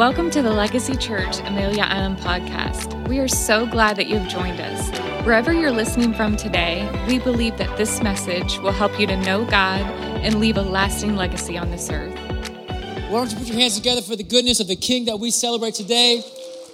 Welcome 0.00 0.30
to 0.30 0.40
the 0.40 0.50
Legacy 0.50 0.96
Church 0.96 1.40
Amelia 1.40 1.82
Island 1.82 2.16
podcast. 2.20 3.06
We 3.06 3.18
are 3.18 3.28
so 3.28 3.66
glad 3.66 3.96
that 3.96 4.06
you 4.06 4.16
have 4.16 4.30
joined 4.30 4.58
us. 4.58 4.98
Wherever 5.26 5.52
you're 5.52 5.70
listening 5.70 6.14
from 6.14 6.38
today, 6.38 6.88
we 7.06 7.18
believe 7.18 7.58
that 7.58 7.76
this 7.76 8.02
message 8.02 8.58
will 8.60 8.72
help 8.72 8.98
you 8.98 9.06
to 9.06 9.16
know 9.18 9.44
God 9.44 9.82
and 10.22 10.40
leave 10.40 10.56
a 10.56 10.62
lasting 10.62 11.16
legacy 11.16 11.58
on 11.58 11.70
this 11.70 11.90
earth. 11.90 12.18
Why 13.10 13.10
don't 13.10 13.30
you 13.30 13.36
put 13.36 13.48
your 13.48 13.58
hands 13.58 13.76
together 13.76 14.00
for 14.00 14.16
the 14.16 14.22
goodness 14.22 14.58
of 14.58 14.68
the 14.68 14.74
King 14.74 15.04
that 15.04 15.20
we 15.20 15.30
celebrate 15.30 15.74
today 15.74 16.24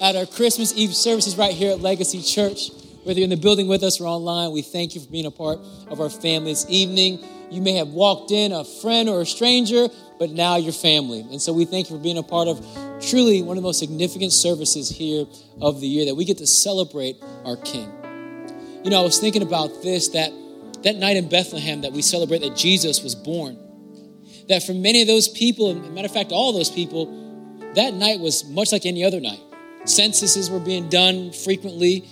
at 0.00 0.14
our 0.14 0.26
Christmas 0.26 0.72
Eve 0.76 0.94
services 0.94 1.36
right 1.36 1.52
here 1.52 1.72
at 1.72 1.80
Legacy 1.80 2.22
Church. 2.22 2.70
Whether 3.06 3.20
you're 3.20 3.26
in 3.26 3.30
the 3.30 3.36
building 3.36 3.68
with 3.68 3.84
us 3.84 4.00
or 4.00 4.06
online, 4.08 4.50
we 4.50 4.62
thank 4.62 4.96
you 4.96 5.00
for 5.00 5.08
being 5.08 5.26
a 5.26 5.30
part 5.30 5.60
of 5.86 6.00
our 6.00 6.10
family 6.10 6.50
this 6.50 6.66
evening. 6.68 7.24
You 7.52 7.62
may 7.62 7.74
have 7.74 7.86
walked 7.86 8.32
in 8.32 8.50
a 8.50 8.64
friend 8.64 9.08
or 9.08 9.20
a 9.20 9.24
stranger, 9.24 9.86
but 10.18 10.30
now 10.30 10.56
you're 10.56 10.72
family. 10.72 11.20
And 11.20 11.40
so 11.40 11.52
we 11.52 11.66
thank 11.66 11.88
you 11.88 11.96
for 11.96 12.02
being 12.02 12.18
a 12.18 12.24
part 12.24 12.48
of 12.48 12.66
truly 13.08 13.42
one 13.42 13.56
of 13.56 13.62
the 13.62 13.68
most 13.68 13.78
significant 13.78 14.32
services 14.32 14.88
here 14.88 15.24
of 15.60 15.80
the 15.80 15.86
year 15.86 16.06
that 16.06 16.16
we 16.16 16.24
get 16.24 16.38
to 16.38 16.48
celebrate 16.48 17.22
our 17.44 17.56
King. 17.58 17.88
You 18.82 18.90
know, 18.90 18.98
I 18.98 19.04
was 19.04 19.20
thinking 19.20 19.42
about 19.42 19.84
this 19.84 20.08
that 20.08 20.32
that 20.82 20.96
night 20.96 21.16
in 21.16 21.28
Bethlehem 21.28 21.82
that 21.82 21.92
we 21.92 22.02
celebrate 22.02 22.40
that 22.40 22.56
Jesus 22.56 23.04
was 23.04 23.14
born. 23.14 23.56
That 24.48 24.64
for 24.64 24.74
many 24.74 25.02
of 25.02 25.06
those 25.06 25.28
people, 25.28 25.70
and 25.70 25.94
matter 25.94 26.06
of 26.06 26.12
fact, 26.12 26.32
all 26.32 26.52
those 26.52 26.70
people, 26.70 27.06
that 27.76 27.94
night 27.94 28.18
was 28.18 28.44
much 28.46 28.72
like 28.72 28.84
any 28.84 29.04
other 29.04 29.20
night. 29.20 29.40
Censuses 29.84 30.50
were 30.50 30.58
being 30.58 30.88
done 30.88 31.30
frequently. 31.30 32.08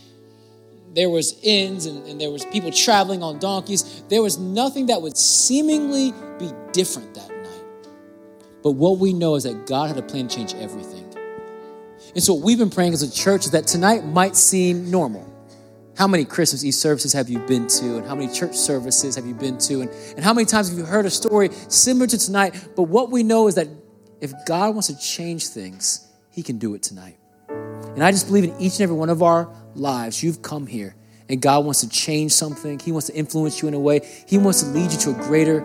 There 0.95 1.11
was 1.11 1.37
inns 1.43 1.87
and, 1.87 2.07
and 2.07 2.21
there 2.21 2.31
was 2.31 2.45
people 2.47 2.71
traveling 2.71 3.23
on 3.23 3.41
donkeys. 3.41 4.03
There 4.09 4.23
was 4.23 4.39
nothing 4.39 4.87
that 4.87 5.03
would 5.03 5.17
seemingly 5.17 6.13
be 6.39 6.53
different 6.73 7.15
that 7.15 7.29
night. 7.29 7.89
but 8.63 8.73
what 8.73 8.99
we 8.99 9.13
know 9.13 9.35
is 9.35 9.43
that 9.43 9.67
God 9.67 9.89
had 9.89 9.99
a 9.99 10.03
plan 10.03 10.29
to 10.29 10.37
change 10.37 10.55
everything. 10.55 11.03
And 12.15 12.23
so, 12.23 12.35
what 12.35 12.45
we've 12.45 12.59
been 12.59 12.71
praying 12.71 12.93
as 12.93 13.03
a 13.03 13.11
church 13.11 13.45
is 13.45 13.51
that 13.51 13.67
tonight 13.67 14.05
might 14.05 14.37
seem 14.37 14.89
normal. 14.89 15.29
How 15.97 16.07
many 16.07 16.25
Christmas 16.25 16.65
Eve 16.65 16.75
services 16.75 17.13
have 17.13 17.29
you 17.29 17.39
been 17.41 17.67
to? 17.69 17.99
And 17.99 18.07
how 18.07 18.15
many 18.15 18.33
church 18.33 18.55
services 18.55 19.17
have 19.17 19.27
you 19.27 19.35
been 19.35 19.59
to? 19.59 19.83
And, 19.83 19.91
and 20.17 20.25
how 20.25 20.33
many 20.33 20.45
times 20.45 20.69
have 20.69 20.79
you 20.79 20.85
heard 20.85 21.07
a 21.07 21.11
story 21.11 21.51
similar 21.69 22.07
to 22.09 22.19
tonight? 22.19 22.69
But 22.77 22.85
what 22.85 23.11
we 23.11 23.23
know 23.23 23.49
is 23.49 23.57
that 23.57 23.69
if 24.21 24.33
God 24.47 24.75
wants 24.75 24.89
to 24.89 24.99
change 24.99 25.49
things, 25.49 26.07
He 26.31 26.43
can 26.43 26.59
do 26.59 26.75
it 26.75 26.83
tonight. 26.83 27.17
And 27.95 28.03
I 28.03 28.11
just 28.11 28.27
believe 28.27 28.45
in 28.45 28.61
each 28.61 28.75
and 28.75 28.83
every 28.83 28.97
one 28.97 29.09
of 29.09 29.23
our 29.23 29.49
lives, 29.75 30.23
you've 30.23 30.43
come 30.43 30.67
here 30.67 30.97
and 31.29 31.41
God 31.41 31.65
wants 31.65 31.81
to 31.81 31.89
change 31.89 32.33
something. 32.33 32.79
He 32.79 32.93
wants 32.93 33.07
to 33.07 33.15
influence 33.15 33.63
you 33.63 33.69
in 33.69 33.75
a 33.75 33.81
way. 33.81 34.01
He 34.27 34.39
wants 34.39 34.63
to 34.63 34.69
lead 34.69 34.93
you 34.93 34.99
to 34.99 35.11
a 35.11 35.15
greater 35.15 35.61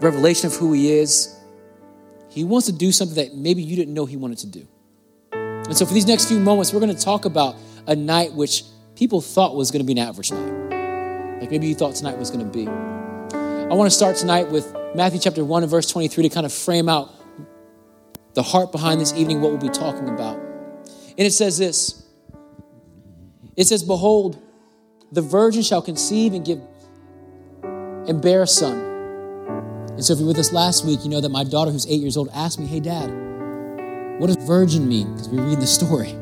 revelation 0.00 0.46
of 0.46 0.54
who 0.56 0.72
He 0.72 0.92
is. 0.92 1.38
He 2.28 2.44
wants 2.44 2.66
to 2.66 2.72
do 2.72 2.92
something 2.92 3.16
that 3.16 3.34
maybe 3.34 3.62
you 3.62 3.76
didn't 3.76 3.94
know 3.94 4.06
He 4.06 4.16
wanted 4.16 4.38
to 4.38 4.46
do. 4.46 4.66
And 5.32 5.76
so, 5.76 5.84
for 5.84 5.92
these 5.92 6.06
next 6.06 6.26
few 6.26 6.40
moments, 6.40 6.72
we're 6.72 6.80
going 6.80 6.94
to 6.94 7.02
talk 7.02 7.24
about 7.24 7.56
a 7.86 7.94
night 7.94 8.32
which 8.32 8.64
people 8.94 9.20
thought 9.20 9.54
was 9.54 9.70
going 9.70 9.84
to 9.84 9.86
be 9.86 9.92
an 9.92 10.06
average 10.06 10.32
night. 10.32 11.40
Like 11.40 11.50
maybe 11.50 11.66
you 11.66 11.74
thought 11.74 11.94
tonight 11.94 12.16
was 12.18 12.30
going 12.30 12.44
to 12.44 12.52
be. 12.52 12.68
I 12.68 13.74
want 13.74 13.90
to 13.90 13.96
start 13.96 14.16
tonight 14.16 14.50
with 14.50 14.74
Matthew 14.94 15.18
chapter 15.18 15.44
1 15.44 15.62
and 15.62 15.70
verse 15.70 15.86
23 15.90 16.24
to 16.24 16.28
kind 16.28 16.46
of 16.46 16.52
frame 16.52 16.88
out 16.88 17.10
the 18.34 18.42
heart 18.42 18.72
behind 18.72 19.00
this 19.00 19.12
evening, 19.14 19.40
what 19.40 19.50
we'll 19.50 19.60
be 19.60 19.68
talking 19.68 20.08
about. 20.08 20.51
And 21.18 21.26
it 21.26 21.32
says 21.32 21.58
this 21.58 22.04
It 23.56 23.66
says, 23.66 23.82
Behold, 23.82 24.42
the 25.10 25.22
virgin 25.22 25.62
shall 25.62 25.82
conceive 25.82 26.32
and 26.32 26.44
give 26.44 26.60
and 27.62 28.20
bear 28.20 28.42
a 28.42 28.46
son 28.46 28.92
and 29.94 30.02
so, 30.04 30.14
if 30.14 30.20
you 30.20 30.24
were 30.24 30.30
with 30.30 30.38
us 30.38 30.52
last 30.52 30.86
week, 30.86 31.04
you 31.04 31.10
know 31.10 31.20
that 31.20 31.28
my 31.28 31.44
daughter, 31.44 31.70
who's 31.70 31.86
eight 31.86 32.00
years 32.00 32.16
old, 32.16 32.30
asked 32.34 32.58
me, 32.58 32.66
Hey, 32.66 32.80
Dad, 32.80 33.08
what 34.18 34.28
does 34.28 34.36
virgin 34.36 34.88
mean? 34.88 35.12
Because 35.12 35.28
we 35.28 35.38
read 35.38 35.60
the 35.60 35.66
story. 35.66 36.14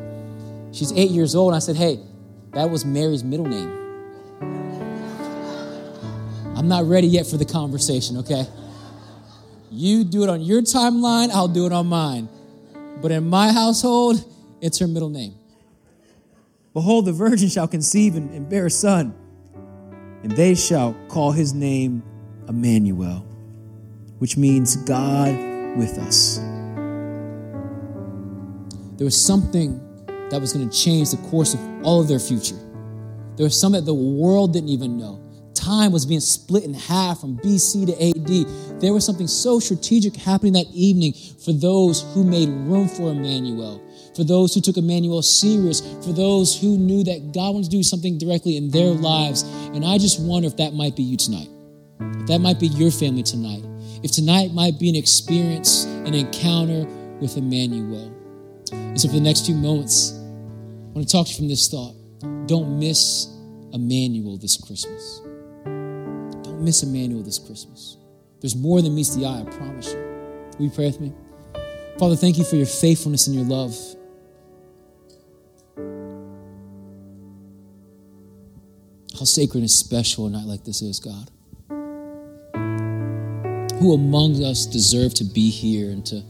She's 0.73 0.91
eight 0.91 1.09
years 1.09 1.35
old, 1.35 1.53
and 1.53 1.55
I 1.55 1.59
said, 1.59 1.77
Hey, 1.77 1.99
that 2.51 2.69
was 2.69 2.83
Mary's 2.83 3.23
middle 3.23 3.45
name. 3.45 3.77
I'm 6.57 6.67
not 6.67 6.83
ready 6.83 7.07
yet 7.07 7.25
for 7.25 7.37
the 7.37 7.45
conversation, 7.45 8.17
okay? 8.17 8.45
You 9.71 10.03
do 10.03 10.23
it 10.23 10.29
on 10.29 10.41
your 10.41 10.61
timeline, 10.61 11.29
I'll 11.29 11.47
do 11.47 11.65
it 11.65 11.71
on 11.71 11.87
mine. 11.87 12.27
But 13.01 13.11
in 13.11 13.29
my 13.29 13.53
household, 13.53 14.23
it's 14.61 14.79
her 14.79 14.87
middle 14.87 15.09
name. 15.09 15.35
Behold, 16.73 17.05
the 17.05 17.13
virgin 17.13 17.49
shall 17.49 17.67
conceive 17.67 18.15
and, 18.15 18.29
and 18.31 18.49
bear 18.49 18.67
a 18.67 18.71
son, 18.71 19.13
and 20.23 20.31
they 20.31 20.55
shall 20.55 20.95
call 21.09 21.31
his 21.31 21.53
name 21.53 22.03
Emmanuel 22.47 23.27
which 24.21 24.37
means 24.37 24.75
God 24.75 25.33
with 25.75 25.97
us. 25.97 26.37
There 28.97 29.05
was 29.05 29.19
something 29.19 29.81
that 30.29 30.39
was 30.39 30.53
going 30.53 30.69
to 30.69 30.77
change 30.77 31.09
the 31.09 31.17
course 31.31 31.55
of 31.55 31.59
all 31.83 32.01
of 32.01 32.07
their 32.07 32.19
future. 32.19 32.59
There 33.35 33.45
was 33.45 33.59
something 33.59 33.81
that 33.81 33.85
the 33.87 33.95
world 33.95 34.53
didn't 34.53 34.69
even 34.69 34.95
know. 34.95 35.19
Time 35.55 35.91
was 35.91 36.05
being 36.05 36.19
split 36.19 36.65
in 36.65 36.75
half 36.75 37.21
from 37.21 37.39
BC 37.39 37.87
to 37.87 37.93
AD. 37.99 38.79
There 38.79 38.93
was 38.93 39.03
something 39.03 39.25
so 39.25 39.59
strategic 39.59 40.15
happening 40.15 40.53
that 40.53 40.67
evening 40.71 41.13
for 41.43 41.51
those 41.51 42.03
who 42.13 42.23
made 42.23 42.47
room 42.49 42.87
for 42.87 43.09
Emmanuel, 43.09 43.81
for 44.15 44.23
those 44.23 44.53
who 44.53 44.61
took 44.61 44.77
Emmanuel 44.77 45.21
serious, 45.21 45.81
for 46.05 46.13
those 46.13 46.59
who 46.59 46.77
knew 46.77 47.03
that 47.03 47.31
God 47.33 47.53
wanted 47.53 47.65
to 47.65 47.77
do 47.77 47.83
something 47.83 48.17
directly 48.17 48.57
in 48.57 48.69
their 48.71 48.93
lives. 48.93 49.43
And 49.73 49.85
I 49.85 49.97
just 49.97 50.21
wonder 50.21 50.47
if 50.47 50.57
that 50.57 50.73
might 50.73 50.95
be 50.95 51.03
you 51.03 51.17
tonight. 51.17 51.49
If 51.99 52.27
that 52.27 52.39
might 52.39 52.59
be 52.59 52.67
your 52.67 52.91
family 52.91 53.23
tonight 53.23 53.63
if 54.03 54.11
tonight 54.11 54.51
might 54.53 54.79
be 54.79 54.89
an 54.89 54.95
experience, 54.95 55.85
an 55.85 56.13
encounter 56.13 56.85
with 57.19 57.37
Emmanuel. 57.37 58.11
And 58.71 58.99
so, 58.99 59.07
for 59.07 59.15
the 59.15 59.21
next 59.21 59.45
few 59.45 59.55
moments, 59.55 60.13
I 60.13 60.93
want 60.93 61.07
to 61.07 61.11
talk 61.11 61.27
to 61.27 61.31
you 61.31 61.37
from 61.37 61.47
this 61.47 61.69
thought. 61.69 61.95
Don't 62.47 62.79
miss 62.79 63.27
Emmanuel 63.73 64.37
this 64.37 64.57
Christmas. 64.57 65.21
Don't 65.63 66.61
miss 66.61 66.83
Emmanuel 66.83 67.21
this 67.21 67.37
Christmas. 67.37 67.97
There's 68.41 68.55
more 68.55 68.81
than 68.81 68.95
meets 68.95 69.15
the 69.15 69.25
eye, 69.25 69.41
I 69.41 69.43
promise 69.43 69.93
you. 69.93 69.99
Will 70.57 70.65
you 70.65 70.71
pray 70.71 70.87
with 70.87 70.99
me? 70.99 71.13
Father, 71.99 72.15
thank 72.15 72.37
you 72.37 72.43
for 72.43 72.55
your 72.55 72.65
faithfulness 72.65 73.27
and 73.27 73.35
your 73.35 73.45
love. 73.45 73.75
How 79.21 79.25
sacred 79.25 79.59
and 79.59 79.69
special 79.69 80.25
a 80.25 80.31
night 80.31 80.47
like 80.47 80.63
this 80.63 80.81
is, 80.81 80.99
God. 80.99 81.29
Who 83.77 83.93
among 83.93 84.43
us 84.43 84.65
deserve 84.65 85.13
to 85.13 85.23
be 85.23 85.51
here 85.51 85.91
and 85.91 86.03
to, 86.07 86.23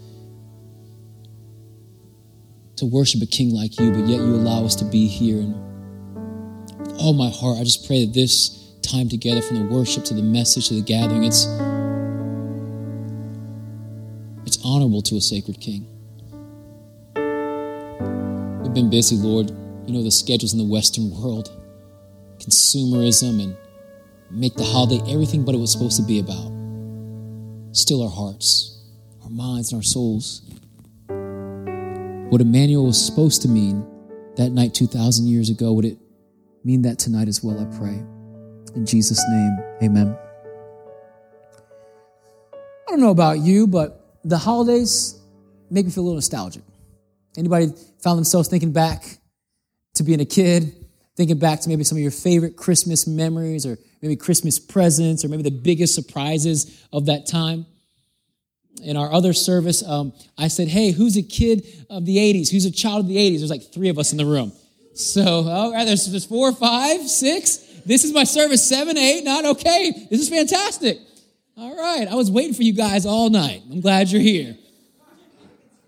to 2.75 2.85
worship 2.85 3.21
a 3.21 3.25
king 3.25 3.51
like 3.51 3.79
you, 3.79 3.91
but 3.91 4.09
yet 4.09 4.17
you 4.17 4.35
allow 4.35 4.65
us 4.65 4.75
to 4.75 4.83
be 4.83 5.07
here? 5.07 5.37
And 5.37 5.55
with 6.81 6.99
all 6.99 7.13
my 7.13 7.29
heart, 7.29 7.59
I 7.59 7.63
just 7.63 7.87
pray 7.87 8.03
that 8.03 8.13
this 8.13 8.73
time 8.81 9.07
together, 9.07 9.41
from 9.41 9.65
the 9.65 9.73
worship 9.73 10.03
to 10.03 10.13
the 10.13 10.21
message 10.21 10.67
to 10.67 10.73
the 10.73 10.81
gathering, 10.81 11.23
it's, 11.23 11.45
it's 14.45 14.61
honorable 14.65 15.01
to 15.03 15.15
a 15.15 15.21
sacred 15.21 15.61
king. 15.61 15.87
We've 18.61 18.73
been 18.73 18.89
busy, 18.89 19.15
Lord. 19.15 19.49
You 19.87 19.93
know 19.93 20.03
the 20.03 20.11
schedules 20.11 20.51
in 20.51 20.59
the 20.59 20.65
Western 20.65 21.09
world, 21.09 21.57
consumerism, 22.41 23.41
and 23.41 23.57
make 24.29 24.55
the 24.55 24.63
holiday 24.63 25.01
everything 25.11 25.45
but 25.45 25.55
it 25.55 25.59
was 25.59 25.71
supposed 25.71 25.97
to 25.97 26.03
be 26.03 26.19
about 26.19 26.51
still 27.71 28.03
our 28.03 28.09
hearts, 28.09 28.83
our 29.23 29.29
minds, 29.29 29.71
and 29.71 29.79
our 29.79 29.83
souls. 29.83 30.41
What 32.31 32.41
Emmanuel 32.41 32.85
was 32.85 33.03
supposed 33.03 33.41
to 33.43 33.47
mean 33.47 33.85
that 34.37 34.51
night 34.51 34.73
2,000 34.73 35.27
years 35.27 35.49
ago, 35.49 35.73
would 35.73 35.85
it 35.85 35.97
mean 36.63 36.81
that 36.83 36.97
tonight 36.99 37.27
as 37.27 37.43
well, 37.43 37.59
I 37.59 37.77
pray. 37.77 38.03
In 38.75 38.85
Jesus' 38.85 39.21
name, 39.29 39.57
amen. 39.83 40.17
I 42.53 42.91
don't 42.91 43.01
know 43.01 43.11
about 43.11 43.39
you, 43.39 43.67
but 43.67 44.17
the 44.23 44.37
holidays 44.37 45.19
make 45.69 45.85
me 45.85 45.91
feel 45.91 46.03
a 46.03 46.05
little 46.05 46.15
nostalgic. 46.15 46.63
Anybody 47.37 47.67
found 48.03 48.17
themselves 48.17 48.47
thinking 48.47 48.71
back 48.71 49.17
to 49.95 50.03
being 50.03 50.21
a 50.21 50.25
kid, 50.25 50.80
thinking 51.15 51.37
back 51.37 51.61
to 51.61 51.69
maybe 51.69 51.83
some 51.83 51.97
of 51.97 52.01
your 52.01 52.11
favorite 52.11 52.55
Christmas 52.55 53.07
memories 53.07 53.65
or 53.65 53.77
maybe 54.01 54.15
Christmas 54.15 54.59
presents 54.59 55.23
or 55.23 55.27
maybe 55.29 55.43
the 55.43 55.51
biggest 55.51 55.95
surprises 55.95 56.85
of 56.91 57.07
that 57.07 57.27
time. 57.27 57.65
In 58.83 58.97
our 58.97 59.11
other 59.11 59.33
service, 59.33 59.83
um, 59.83 60.13
I 60.37 60.47
said, 60.47 60.67
Hey, 60.67 60.91
who's 60.91 61.17
a 61.17 61.21
kid 61.21 61.67
of 61.89 62.05
the 62.05 62.17
80s? 62.17 62.49
Who's 62.49 62.65
a 62.65 62.71
child 62.71 63.01
of 63.01 63.07
the 63.07 63.17
80s? 63.17 63.39
There's 63.39 63.49
like 63.49 63.73
three 63.73 63.89
of 63.89 63.99
us 63.99 64.11
in 64.11 64.17
the 64.17 64.25
room. 64.25 64.53
So, 64.93 65.23
all 65.23 65.71
right, 65.71 65.85
there's, 65.85 66.09
there's 66.09 66.25
four, 66.25 66.51
five, 66.53 67.01
six. 67.07 67.57
This 67.85 68.03
is 68.03 68.13
my 68.13 68.23
service, 68.23 68.67
seven, 68.67 68.97
eight, 68.97 69.23
not 69.23 69.45
Okay, 69.45 70.07
this 70.09 70.21
is 70.21 70.29
fantastic. 70.29 70.97
All 71.57 71.75
right, 71.75 72.07
I 72.07 72.15
was 72.15 72.31
waiting 72.31 72.53
for 72.53 72.63
you 72.63 72.73
guys 72.73 73.05
all 73.05 73.29
night. 73.29 73.61
I'm 73.69 73.81
glad 73.81 74.09
you're 74.09 74.21
here. 74.21 74.57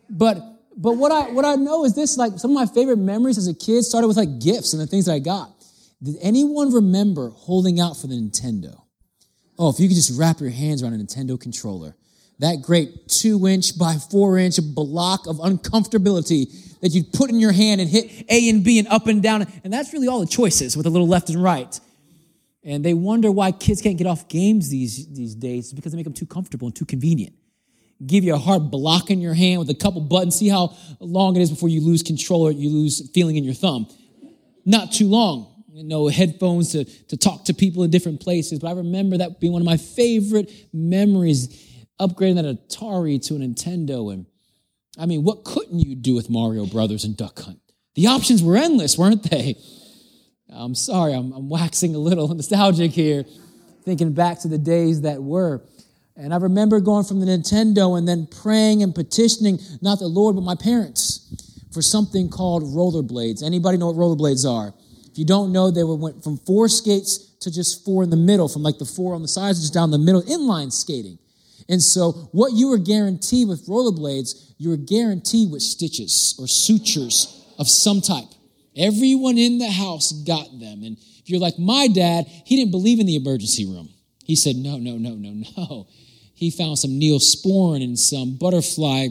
But 0.10 0.53
but 0.78 0.94
what 0.94 1.12
I 1.12 1.32
what 1.32 1.46
I 1.46 1.56
know 1.56 1.86
is 1.86 1.96
this: 1.96 2.18
like 2.18 2.38
some 2.38 2.52
of 2.52 2.56
my 2.56 2.66
favorite 2.66 2.98
memories 2.98 3.38
as 3.38 3.48
a 3.48 3.54
kid 3.54 3.84
started 3.84 4.08
with 4.08 4.18
like 4.18 4.40
gifts 4.40 4.74
and 4.74 4.82
the 4.82 4.88
things 4.88 5.06
that 5.06 5.14
I 5.14 5.20
got. 5.20 5.52
Did 6.02 6.18
anyone 6.22 6.74
remember 6.74 7.30
holding 7.30 7.80
out 7.80 7.96
for 7.98 8.08
the 8.08 8.16
Nintendo? 8.16 8.82
Oh, 9.58 9.70
if 9.70 9.80
you 9.80 9.88
could 9.88 9.96
just 9.96 10.18
wrap 10.20 10.40
your 10.40 10.50
hands 10.50 10.84
around 10.84 10.94
a 10.94 10.98
Nintendo 10.98 11.40
controller. 11.40 11.96
that 12.40 12.62
great 12.62 13.08
two 13.08 13.48
inch 13.48 13.78
by 13.78 13.96
four 13.96 14.38
inch 14.38 14.60
block 14.76 15.28
of 15.28 15.38
uncomfortability 15.38 16.80
that 16.82 16.90
you'd 16.90 17.14
put 17.14 17.30
in 17.30 17.40
your 17.40 17.52
hand 17.54 17.80
and 17.80 17.90
hit 17.90 18.26
A 18.30 18.50
and 18.50 18.64
B 18.64 18.80
and 18.80 18.88
up 18.90 19.08
and 19.08 19.24
down. 19.24 19.48
And 19.64 19.72
that's 19.72 19.94
really 19.94 20.08
all 20.08 20.20
the 20.20 20.26
choices 20.26 20.76
with 20.76 20.86
a 20.86 20.90
little 20.90 21.08
left 21.08 21.30
and 21.30 21.42
right. 21.42 21.80
And 22.64 22.84
they 22.84 22.94
wonder 22.94 23.32
why 23.32 23.52
kids 23.52 23.82
can't 23.82 23.98
get 23.98 24.08
off 24.08 24.28
games 24.28 24.70
these, 24.70 25.08
these 25.14 25.36
days 25.36 25.74
because 25.74 25.92
they 25.92 25.98
make 25.98 26.06
them 26.06 26.14
too 26.14 26.26
comfortable 26.26 26.68
and 26.68 26.76
too 26.76 26.86
convenient. 26.86 27.34
Give 28.06 28.24
you 28.24 28.34
a 28.34 28.38
hard 28.38 28.72
block 28.72 29.10
in 29.10 29.22
your 29.22 29.34
hand 29.34 29.60
with 29.60 29.70
a 29.70 29.76
couple 29.76 30.02
buttons. 30.02 30.36
See 30.36 30.50
how 30.50 30.76
long 31.00 31.36
it 31.36 31.42
is 31.42 31.50
before 31.50 31.70
you 31.70 31.82
lose 31.82 32.04
control 32.04 32.42
or 32.42 32.52
you 32.52 32.70
lose 32.70 33.10
feeling 33.14 33.36
in 33.36 33.44
your 33.44 33.54
thumb. 33.54 33.88
Not 34.66 34.92
too 34.92 35.08
long. 35.08 35.64
You 35.72 35.84
No 35.84 36.08
headphones 36.08 36.72
to, 36.74 36.86
to 36.86 37.18
talk 37.18 37.46
to 37.46 37.54
people 37.54 37.84
in 37.84 37.92
different 37.92 38.22
places. 38.22 38.60
But 38.60 38.70
I 38.70 38.74
remember 38.74 39.18
that 39.18 39.40
being 39.40 39.54
one 39.54 39.62
of 39.62 39.66
my 39.66 39.78
favorite 39.78 40.52
memories 40.74 41.70
upgrading 42.00 42.36
that 42.36 42.46
Atari 42.46 43.26
to 43.28 43.36
a 43.36 43.40
Nintendo. 43.40 44.14
And 44.14 44.26
I 44.98 45.06
mean, 45.06 45.24
what 45.24 45.44
couldn't 45.44 45.80
you 45.80 45.96
do 45.96 46.14
with 46.14 46.30
Mario 46.30 46.66
Brothers 46.66 47.04
and 47.06 47.16
Duck 47.18 47.40
Hunt? 47.40 47.60
The 47.96 48.08
options 48.08 48.44
were 48.44 48.58
endless, 48.58 48.98
weren't 48.98 49.30
they? 49.30 49.56
I'm 50.50 50.76
sorry, 50.76 51.14
I'm, 51.14 51.32
I'm 51.32 51.50
waxing 51.50 51.96
a 51.96 52.00
little 52.00 52.28
nostalgic 52.36 52.92
here, 52.92 53.26
thinking 53.84 54.14
back 54.14 54.40
to 54.42 54.48
the 54.48 54.58
days 54.58 55.02
that 55.02 55.22
were. 55.22 55.64
And 56.16 56.34
I 56.34 56.38
remember 56.38 56.80
going 56.80 57.06
from 57.06 57.20
the 57.20 57.26
Nintendo 57.26 57.98
and 57.98 58.08
then 58.08 58.28
praying 58.28 58.84
and 58.84 58.94
petitioning, 58.94 59.60
not 59.82 60.00
the 60.00 60.08
Lord, 60.08 60.36
but 60.36 60.44
my 60.44 60.56
parents, 60.56 61.66
for 61.72 61.82
something 61.82 62.30
called 62.30 62.64
rollerblades. 62.64 63.44
Anybody 63.44 63.78
know 63.78 63.92
what 63.92 63.96
rollerblades 63.96 64.50
are? 64.50 64.74
If 65.12 65.18
you 65.18 65.26
don't 65.26 65.52
know, 65.52 65.72
they 65.72 65.84
were, 65.84 65.96
went 65.96 66.24
from 66.24 66.38
four 66.38 66.68
skates 66.68 67.18
to 67.42 67.52
just 67.52 67.84
four 67.84 68.04
in 68.04 68.10
the 68.10 68.18
middle, 68.18 68.48
from 68.48 68.64
like 68.64 68.78
the 68.78 68.86
four 68.86 69.16
on 69.16 69.22
the 69.22 69.28
sides 69.28 69.62
just 69.62 69.74
down 69.74 69.92
the 69.92 69.98
middle, 69.98 70.22
inline 70.24 70.72
skating. 70.72 71.18
And 71.70 71.82
so, 71.82 72.12
what 72.32 72.54
you 72.54 72.70
were 72.70 72.78
guaranteed 72.78 73.48
with 73.48 73.68
rollerblades, 73.68 74.54
you 74.58 74.70
were 74.70 74.78
guaranteed 74.78 75.52
with 75.52 75.62
stitches 75.62 76.36
or 76.40 76.48
sutures 76.48 77.44
of 77.58 77.68
some 77.68 78.02
type. 78.02 78.28
Everyone 78.76 79.38
in 79.38 79.60
the 79.60 79.70
house 79.70 80.12
got 80.12 80.60
them. 80.60 80.84
And 80.84 80.98
if 80.98 81.30
you're 81.30 81.40
like 81.40 81.58
my 81.60 81.88
dad, 81.88 82.26
he 82.28 82.56
didn't 82.56 82.72
believe 82.72 83.00
in 83.00 83.06
the 83.06 83.16
emergency 83.16 83.66
room. 83.66 83.90
He 84.26 84.36
said, 84.36 84.56
no, 84.56 84.78
no, 84.78 84.98
no, 84.98 85.12
no, 85.12 85.44
no. 85.58 85.88
He 86.34 86.52
found 86.52 86.80
some 86.80 86.92
neosporin 86.92 87.84
and 87.84 87.98
some 87.98 88.36
butterfly 88.36 89.10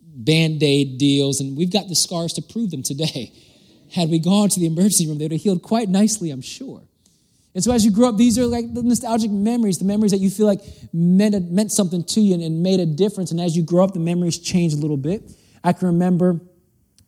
band 0.00 0.62
aid 0.62 0.98
deals, 0.98 1.40
and 1.40 1.56
we've 1.56 1.72
got 1.72 1.88
the 1.88 1.94
scars 1.94 2.32
to 2.34 2.42
prove 2.42 2.70
them 2.70 2.82
today. 2.82 3.32
Had 3.92 4.10
we 4.10 4.18
gone 4.18 4.48
to 4.48 4.60
the 4.60 4.66
emergency 4.66 5.06
room, 5.06 5.18
they 5.18 5.24
would 5.24 5.32
have 5.32 5.40
healed 5.40 5.62
quite 5.62 5.88
nicely, 5.88 6.30
I'm 6.30 6.42
sure. 6.42 6.82
And 7.54 7.64
so 7.64 7.72
as 7.72 7.86
you 7.86 7.90
grow 7.90 8.10
up, 8.10 8.18
these 8.18 8.38
are 8.38 8.44
like 8.44 8.74
the 8.74 8.82
nostalgic 8.82 9.30
memories, 9.30 9.78
the 9.78 9.86
memories 9.86 10.10
that 10.10 10.18
you 10.18 10.28
feel 10.28 10.46
like 10.46 10.60
meant, 10.92 11.50
meant 11.50 11.72
something 11.72 12.04
to 12.04 12.20
you 12.20 12.34
and, 12.34 12.42
and 12.42 12.62
made 12.62 12.80
a 12.80 12.86
difference. 12.86 13.30
And 13.30 13.40
as 13.40 13.56
you 13.56 13.62
grow 13.62 13.84
up, 13.84 13.94
the 13.94 13.98
memories 13.98 14.38
change 14.38 14.74
a 14.74 14.76
little 14.76 14.98
bit. 14.98 15.22
I 15.64 15.72
can 15.72 15.86
remember 15.86 16.38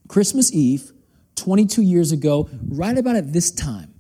Christmas 0.09 0.51
Eve, 0.55 0.91
22 1.35 1.83
years 1.83 2.13
ago, 2.13 2.49
right 2.69 2.97
about 2.97 3.17
at 3.17 3.31
this 3.33 3.51
time. 3.51 3.93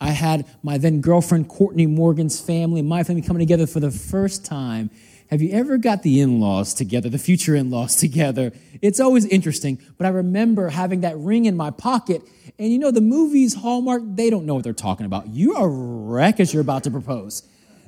I 0.00 0.10
had 0.10 0.46
my 0.62 0.78
then 0.78 1.00
girlfriend 1.00 1.48
Courtney 1.48 1.86
Morgan's 1.86 2.40
family 2.40 2.80
and 2.80 2.88
my 2.88 3.04
family 3.04 3.22
coming 3.22 3.40
together 3.40 3.66
for 3.66 3.80
the 3.80 3.90
first 3.90 4.44
time. 4.44 4.90
Have 5.30 5.42
you 5.42 5.52
ever 5.52 5.78
got 5.78 6.02
the 6.02 6.20
in 6.20 6.40
laws 6.40 6.74
together, 6.74 7.08
the 7.08 7.18
future 7.18 7.54
in 7.54 7.70
laws 7.70 7.94
together? 7.96 8.52
It's 8.80 8.98
always 8.98 9.26
interesting, 9.26 9.78
but 9.98 10.06
I 10.06 10.10
remember 10.10 10.70
having 10.70 11.02
that 11.02 11.16
ring 11.18 11.44
in 11.44 11.56
my 11.56 11.70
pocket. 11.70 12.22
And 12.58 12.72
you 12.72 12.78
know, 12.78 12.90
the 12.90 13.00
movies, 13.00 13.54
Hallmark, 13.54 14.02
they 14.04 14.30
don't 14.30 14.46
know 14.46 14.54
what 14.54 14.64
they're 14.64 14.72
talking 14.72 15.06
about. 15.06 15.28
You 15.28 15.54
are 15.54 15.68
wreck 15.68 16.40
as 16.40 16.52
you're 16.52 16.62
about 16.62 16.84
to 16.84 16.90
propose. 16.90 17.46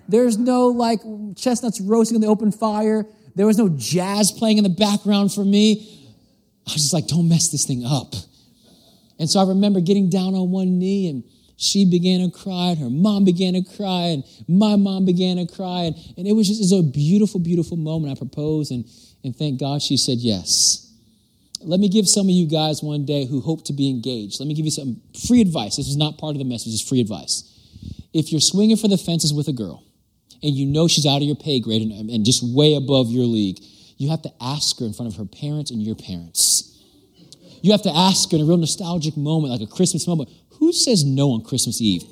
There's 0.09 0.37
no 0.37 0.69
like 0.69 1.01
chestnuts 1.37 1.81
roasting 1.81 2.17
on 2.17 2.21
the 2.21 2.29
open 2.29 2.53
fire. 2.53 3.07
There 3.35 3.47
was 3.47 3.57
no 3.57 3.71
jazz 3.71 4.31
playing 4.31 4.59
in 4.59 4.65
the 4.65 4.71
background 4.71 5.33
for 5.33 5.45
me. 5.45 6.11
I 6.67 6.75
was 6.75 6.83
just 6.83 6.93
like, 6.93 7.07
don't 7.07 7.29
mess 7.29 7.49
this 7.49 7.65
thing 7.65 7.85
up. 7.85 8.15
And 9.19 9.29
so 9.31 9.41
I 9.41 9.49
remember 9.49 9.81
getting 9.81 10.11
down 10.11 10.35
on 10.35 10.51
one 10.51 10.79
knee 10.79 11.09
and 11.09 11.25
she 11.57 11.85
began 11.85 12.29
to 12.29 12.37
cry 12.37 12.71
and 12.71 12.79
her 12.79 12.91
mom 12.91 13.25
began 13.25 13.55
to 13.55 13.63
cry 13.63 14.15
and 14.15 14.25
my 14.49 14.77
mom 14.77 15.05
began 15.05 15.37
to 15.37 15.47
cry. 15.47 15.83
And, 15.83 15.97
and 16.17 16.27
it 16.27 16.33
was 16.33 16.49
just 16.49 16.61
it 16.61 16.75
was 16.75 16.87
a 16.87 16.91
beautiful, 16.91 17.41
beautiful 17.41 17.77
moment. 17.77 18.13
I 18.13 18.19
proposed 18.19 18.73
and, 18.73 18.85
and 19.25 19.35
thank 19.37 19.61
God 19.61 19.83
she 19.83 19.97
said 19.97 20.19
yes. 20.19 20.79
Let 21.61 21.79
me 21.79 21.89
give 21.89 22.09
some 22.09 22.27
of 22.27 22.31
you 22.31 22.49
guys 22.49 22.83
one 22.83 23.05
day 23.05 23.27
who 23.27 23.41
hope 23.41 23.65
to 23.67 23.73
be 23.73 23.89
engaged. 23.89 24.41
Let 24.41 24.49
me 24.49 24.55
give 24.55 24.65
you 24.65 24.73
some 24.73 25.01
free 25.29 25.41
advice. 25.41 25.77
This 25.77 25.87
is 25.87 25.97
not 25.97 26.19
part 26.19 26.35
of 26.35 26.39
the 26.39 26.45
message, 26.45 26.73
it's 26.73 26.89
free 26.89 27.01
advice. 27.01 27.49
If 28.13 28.33
you're 28.33 28.41
swinging 28.41 28.77
for 28.77 28.89
the 28.89 28.99
fences 28.99 29.33
with 29.33 29.49
a 29.49 29.53
girl 29.53 29.85
and 30.43 30.55
you 30.55 30.67
know 30.67 30.89
she's 30.89 31.07
out 31.07 31.19
of 31.19 31.23
your 31.23 31.37
pay 31.37 31.61
grade 31.61 31.83
and, 31.83 32.11
and 32.11 32.25
just 32.25 32.43
way 32.43 32.75
above 32.75 33.11
your 33.11 33.25
league, 33.25 33.59
you 33.97 34.11
have 34.11 34.23
to 34.23 34.33
ask 34.41 34.81
her 34.81 34.87
in 34.87 34.93
front 34.93 35.13
of 35.13 35.19
her 35.19 35.25
parents 35.25 35.71
and 35.71 35.81
your 35.81 35.95
parents 35.95 36.73
you 37.63 37.71
have 37.71 37.83
to 37.83 37.97
ask 37.97 38.31
her 38.31 38.37
in 38.37 38.43
a 38.43 38.45
real 38.45 38.57
nostalgic 38.57 39.17
moment, 39.17 39.53
like 39.53 39.61
a 39.61 39.73
Christmas 39.73 40.07
moment, 40.07 40.29
who 40.63 40.73
says 40.73 41.05
no 41.05 41.33
on 41.33 41.43
Christmas 41.43 41.81
Eve? 41.81 42.05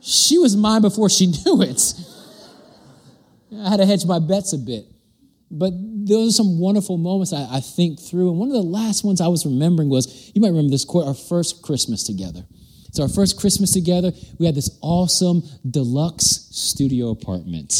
she 0.00 0.36
was 0.36 0.56
mine 0.56 0.82
before 0.82 1.08
she 1.08 1.26
knew 1.44 1.62
it. 1.62 1.80
I 3.56 3.70
had 3.70 3.76
to 3.76 3.86
hedge 3.86 4.04
my 4.04 4.18
bets 4.18 4.52
a 4.52 4.58
bit. 4.58 4.84
But 5.48 5.72
those 5.76 6.30
are 6.30 6.42
some 6.42 6.58
wonderful 6.58 6.96
moments 6.96 7.32
I, 7.32 7.46
I, 7.48 7.60
think 7.60 8.00
through. 8.00 8.30
And 8.30 8.38
one 8.40 8.48
of 8.48 8.54
the 8.54 8.62
last 8.62 9.04
ones 9.04 9.20
I 9.20 9.28
was 9.28 9.46
remembering 9.46 9.88
was 9.88 10.32
you 10.34 10.40
might 10.40 10.48
remember 10.48 10.70
this, 10.70 10.84
our 10.92 11.14
first 11.14 11.62
Christmas 11.62 12.02
together. 12.02 12.42
So, 12.90 13.04
our 13.04 13.08
first 13.08 13.38
Christmas 13.38 13.72
together, 13.72 14.10
we 14.40 14.46
had 14.46 14.56
this 14.56 14.76
awesome 14.82 15.44
deluxe 15.70 16.48
studio 16.50 17.10
apartment. 17.10 17.72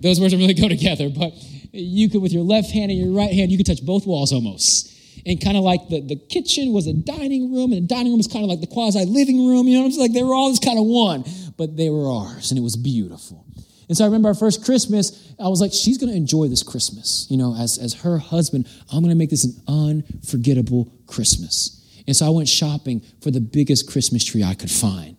Those 0.00 0.20
words 0.20 0.34
don't 0.34 0.42
really 0.42 0.52
go 0.52 0.68
together, 0.68 1.08
but 1.08 1.32
you 1.72 2.10
could, 2.10 2.20
with 2.20 2.32
your 2.32 2.44
left 2.44 2.70
hand 2.70 2.90
and 2.90 3.00
your 3.00 3.12
right 3.12 3.32
hand, 3.32 3.50
you 3.50 3.56
could 3.56 3.66
touch 3.66 3.82
both 3.82 4.06
walls 4.06 4.30
almost. 4.30 4.90
And 5.26 5.40
kind 5.42 5.56
of 5.56 5.62
like 5.62 5.88
the, 5.88 6.00
the 6.00 6.16
kitchen 6.16 6.72
was 6.72 6.86
a 6.86 6.94
dining 6.94 7.52
room, 7.52 7.72
and 7.72 7.82
the 7.82 7.86
dining 7.86 8.12
room 8.12 8.18
was 8.18 8.28
kind 8.28 8.44
of 8.44 8.48
like 8.48 8.60
the 8.60 8.66
quasi 8.66 9.04
living 9.04 9.46
room. 9.46 9.68
You 9.68 9.74
know 9.74 9.80
what 9.80 9.86
I'm 9.86 9.92
saying? 9.92 10.02
Like 10.08 10.12
they 10.14 10.22
were 10.22 10.34
all 10.34 10.50
just 10.50 10.64
kind 10.64 10.78
of 10.78 10.86
one, 10.86 11.24
but 11.56 11.76
they 11.76 11.90
were 11.90 12.08
ours, 12.10 12.50
and 12.50 12.58
it 12.58 12.62
was 12.62 12.76
beautiful. 12.76 13.44
And 13.90 13.96
so 13.96 14.04
I 14.04 14.06
remember 14.06 14.28
our 14.28 14.34
first 14.34 14.64
Christmas, 14.64 15.34
I 15.40 15.48
was 15.48 15.60
like, 15.60 15.72
she's 15.72 15.98
going 15.98 16.10
to 16.10 16.16
enjoy 16.16 16.46
this 16.46 16.62
Christmas. 16.62 17.26
You 17.28 17.36
know, 17.36 17.56
as, 17.56 17.76
as 17.76 17.92
her 18.02 18.18
husband, 18.18 18.68
I'm 18.92 19.00
going 19.00 19.10
to 19.10 19.18
make 19.18 19.30
this 19.30 19.44
an 19.44 19.60
unforgettable 19.66 20.92
Christmas. 21.08 21.76
And 22.06 22.16
so 22.16 22.24
I 22.24 22.30
went 22.30 22.48
shopping 22.48 23.02
for 23.20 23.32
the 23.32 23.40
biggest 23.40 23.90
Christmas 23.90 24.24
tree 24.24 24.44
I 24.44 24.54
could 24.54 24.70
find 24.70 25.16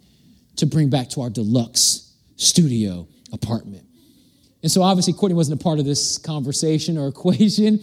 to 0.56 0.66
bring 0.66 0.90
back 0.90 1.10
to 1.10 1.22
our 1.22 1.30
deluxe 1.30 2.16
studio 2.38 3.10
apartment. 3.34 3.86
And 4.64 4.72
so 4.72 4.82
obviously 4.82 5.14
Courtney 5.14 5.36
wasn't 5.36 5.60
a 5.60 5.64
part 5.64 5.80
of 5.80 5.86
this 5.86 6.18
conversation 6.18 6.98
or 6.98 7.08
equation. 7.16 7.80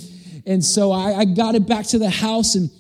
And 0.47 0.65
so 0.65 0.93
I, 0.93 1.19
I 1.19 1.25
got 1.25 1.55
it 1.55 1.67
back 1.67 1.87
to 1.89 1.99
the 1.99 2.11
house, 2.11 2.55
and 2.55 2.71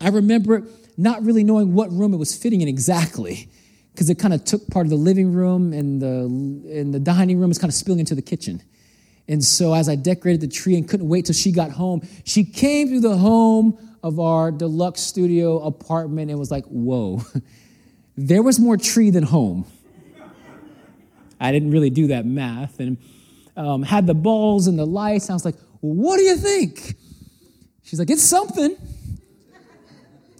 I 0.00 0.08
remember 0.08 0.66
not 0.96 1.22
really 1.22 1.44
knowing 1.44 1.74
what 1.74 1.90
room 1.90 2.14
it 2.14 2.18
was 2.18 2.36
fitting 2.36 2.60
in 2.60 2.68
exactly 2.68 3.48
because 3.92 4.10
it 4.10 4.18
kind 4.18 4.34
of 4.34 4.44
took 4.44 4.66
part 4.68 4.86
of 4.86 4.90
the 4.90 4.96
living 4.96 5.32
room 5.32 5.72
and 5.72 6.00
the, 6.00 6.24
and 6.78 6.92
the 6.92 6.98
dining 6.98 7.38
room 7.38 7.48
was 7.48 7.58
kind 7.58 7.70
of 7.70 7.74
spilling 7.74 8.00
into 8.00 8.14
the 8.14 8.22
kitchen. 8.22 8.62
And 9.28 9.42
so 9.42 9.72
as 9.72 9.88
I 9.88 9.96
decorated 9.96 10.40
the 10.40 10.48
tree 10.48 10.76
and 10.76 10.88
couldn't 10.88 11.08
wait 11.08 11.26
till 11.26 11.34
she 11.34 11.52
got 11.52 11.70
home, 11.70 12.06
she 12.24 12.44
came 12.44 12.88
through 12.88 13.00
the 13.00 13.16
home 13.16 13.78
of 14.02 14.20
our 14.20 14.50
deluxe 14.50 15.00
studio 15.00 15.60
apartment 15.60 16.30
and 16.30 16.38
was 16.38 16.50
like, 16.50 16.64
whoa, 16.66 17.22
there 18.16 18.42
was 18.42 18.60
more 18.60 18.76
tree 18.76 19.10
than 19.10 19.24
home. 19.24 19.64
I 21.40 21.52
didn't 21.52 21.70
really 21.70 21.90
do 21.90 22.08
that 22.08 22.26
math. 22.26 22.80
And 22.80 22.98
um, 23.56 23.82
had 23.82 24.06
the 24.06 24.14
balls 24.14 24.66
and 24.66 24.78
the 24.78 24.86
lights. 24.86 25.30
I 25.30 25.32
was 25.32 25.44
like, 25.44 25.56
what 25.80 26.16
do 26.16 26.22
you 26.22 26.36
think? 26.36 26.94
She's 27.82 27.98
like, 27.98 28.10
it's 28.10 28.22
something. 28.22 28.76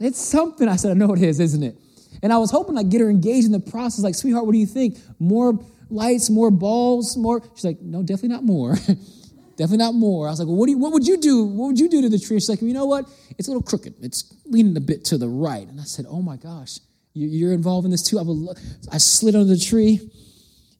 It's 0.00 0.20
something. 0.20 0.68
I 0.68 0.76
said, 0.76 0.90
I 0.90 0.94
know 0.94 1.12
it 1.12 1.22
is, 1.22 1.40
isn't 1.40 1.62
it? 1.62 1.76
And 2.22 2.32
I 2.32 2.38
was 2.38 2.50
hoping 2.50 2.78
I'd 2.78 2.90
get 2.90 3.00
her 3.00 3.10
engaged 3.10 3.46
in 3.46 3.52
the 3.52 3.60
process. 3.60 4.02
Like, 4.02 4.14
sweetheart, 4.14 4.46
what 4.46 4.52
do 4.52 4.58
you 4.58 4.66
think? 4.66 4.98
More 5.18 5.58
lights, 5.90 6.30
more 6.30 6.50
balls, 6.50 7.16
more? 7.16 7.42
She's 7.54 7.64
like, 7.64 7.80
no, 7.80 8.02
definitely 8.02 8.30
not 8.30 8.44
more. 8.44 8.74
definitely 9.56 9.76
not 9.76 9.94
more. 9.94 10.26
I 10.26 10.30
was 10.30 10.40
like, 10.40 10.48
well, 10.48 10.56
what, 10.56 10.66
do 10.66 10.72
you, 10.72 10.78
what 10.78 10.92
would 10.92 11.06
you 11.06 11.18
do? 11.18 11.44
What 11.44 11.66
would 11.68 11.78
you 11.78 11.88
do 11.88 12.02
to 12.02 12.08
the 12.08 12.18
tree? 12.18 12.36
She's 12.36 12.48
like, 12.48 12.62
you 12.62 12.72
know 12.72 12.86
what? 12.86 13.08
It's 13.38 13.48
a 13.48 13.50
little 13.50 13.62
crooked. 13.62 13.94
It's 14.00 14.34
leaning 14.46 14.76
a 14.76 14.80
bit 14.80 15.04
to 15.06 15.18
the 15.18 15.28
right. 15.28 15.68
And 15.68 15.80
I 15.80 15.84
said, 15.84 16.06
oh 16.08 16.22
my 16.22 16.36
gosh, 16.36 16.78
you're 17.12 17.52
involved 17.52 17.84
in 17.84 17.90
this 17.90 18.02
too. 18.02 18.18
I, 18.18 18.94
I 18.94 18.98
slid 18.98 19.34
under 19.36 19.54
the 19.54 19.60
tree 19.60 20.00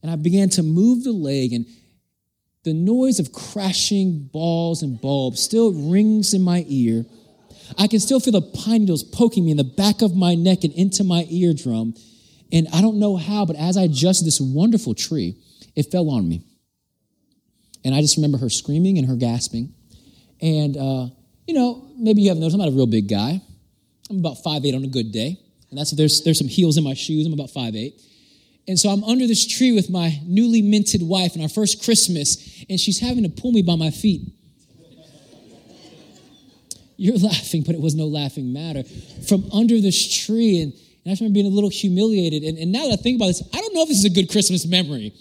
and 0.02 0.10
I 0.10 0.16
began 0.16 0.48
to 0.50 0.62
move 0.62 1.04
the 1.04 1.12
leg 1.12 1.52
and 1.52 1.66
the 2.64 2.72
noise 2.74 3.18
of 3.20 3.32
crashing 3.32 4.28
balls 4.32 4.82
and 4.82 5.00
bulbs 5.00 5.42
still 5.42 5.72
rings 5.72 6.34
in 6.34 6.42
my 6.42 6.64
ear. 6.66 7.04
I 7.78 7.86
can 7.86 8.00
still 8.00 8.20
feel 8.20 8.32
the 8.32 8.42
pine 8.42 8.80
needles 8.80 9.02
poking 9.02 9.44
me 9.44 9.50
in 9.50 9.56
the 9.56 9.64
back 9.64 10.02
of 10.02 10.16
my 10.16 10.34
neck 10.34 10.64
and 10.64 10.72
into 10.74 11.04
my 11.04 11.26
eardrum. 11.30 11.94
And 12.52 12.68
I 12.72 12.80
don't 12.80 12.98
know 12.98 13.16
how, 13.16 13.44
but 13.46 13.56
as 13.56 13.76
I 13.76 13.82
adjusted 13.82 14.24
this 14.26 14.40
wonderful 14.40 14.94
tree, 14.94 15.36
it 15.74 15.90
fell 15.90 16.10
on 16.10 16.28
me. 16.28 16.44
And 17.84 17.94
I 17.94 18.00
just 18.00 18.16
remember 18.16 18.38
her 18.38 18.50
screaming 18.50 18.98
and 18.98 19.08
her 19.08 19.16
gasping. 19.16 19.74
And, 20.40 20.76
uh, 20.76 21.06
you 21.46 21.54
know, 21.54 21.86
maybe 21.98 22.22
you 22.22 22.28
haven't 22.28 22.40
noticed, 22.40 22.54
I'm 22.54 22.60
not 22.60 22.68
a 22.68 22.76
real 22.76 22.86
big 22.86 23.08
guy. 23.08 23.40
I'm 24.08 24.18
about 24.18 24.42
five 24.42 24.64
eight 24.64 24.74
on 24.74 24.84
a 24.84 24.88
good 24.88 25.12
day. 25.12 25.38
And 25.70 25.78
that's 25.78 25.90
there's, 25.90 26.22
there's 26.22 26.38
some 26.38 26.48
heels 26.48 26.76
in 26.76 26.84
my 26.84 26.94
shoes. 26.94 27.26
I'm 27.26 27.32
about 27.32 27.50
five 27.50 27.74
eight. 27.74 28.00
And 28.66 28.78
so 28.78 28.88
I'm 28.88 29.04
under 29.04 29.26
this 29.26 29.46
tree 29.46 29.72
with 29.72 29.90
my 29.90 30.18
newly 30.24 30.62
minted 30.62 31.02
wife 31.02 31.34
and 31.34 31.42
our 31.42 31.48
first 31.48 31.82
Christmas, 31.84 32.53
and 32.68 32.78
she's 32.78 33.00
having 33.00 33.24
to 33.24 33.28
pull 33.28 33.52
me 33.52 33.62
by 33.62 33.76
my 33.76 33.90
feet. 33.90 34.22
You're 36.96 37.18
laughing, 37.18 37.62
but 37.62 37.74
it 37.74 37.80
was 37.80 37.94
no 37.94 38.06
laughing 38.06 38.52
matter. 38.52 38.84
From 39.28 39.50
under 39.52 39.80
this 39.80 40.24
tree, 40.24 40.62
and, 40.62 40.72
and 40.72 41.06
I 41.06 41.10
just 41.10 41.20
remember 41.20 41.34
being 41.34 41.46
a 41.46 41.54
little 41.54 41.70
humiliated. 41.70 42.44
And, 42.44 42.56
and 42.56 42.70
now 42.70 42.84
that 42.88 43.00
I 43.00 43.02
think 43.02 43.16
about 43.16 43.26
this, 43.26 43.42
I 43.52 43.60
don't 43.60 43.74
know 43.74 43.82
if 43.82 43.88
this 43.88 43.98
is 43.98 44.04
a 44.04 44.10
good 44.10 44.30
Christmas 44.30 44.64
memory. 44.66 45.12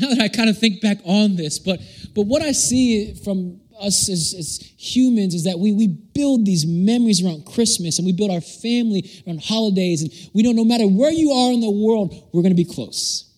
Now 0.00 0.08
that 0.08 0.20
I 0.20 0.28
kind 0.28 0.48
of 0.48 0.58
think 0.58 0.80
back 0.80 0.98
on 1.04 1.36
this, 1.36 1.58
but 1.58 1.78
but 2.14 2.22
what 2.22 2.42
I 2.42 2.52
see 2.52 3.14
from 3.14 3.60
us 3.80 4.08
as, 4.08 4.34
as 4.38 4.58
humans 4.76 5.34
is 5.34 5.44
that 5.44 5.58
we, 5.58 5.72
we 5.72 5.88
build 5.88 6.46
these 6.46 6.66
memories 6.66 7.24
around 7.24 7.46
Christmas 7.46 7.98
and 7.98 8.06
we 8.06 8.12
build 8.12 8.30
our 8.30 8.40
family 8.40 9.10
around 9.26 9.42
holidays. 9.42 10.02
And 10.02 10.12
we 10.32 10.42
know 10.42 10.52
no 10.52 10.64
matter 10.64 10.86
where 10.86 11.12
you 11.12 11.32
are 11.32 11.52
in 11.52 11.60
the 11.60 11.70
world, 11.70 12.14
we're 12.32 12.42
going 12.42 12.54
to 12.54 12.62
be 12.62 12.64
close. 12.64 13.31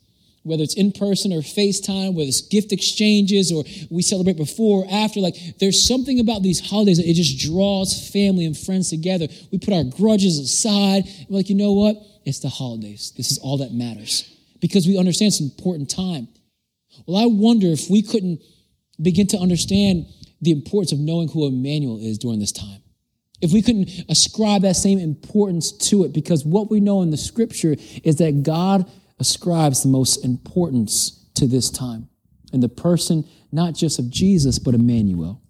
Whether 0.44 0.62
it's 0.62 0.74
in 0.74 0.92
person 0.92 1.32
or 1.32 1.40
FaceTime, 1.40 2.14
whether 2.14 2.28
it's 2.28 2.42
gift 2.42 2.70
exchanges 2.70 3.50
or 3.50 3.64
we 3.90 4.02
celebrate 4.02 4.36
before 4.36 4.84
or 4.84 4.90
after, 4.90 5.20
like 5.20 5.34
there's 5.58 5.88
something 5.88 6.20
about 6.20 6.42
these 6.42 6.60
holidays 6.60 6.98
that 6.98 7.08
it 7.08 7.14
just 7.14 7.38
draws 7.38 8.10
family 8.10 8.44
and 8.44 8.56
friends 8.56 8.90
together. 8.90 9.26
We 9.50 9.58
put 9.58 9.72
our 9.72 9.84
grudges 9.84 10.38
aside. 10.38 11.04
We're 11.28 11.38
like, 11.38 11.48
you 11.48 11.56
know 11.56 11.72
what? 11.72 11.96
It's 12.26 12.40
the 12.40 12.50
holidays. 12.50 13.12
This 13.16 13.32
is 13.32 13.38
all 13.38 13.58
that 13.58 13.72
matters 13.72 14.30
because 14.60 14.86
we 14.86 14.98
understand 14.98 15.28
it's 15.28 15.40
an 15.40 15.50
important 15.56 15.90
time. 15.90 16.28
Well, 17.06 17.22
I 17.22 17.26
wonder 17.26 17.68
if 17.68 17.88
we 17.90 18.02
couldn't 18.02 18.40
begin 19.00 19.26
to 19.28 19.38
understand 19.38 20.06
the 20.40 20.50
importance 20.52 20.92
of 20.92 20.98
knowing 20.98 21.28
who 21.28 21.46
Emmanuel 21.46 21.98
is 21.98 22.18
during 22.18 22.38
this 22.38 22.52
time. 22.52 22.82
If 23.40 23.52
we 23.52 23.62
couldn't 23.62 23.90
ascribe 24.08 24.62
that 24.62 24.76
same 24.76 24.98
importance 24.98 25.72
to 25.90 26.04
it, 26.04 26.12
because 26.12 26.44
what 26.44 26.70
we 26.70 26.80
know 26.80 27.02
in 27.02 27.10
the 27.10 27.16
scripture 27.16 27.76
is 28.04 28.16
that 28.16 28.42
God 28.42 28.90
ascribes 29.18 29.82
the 29.82 29.88
most 29.88 30.24
importance 30.24 31.26
to 31.34 31.46
this 31.46 31.70
time 31.70 32.08
and 32.52 32.62
the 32.62 32.68
person, 32.68 33.28
not 33.52 33.74
just 33.74 33.98
of 33.98 34.10
Jesus, 34.10 34.58
but 34.58 34.74
Emmanuel. 34.74 35.40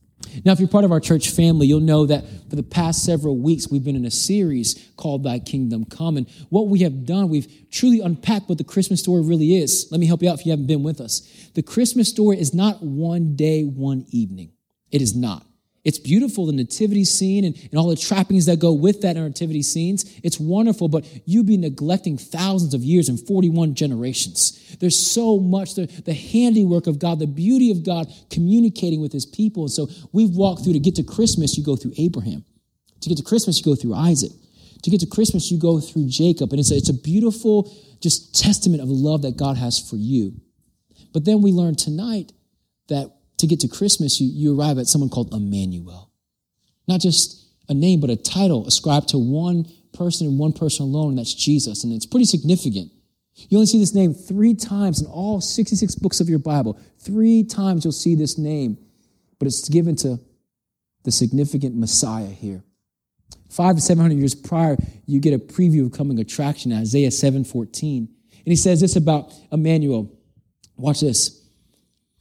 Now, 0.44 0.52
if 0.52 0.58
you're 0.58 0.68
part 0.68 0.84
of 0.84 0.92
our 0.92 1.00
church 1.00 1.30
family, 1.30 1.66
you'll 1.66 1.80
know 1.80 2.06
that 2.06 2.24
for 2.48 2.56
the 2.56 2.62
past 2.62 3.04
several 3.04 3.38
weeks, 3.38 3.68
we've 3.70 3.84
been 3.84 3.96
in 3.96 4.06
a 4.06 4.10
series 4.10 4.90
called 4.96 5.22
Thy 5.22 5.38
Kingdom 5.38 5.84
Come. 5.84 6.16
And 6.16 6.28
what 6.48 6.68
we 6.68 6.80
have 6.80 7.04
done, 7.04 7.28
we've 7.28 7.70
truly 7.70 8.00
unpacked 8.00 8.48
what 8.48 8.58
the 8.58 8.64
Christmas 8.64 9.00
story 9.00 9.22
really 9.22 9.56
is. 9.56 9.88
Let 9.90 10.00
me 10.00 10.06
help 10.06 10.22
you 10.22 10.30
out 10.30 10.40
if 10.40 10.46
you 10.46 10.52
haven't 10.52 10.66
been 10.66 10.82
with 10.82 11.00
us. 11.00 11.20
The 11.54 11.62
Christmas 11.62 12.08
story 12.08 12.40
is 12.40 12.54
not 12.54 12.82
one 12.82 13.36
day, 13.36 13.62
one 13.64 14.06
evening. 14.10 14.52
It 14.90 15.02
is 15.02 15.14
not. 15.14 15.46
It's 15.84 15.98
beautiful, 15.98 16.46
the 16.46 16.52
nativity 16.52 17.04
scene 17.04 17.44
and, 17.44 17.54
and 17.56 17.78
all 17.78 17.88
the 17.88 17.96
trappings 17.96 18.46
that 18.46 18.58
go 18.58 18.72
with 18.72 19.02
that 19.02 19.16
nativity 19.16 19.62
scenes. 19.62 20.18
It's 20.22 20.40
wonderful, 20.40 20.88
but 20.88 21.06
you'd 21.26 21.46
be 21.46 21.58
neglecting 21.58 22.16
thousands 22.16 22.72
of 22.72 22.82
years 22.82 23.10
and 23.10 23.20
41 23.20 23.74
generations. 23.74 24.76
There's 24.80 24.98
so 24.98 25.38
much, 25.38 25.74
the, 25.74 25.86
the 25.86 26.14
handiwork 26.14 26.86
of 26.86 26.98
God, 26.98 27.18
the 27.18 27.26
beauty 27.26 27.70
of 27.70 27.84
God 27.84 28.10
communicating 28.30 29.02
with 29.02 29.12
his 29.12 29.26
people. 29.26 29.64
And 29.64 29.70
so 29.70 29.88
we've 30.12 30.34
walked 30.34 30.64
through 30.64 30.72
to 30.72 30.78
get 30.78 30.94
to 30.96 31.02
Christmas, 31.02 31.58
you 31.58 31.64
go 31.64 31.76
through 31.76 31.92
Abraham. 31.98 32.44
To 33.02 33.08
get 33.10 33.18
to 33.18 33.24
Christmas, 33.24 33.58
you 33.58 33.64
go 33.64 33.78
through 33.78 33.94
Isaac. 33.94 34.32
To 34.84 34.90
get 34.90 35.00
to 35.00 35.06
Christmas, 35.06 35.50
you 35.50 35.58
go 35.58 35.80
through 35.80 36.08
Jacob. 36.08 36.50
And 36.52 36.60
it's 36.60 36.70
a, 36.70 36.76
it's 36.76 36.88
a 36.88 36.94
beautiful 36.94 37.70
just 38.00 38.34
testament 38.34 38.82
of 38.82 38.88
the 38.88 38.94
love 38.94 39.22
that 39.22 39.36
God 39.36 39.58
has 39.58 39.78
for 39.78 39.96
you. 39.96 40.32
But 41.12 41.26
then 41.26 41.42
we 41.42 41.52
learn 41.52 41.74
tonight 41.74 42.32
that 42.88 43.12
to 43.38 43.46
get 43.46 43.60
to 43.60 43.68
Christmas, 43.68 44.20
you, 44.20 44.28
you 44.32 44.58
arrive 44.58 44.78
at 44.78 44.86
someone 44.86 45.10
called 45.10 45.32
Emmanuel. 45.32 46.10
Not 46.86 47.00
just 47.00 47.48
a 47.68 47.74
name, 47.74 48.00
but 48.00 48.10
a 48.10 48.16
title 48.16 48.66
ascribed 48.66 49.08
to 49.08 49.18
one 49.18 49.66
person 49.92 50.26
and 50.26 50.38
one 50.38 50.52
person 50.52 50.84
alone, 50.84 51.10
and 51.10 51.18
that's 51.18 51.34
Jesus. 51.34 51.84
And 51.84 51.92
it's 51.92 52.06
pretty 52.06 52.26
significant. 52.26 52.90
You 53.34 53.58
only 53.58 53.66
see 53.66 53.78
this 53.78 53.94
name 53.94 54.14
three 54.14 54.54
times 54.54 55.00
in 55.00 55.06
all 55.06 55.40
66 55.40 55.94
books 55.96 56.20
of 56.20 56.28
your 56.28 56.38
Bible. 56.38 56.78
Three 57.00 57.42
times 57.42 57.84
you'll 57.84 57.92
see 57.92 58.14
this 58.14 58.38
name, 58.38 58.78
but 59.38 59.46
it's 59.46 59.68
given 59.68 59.96
to 59.96 60.20
the 61.02 61.10
significant 61.10 61.76
Messiah 61.76 62.26
here. 62.26 62.62
Five 63.50 63.76
to 63.76 63.80
700 63.80 64.16
years 64.16 64.34
prior, 64.34 64.76
you 65.06 65.20
get 65.20 65.34
a 65.34 65.38
preview 65.38 65.86
of 65.86 65.92
coming 65.92 66.18
attraction, 66.18 66.72
Isaiah 66.72 67.08
7.14. 67.08 67.98
And 67.98 68.08
he 68.44 68.56
says 68.56 68.80
this 68.80 68.96
about 68.96 69.32
Emmanuel. 69.52 70.12
Watch 70.76 71.00
this. 71.00 71.43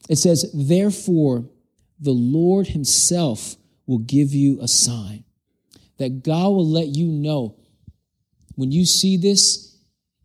It 0.09 0.17
says, 0.17 0.51
Therefore, 0.53 1.45
the 1.99 2.11
Lord 2.11 2.67
Himself 2.67 3.55
will 3.85 3.99
give 3.99 4.33
you 4.33 4.59
a 4.61 4.67
sign 4.67 5.23
that 5.97 6.23
God 6.23 6.49
will 6.49 6.67
let 6.67 6.87
you 6.87 7.07
know 7.07 7.55
when 8.55 8.71
you 8.71 8.85
see 8.85 9.17
this, 9.17 9.77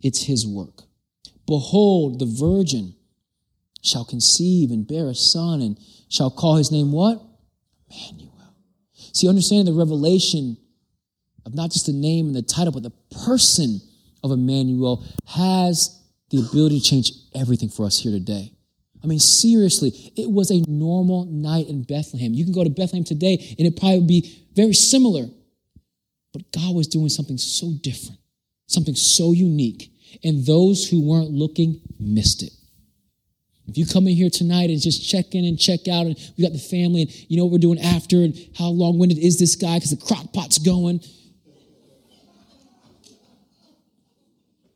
it's 0.02 0.25
His 0.25 0.47
work. 0.47 0.82
Behold, 1.47 2.18
the 2.18 2.26
virgin 2.26 2.94
shall 3.82 4.04
conceive 4.04 4.70
and 4.70 4.87
bear 4.87 5.08
a 5.08 5.14
son 5.14 5.62
and 5.62 5.78
shall 6.08 6.30
call 6.30 6.56
his 6.56 6.70
name 6.70 6.92
what? 6.92 7.23
Emmanuel. 7.90 8.54
See, 9.12 9.28
understanding 9.28 9.73
the 9.73 9.78
revelation 9.78 10.58
of 11.47 11.54
not 11.54 11.70
just 11.70 11.87
the 11.87 11.92
name 11.92 12.26
and 12.26 12.35
the 12.35 12.42
title, 12.42 12.73
but 12.73 12.82
the 12.82 12.92
person 13.25 13.80
of 14.23 14.30
Emmanuel 14.30 15.04
has 15.26 16.02
the 16.30 16.40
ability 16.40 16.80
to 16.80 16.85
change 16.85 17.12
everything 17.35 17.68
for 17.68 17.87
us 17.87 17.99
here 17.99 18.12
today. 18.12 18.52
I 19.02 19.07
mean, 19.07 19.21
seriously, 19.21 20.12
it 20.17 20.31
was 20.31 20.50
a 20.50 20.62
normal 20.69 21.26
night 21.26 21.69
in 21.69 21.83
Bethlehem. 21.83 22.35
You 22.35 22.45
can 22.45 22.52
go 22.52 22.64
to 22.64 22.71
Bethlehem 22.71 23.05
today 23.05 23.55
and 23.59 23.67
it 23.67 23.76
probably 23.76 23.99
would 23.99 24.09
be 24.09 24.47
very 24.55 24.75
similar. 24.75 25.26
But 26.33 26.52
God 26.52 26.75
was 26.75 26.88
doing 26.88 27.09
something 27.09 27.38
so 27.38 27.73
different, 27.83 28.19
something 28.67 28.95
so 28.95 29.33
unique. 29.33 29.93
And 30.25 30.45
those 30.45 30.88
who 30.88 31.07
weren't 31.07 31.31
looking 31.31 31.81
missed 31.99 32.43
it. 32.43 32.52
If 33.69 33.76
you 33.76 33.87
come 33.87 34.09
in 34.09 34.14
here 34.14 34.31
tonight 34.31 34.71
and 34.71 34.81
just 34.81 35.09
check 35.09 35.35
in 35.35 35.45
and 35.45 35.59
check 35.59 35.88
out, 35.88 36.07
and 36.07 36.17
we 36.37 36.43
got 36.43 36.55
the 36.55 36.59
family, 36.59 37.02
and 37.02 37.31
you 37.31 37.37
know 37.37 37.45
what 37.45 37.52
we're 37.52 37.59
doing 37.59 37.78
after, 37.78 38.17
and 38.23 38.35
how 38.57 38.69
long 38.69 38.99
winded 38.99 39.19
is 39.19 39.38
this 39.38 39.57
guy 39.57 39.76
because 39.76 39.90
the 39.90 40.02
crock 40.02 40.33
pot's 40.33 40.59
going. 40.59 41.00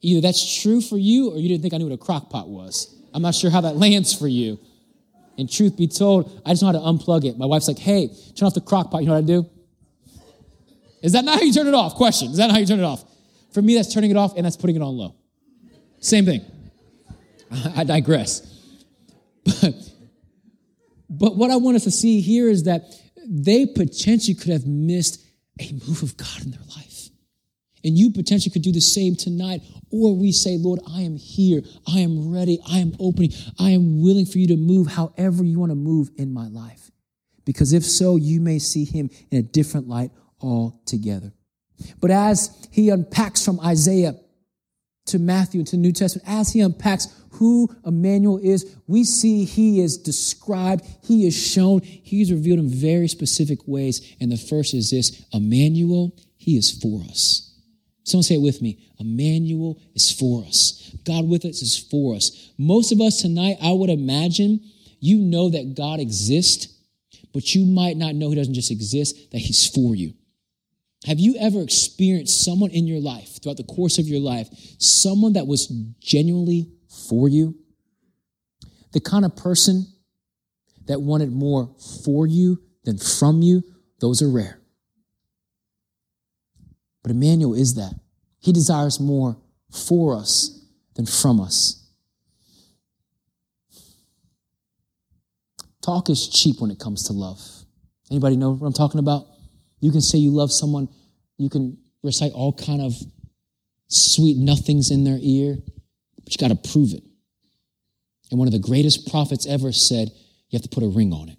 Either 0.02 0.20
that's 0.20 0.60
true 0.62 0.82
for 0.82 0.98
you 0.98 1.30
or 1.30 1.38
you 1.38 1.48
didn't 1.48 1.62
think 1.62 1.72
I 1.72 1.78
knew 1.78 1.86
what 1.88 1.94
a 1.94 1.98
crock 1.98 2.28
pot 2.28 2.48
was. 2.48 2.94
I'm 3.14 3.22
not 3.22 3.34
sure 3.34 3.50
how 3.50 3.60
that 3.62 3.76
lands 3.84 4.14
for 4.14 4.28
you. 4.28 4.58
And 5.38 5.50
truth 5.50 5.76
be 5.76 5.88
told, 5.88 6.42
I 6.44 6.50
just 6.50 6.62
know 6.62 6.66
how 6.66 6.72
to 6.72 6.78
unplug 6.78 7.24
it. 7.24 7.38
My 7.38 7.46
wife's 7.46 7.66
like, 7.66 7.78
hey, 7.78 8.08
turn 8.36 8.46
off 8.46 8.54
the 8.54 8.60
crock 8.60 8.90
pot. 8.90 9.00
You 9.02 9.08
know 9.08 9.14
what 9.14 9.24
I 9.24 9.26
do? 9.26 9.48
Is 11.02 11.12
that 11.12 11.24
not 11.24 11.38
how 11.38 11.44
you 11.44 11.52
turn 11.52 11.66
it 11.66 11.74
off? 11.74 11.94
Question. 11.94 12.30
Is 12.30 12.36
that 12.36 12.50
how 12.50 12.58
you 12.58 12.66
turn 12.66 12.78
it 12.78 12.84
off? 12.84 13.04
For 13.52 13.60
me, 13.60 13.74
that's 13.74 13.92
turning 13.92 14.10
it 14.10 14.16
off 14.16 14.36
and 14.36 14.44
that's 14.44 14.56
putting 14.56 14.76
it 14.76 14.82
on 14.82 14.96
low. 14.96 15.16
Same 16.00 16.24
thing. 16.24 16.44
I 17.76 17.84
digress. 17.84 18.48
But, 19.62 19.74
but 21.10 21.36
what 21.36 21.50
I 21.50 21.56
want 21.56 21.76
us 21.76 21.84
to 21.84 21.90
see 21.90 22.20
here 22.20 22.48
is 22.48 22.62
that 22.64 22.84
they 23.28 23.66
potentially 23.66 24.34
could 24.34 24.52
have 24.52 24.66
missed 24.66 25.22
a 25.60 25.72
move 25.86 26.02
of 26.02 26.16
God 26.16 26.42
in 26.42 26.52
their 26.52 26.60
life. 26.76 26.91
And 27.84 27.98
you 27.98 28.10
potentially 28.10 28.52
could 28.52 28.62
do 28.62 28.72
the 28.72 28.80
same 28.80 29.16
tonight. 29.16 29.62
Or 29.90 30.16
we 30.16 30.32
say, 30.32 30.56
Lord, 30.56 30.80
I 30.88 31.02
am 31.02 31.16
here. 31.16 31.62
I 31.86 31.98
am 32.00 32.32
ready. 32.32 32.60
I 32.68 32.78
am 32.78 32.94
opening. 32.98 33.32
I 33.58 33.70
am 33.70 34.02
willing 34.02 34.26
for 34.26 34.38
you 34.38 34.48
to 34.48 34.56
move 34.56 34.86
however 34.86 35.44
you 35.44 35.58
want 35.58 35.70
to 35.70 35.76
move 35.76 36.10
in 36.16 36.32
my 36.32 36.48
life. 36.48 36.90
Because 37.44 37.72
if 37.72 37.84
so, 37.84 38.16
you 38.16 38.40
may 38.40 38.58
see 38.58 38.84
him 38.84 39.10
in 39.30 39.38
a 39.38 39.42
different 39.42 39.88
light 39.88 40.10
altogether. 40.40 41.32
But 42.00 42.10
as 42.10 42.68
he 42.70 42.90
unpacks 42.90 43.44
from 43.44 43.58
Isaiah 43.60 44.14
to 45.06 45.18
Matthew 45.18 45.60
and 45.60 45.66
to 45.66 45.72
the 45.72 45.82
New 45.82 45.92
Testament, 45.92 46.28
as 46.28 46.52
he 46.52 46.60
unpacks 46.60 47.08
who 47.32 47.68
Emmanuel 47.84 48.38
is, 48.38 48.76
we 48.86 49.02
see 49.04 49.44
he 49.44 49.80
is 49.80 49.98
described, 49.98 50.86
he 51.02 51.26
is 51.26 51.34
shown, 51.34 51.80
he's 51.80 52.30
revealed 52.30 52.60
in 52.60 52.68
very 52.68 53.08
specific 53.08 53.58
ways. 53.66 54.14
And 54.20 54.30
the 54.30 54.36
first 54.36 54.74
is 54.74 54.90
this 54.90 55.24
Emmanuel, 55.32 56.16
he 56.36 56.56
is 56.56 56.70
for 56.70 57.02
us. 57.10 57.51
Someone 58.04 58.24
say 58.24 58.34
it 58.34 58.42
with 58.42 58.60
me. 58.60 58.78
Emmanuel 58.98 59.80
is 59.94 60.10
for 60.10 60.44
us. 60.44 60.94
God 61.04 61.28
with 61.28 61.44
us 61.44 61.62
is 61.62 61.78
for 61.78 62.14
us. 62.14 62.52
Most 62.58 62.92
of 62.92 63.00
us 63.00 63.20
tonight, 63.20 63.56
I 63.62 63.72
would 63.72 63.90
imagine, 63.90 64.60
you 65.00 65.18
know 65.18 65.50
that 65.50 65.74
God 65.76 66.00
exists, 66.00 66.68
but 67.32 67.54
you 67.54 67.64
might 67.64 67.96
not 67.96 68.14
know 68.14 68.30
He 68.30 68.36
doesn't 68.36 68.54
just 68.54 68.70
exist, 68.70 69.30
that 69.30 69.38
He's 69.38 69.68
for 69.68 69.94
you. 69.94 70.14
Have 71.06 71.18
you 71.18 71.36
ever 71.40 71.60
experienced 71.60 72.44
someone 72.44 72.70
in 72.70 72.86
your 72.86 73.00
life, 73.00 73.42
throughout 73.42 73.56
the 73.56 73.64
course 73.64 73.98
of 73.98 74.06
your 74.06 74.20
life, 74.20 74.48
someone 74.78 75.32
that 75.32 75.46
was 75.46 75.66
genuinely 76.00 76.70
for 77.08 77.28
you? 77.28 77.56
The 78.92 79.00
kind 79.00 79.24
of 79.24 79.34
person 79.34 79.86
that 80.86 81.00
wanted 81.00 81.32
more 81.32 81.74
for 82.04 82.26
you 82.26 82.62
than 82.84 82.98
from 82.98 83.42
you, 83.42 83.64
those 84.00 84.22
are 84.22 84.28
rare. 84.28 84.61
But 87.02 87.10
Emmanuel 87.10 87.54
is 87.54 87.74
that. 87.74 87.94
He 88.38 88.52
desires 88.52 89.00
more 89.00 89.36
for 89.70 90.16
us 90.16 90.64
than 90.94 91.06
from 91.06 91.40
us. 91.40 91.78
Talk 95.80 96.10
is 96.10 96.28
cheap 96.28 96.60
when 96.60 96.70
it 96.70 96.78
comes 96.78 97.04
to 97.04 97.12
love. 97.12 97.40
Anybody 98.10 98.36
know 98.36 98.50
what 98.52 98.66
I'm 98.66 98.72
talking 98.72 99.00
about? 99.00 99.26
You 99.80 99.90
can 99.90 100.00
say 100.00 100.18
you 100.18 100.30
love 100.30 100.52
someone, 100.52 100.88
you 101.38 101.50
can 101.50 101.76
recite 102.02 102.32
all 102.32 102.52
kind 102.52 102.80
of 102.80 102.94
sweet 103.88 104.36
nothings 104.36 104.90
in 104.90 105.04
their 105.04 105.18
ear, 105.20 105.58
but 106.22 106.32
you 106.32 106.38
got 106.38 106.54
to 106.54 106.70
prove 106.70 106.92
it. 106.92 107.02
And 108.30 108.38
one 108.38 108.46
of 108.48 108.52
the 108.52 108.60
greatest 108.60 109.10
prophets 109.10 109.46
ever 109.46 109.72
said, 109.72 110.10
you 110.48 110.56
have 110.56 110.62
to 110.62 110.68
put 110.68 110.84
a 110.84 110.88
ring 110.88 111.12
on 111.12 111.30
it. 111.30 111.38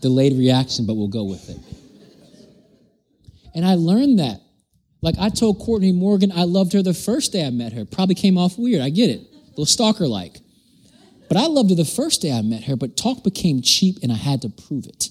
Delayed 0.00 0.34
reaction, 0.34 0.84
but 0.86 0.94
we'll 0.94 1.08
go 1.08 1.24
with 1.24 1.48
it. 1.48 1.75
And 3.56 3.64
I 3.64 3.74
learned 3.74 4.18
that. 4.20 4.42
Like 5.00 5.16
I 5.18 5.30
told 5.30 5.58
Courtney 5.58 5.92
Morgan, 5.92 6.30
I 6.30 6.44
loved 6.44 6.74
her 6.74 6.82
the 6.82 6.94
first 6.94 7.32
day 7.32 7.44
I 7.44 7.50
met 7.50 7.72
her. 7.72 7.84
Probably 7.86 8.14
came 8.14 8.36
off 8.36 8.58
weird. 8.58 8.82
I 8.82 8.90
get 8.90 9.08
it. 9.08 9.20
A 9.20 9.50
little 9.50 9.66
stalker 9.66 10.06
like. 10.06 10.38
But 11.28 11.38
I 11.38 11.46
loved 11.46 11.70
her 11.70 11.76
the 11.76 11.84
first 11.84 12.20
day 12.20 12.30
I 12.30 12.42
met 12.42 12.64
her, 12.64 12.76
but 12.76 12.96
talk 12.96 13.24
became 13.24 13.62
cheap 13.62 13.96
and 14.02 14.12
I 14.12 14.16
had 14.16 14.42
to 14.42 14.50
prove 14.50 14.86
it. 14.86 15.08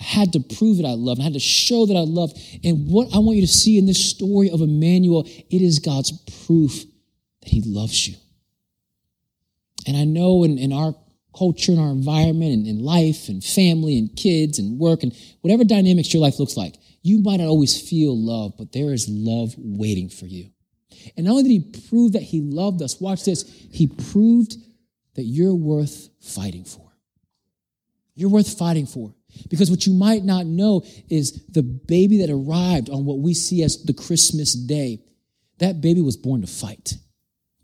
I 0.00 0.04
had 0.04 0.32
to 0.32 0.40
prove 0.40 0.78
that 0.78 0.86
I 0.86 0.94
loved. 0.94 1.20
I 1.20 1.24
had 1.24 1.34
to 1.34 1.40
show 1.40 1.84
that 1.84 1.96
I 1.96 2.00
loved. 2.00 2.38
And 2.64 2.88
what 2.88 3.14
I 3.14 3.18
want 3.18 3.36
you 3.36 3.42
to 3.42 3.52
see 3.52 3.78
in 3.78 3.84
this 3.84 4.02
story 4.02 4.50
of 4.50 4.62
Emmanuel, 4.62 5.24
it 5.26 5.60
is 5.60 5.78
God's 5.78 6.12
proof 6.46 6.84
that 7.42 7.48
he 7.50 7.62
loves 7.64 8.08
you. 8.08 8.16
And 9.86 9.96
I 9.96 10.04
know 10.04 10.44
in, 10.44 10.56
in 10.56 10.72
our 10.72 10.94
culture 11.36 11.72
and 11.72 11.80
our 11.80 11.90
environment 11.90 12.52
and 12.52 12.66
in 12.66 12.82
life 12.82 13.28
and 13.28 13.44
family 13.44 13.98
and 13.98 14.16
kids 14.16 14.58
and 14.58 14.78
work 14.78 15.02
and 15.02 15.14
whatever 15.42 15.64
dynamics 15.64 16.12
your 16.12 16.22
life 16.22 16.38
looks 16.38 16.56
like, 16.56 16.74
you 17.02 17.22
might 17.22 17.38
not 17.38 17.48
always 17.48 17.80
feel 17.88 18.16
love, 18.16 18.54
but 18.58 18.72
there 18.72 18.92
is 18.92 19.08
love 19.08 19.54
waiting 19.56 20.08
for 20.08 20.26
you. 20.26 20.50
And 21.16 21.26
not 21.26 21.32
only 21.32 21.42
did 21.44 21.50
he 21.50 21.88
prove 21.88 22.12
that 22.12 22.22
he 22.22 22.40
loved 22.40 22.82
us, 22.82 23.00
watch 23.00 23.24
this, 23.24 23.42
he 23.70 23.86
proved 23.86 24.56
that 25.14 25.22
you're 25.22 25.54
worth 25.54 26.08
fighting 26.20 26.64
for. 26.64 26.90
You're 28.14 28.30
worth 28.30 28.58
fighting 28.58 28.86
for. 28.86 29.14
Because 29.48 29.70
what 29.70 29.86
you 29.86 29.94
might 29.94 30.24
not 30.24 30.44
know 30.46 30.82
is 31.08 31.44
the 31.46 31.62
baby 31.62 32.18
that 32.18 32.30
arrived 32.30 32.90
on 32.90 33.04
what 33.04 33.18
we 33.18 33.32
see 33.32 33.62
as 33.62 33.82
the 33.84 33.94
Christmas 33.94 34.54
day, 34.54 35.02
that 35.58 35.80
baby 35.80 36.02
was 36.02 36.16
born 36.16 36.40
to 36.40 36.46
fight. 36.46 36.94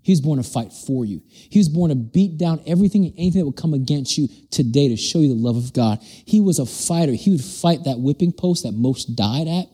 He 0.06 0.12
was 0.12 0.20
born 0.20 0.40
to 0.40 0.48
fight 0.48 0.72
for 0.72 1.04
you. 1.04 1.20
He 1.26 1.58
was 1.58 1.68
born 1.68 1.88
to 1.88 1.96
beat 1.96 2.38
down 2.38 2.62
everything 2.64 3.06
and 3.06 3.14
anything 3.18 3.40
that 3.40 3.44
would 3.44 3.56
come 3.56 3.74
against 3.74 4.16
you 4.16 4.28
today 4.52 4.86
to 4.86 4.96
show 4.96 5.18
you 5.18 5.26
the 5.26 5.34
love 5.34 5.56
of 5.56 5.72
God. 5.72 5.98
He 6.00 6.40
was 6.40 6.60
a 6.60 6.64
fighter. 6.64 7.10
He 7.10 7.32
would 7.32 7.42
fight 7.42 7.82
that 7.82 7.98
whipping 7.98 8.30
post 8.30 8.62
that 8.62 8.70
most 8.70 9.16
died 9.16 9.48
at, 9.48 9.66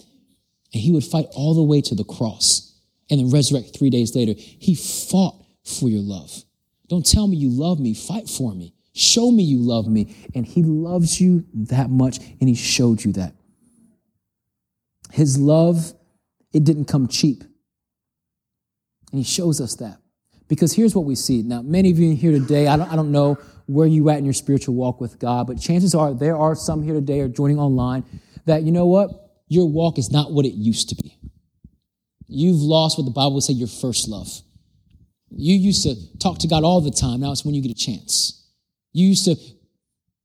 and 0.72 0.82
he 0.82 0.90
would 0.90 1.04
fight 1.04 1.26
all 1.32 1.52
the 1.52 1.62
way 1.62 1.82
to 1.82 1.94
the 1.94 2.04
cross 2.04 2.80
and 3.10 3.20
then 3.20 3.30
resurrect 3.30 3.76
three 3.76 3.90
days 3.90 4.16
later. 4.16 4.32
He 4.34 4.74
fought 4.74 5.44
for 5.66 5.90
your 5.90 6.00
love. 6.00 6.32
Don't 6.88 7.04
tell 7.04 7.28
me 7.28 7.36
you 7.36 7.50
love 7.50 7.78
me, 7.78 7.92
fight 7.92 8.26
for 8.26 8.54
me. 8.54 8.72
Show 8.94 9.30
me 9.30 9.42
you 9.42 9.58
love 9.58 9.86
me. 9.86 10.16
And 10.34 10.46
he 10.46 10.62
loves 10.62 11.20
you 11.20 11.44
that 11.52 11.90
much, 11.90 12.16
and 12.40 12.48
he 12.48 12.54
showed 12.54 13.04
you 13.04 13.12
that. 13.12 13.34
His 15.10 15.38
love, 15.38 15.92
it 16.54 16.64
didn't 16.64 16.86
come 16.86 17.06
cheap. 17.06 17.44
And 19.10 19.18
he 19.18 19.24
shows 19.24 19.60
us 19.60 19.74
that. 19.74 19.98
Because 20.52 20.74
here's 20.74 20.94
what 20.94 21.06
we 21.06 21.14
see. 21.14 21.40
Now, 21.42 21.62
many 21.62 21.90
of 21.90 21.98
you 21.98 22.14
here 22.14 22.30
today, 22.30 22.66
I 22.66 22.76
don't, 22.76 22.92
I 22.92 22.94
don't 22.94 23.10
know 23.10 23.38
where 23.64 23.86
you 23.86 24.10
at 24.10 24.18
in 24.18 24.26
your 24.26 24.34
spiritual 24.34 24.74
walk 24.74 25.00
with 25.00 25.18
God, 25.18 25.46
but 25.46 25.58
chances 25.58 25.94
are 25.94 26.12
there 26.12 26.36
are 26.36 26.54
some 26.54 26.82
here 26.82 26.92
today 26.92 27.20
or 27.20 27.28
joining 27.28 27.58
online 27.58 28.04
that, 28.44 28.62
you 28.62 28.70
know 28.70 28.84
what? 28.84 29.08
Your 29.48 29.66
walk 29.66 29.96
is 29.96 30.10
not 30.10 30.30
what 30.30 30.44
it 30.44 30.52
used 30.52 30.90
to 30.90 30.94
be. 30.96 31.16
You've 32.28 32.60
lost 32.60 32.98
what 32.98 33.04
the 33.04 33.12
Bible 33.12 33.32
would 33.32 33.44
say 33.44 33.54
your 33.54 33.66
first 33.66 34.10
love. 34.10 34.28
You 35.30 35.56
used 35.56 35.84
to 35.84 36.18
talk 36.18 36.40
to 36.40 36.48
God 36.48 36.64
all 36.64 36.82
the 36.82 36.90
time. 36.90 37.20
Now 37.20 37.32
it's 37.32 37.46
when 37.46 37.54
you 37.54 37.62
get 37.62 37.70
a 37.70 37.74
chance. 37.74 38.46
You 38.92 39.06
used 39.06 39.24
to 39.24 39.36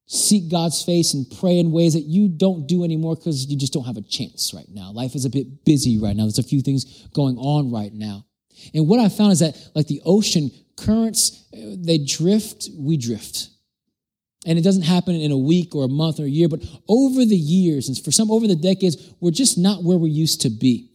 seek 0.08 0.52
God's 0.52 0.84
face 0.84 1.14
and 1.14 1.26
pray 1.40 1.58
in 1.58 1.72
ways 1.72 1.94
that 1.94 2.04
you 2.04 2.28
don't 2.28 2.68
do 2.68 2.84
anymore 2.84 3.16
because 3.16 3.46
you 3.46 3.58
just 3.58 3.72
don't 3.72 3.86
have 3.86 3.96
a 3.96 4.02
chance 4.02 4.54
right 4.54 4.68
now. 4.70 4.92
Life 4.92 5.16
is 5.16 5.24
a 5.24 5.30
bit 5.30 5.64
busy 5.64 5.98
right 5.98 6.18
now. 6.18 6.24
There's 6.24 6.38
a 6.38 6.44
few 6.44 6.60
things 6.60 7.08
going 7.14 7.38
on 7.38 7.72
right 7.72 7.94
now. 7.94 8.27
And 8.74 8.88
what 8.88 9.00
I 9.00 9.10
found 9.10 9.32
is 9.34 9.40
that, 9.40 9.58
like 9.76 9.88
the 9.88 10.02
ocean 10.06 10.52
currents, 10.76 11.46
they 11.52 11.98
drift, 11.98 12.70
we 12.78 12.98
drift. 12.98 13.50
And 14.46 14.58
it 14.58 14.62
doesn't 14.62 14.84
happen 14.84 15.16
in 15.16 15.32
a 15.32 15.38
week 15.38 15.76
or 15.76 15.86
a 15.86 15.90
month 15.90 16.20
or 16.20 16.24
a 16.24 16.30
year, 16.30 16.48
but 16.48 16.64
over 16.88 17.26
the 17.26 17.36
years, 17.36 17.90
and 17.90 17.98
for 17.98 18.12
some 18.12 18.32
over 18.32 18.48
the 18.48 18.56
decades, 18.56 19.14
we're 19.20 19.32
just 19.32 19.58
not 19.58 19.84
where 19.84 19.98
we 19.98 20.10
used 20.10 20.42
to 20.42 20.50
be. 20.50 20.92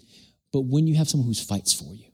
But 0.53 0.63
when 0.63 0.87
you 0.87 0.95
have 0.97 1.09
someone 1.09 1.27
who 1.29 1.35
fights 1.35 1.73
for 1.73 1.93
you, 1.95 2.07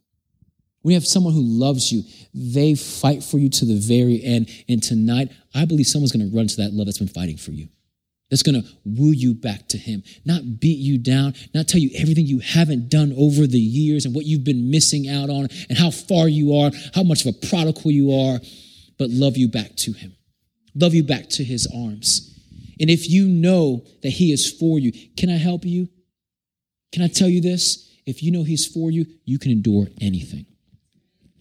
when 0.83 0.93
you 0.93 0.97
have 0.97 1.07
someone 1.07 1.35
who 1.35 1.43
loves 1.43 1.93
you, 1.93 2.03
they 2.35 2.75
fight 2.75 3.23
for 3.23 3.39
you 3.39 3.51
to 3.51 3.65
the 3.65 3.77
very 3.77 4.23
end. 4.23 4.49
And 4.69 4.83
tonight, 4.83 5.31
I 5.55 5.65
believe 5.65 5.87
someone's 5.87 6.13
going 6.13 6.29
to 6.29 6.37
run 6.37 6.47
to 6.47 6.57
that 6.57 6.73
love 6.73 6.87
that's 6.87 6.99
been 6.99 7.09
fighting 7.09 7.37
for 7.37 7.53
you 7.53 7.69
that's 8.31 8.43
going 8.43 8.61
to 8.61 8.69
woo 8.85 9.13
you 9.13 9.35
back 9.35 9.69
to 9.69 9.79
Him, 9.79 10.03
not 10.25 10.61
beat 10.61 10.79
you 10.79 10.99
down, 10.99 11.35
not 11.55 11.67
tell 11.67 11.81
you 11.81 11.91
everything 11.95 12.27
you 12.27 12.41
haven't 12.41 12.91
done 12.91 13.15
over 13.17 13.47
the 13.47 13.59
years 13.59 14.05
and 14.05 14.15
what 14.15 14.27
you've 14.27 14.45
been 14.45 14.71
missing 14.71 15.09
out 15.09 15.31
on 15.31 15.49
and 15.69 15.79
how 15.79 15.91
far 15.91 16.29
you 16.29 16.55
are, 16.55 16.71
how 16.95 17.03
much 17.03 17.25
of 17.25 17.35
a 17.35 17.47
prodigal 17.47 17.91
you 17.91 18.13
are, 18.13 18.39
but 18.99 19.11
love 19.11 19.37
you 19.37 19.49
back 19.49 19.75
to 19.77 19.93
Him, 19.93 20.15
love 20.75 20.95
you 20.95 21.03
back 21.03 21.29
to 21.31 21.45
His 21.45 21.67
arms. 21.75 22.39
And 22.81 22.91
if 22.91 23.09
you 23.09 23.27
know 23.27 23.85
that 24.03 24.11
He 24.11 24.33
is 24.33 24.53
for 24.53 24.79
you, 24.79 24.93
can 25.17 25.31
I 25.31 25.37
help 25.37 25.65
you? 25.65 25.89
Can 26.93 27.03
I 27.03 27.09
tell 27.09 27.29
you 27.29 27.41
this? 27.41 27.89
If 28.07 28.23
you 28.23 28.31
know 28.31 28.43
He's 28.43 28.67
for 28.67 28.91
you, 28.91 29.07
you 29.25 29.39
can 29.39 29.53
endure 29.53 29.87
anything. 30.01 30.47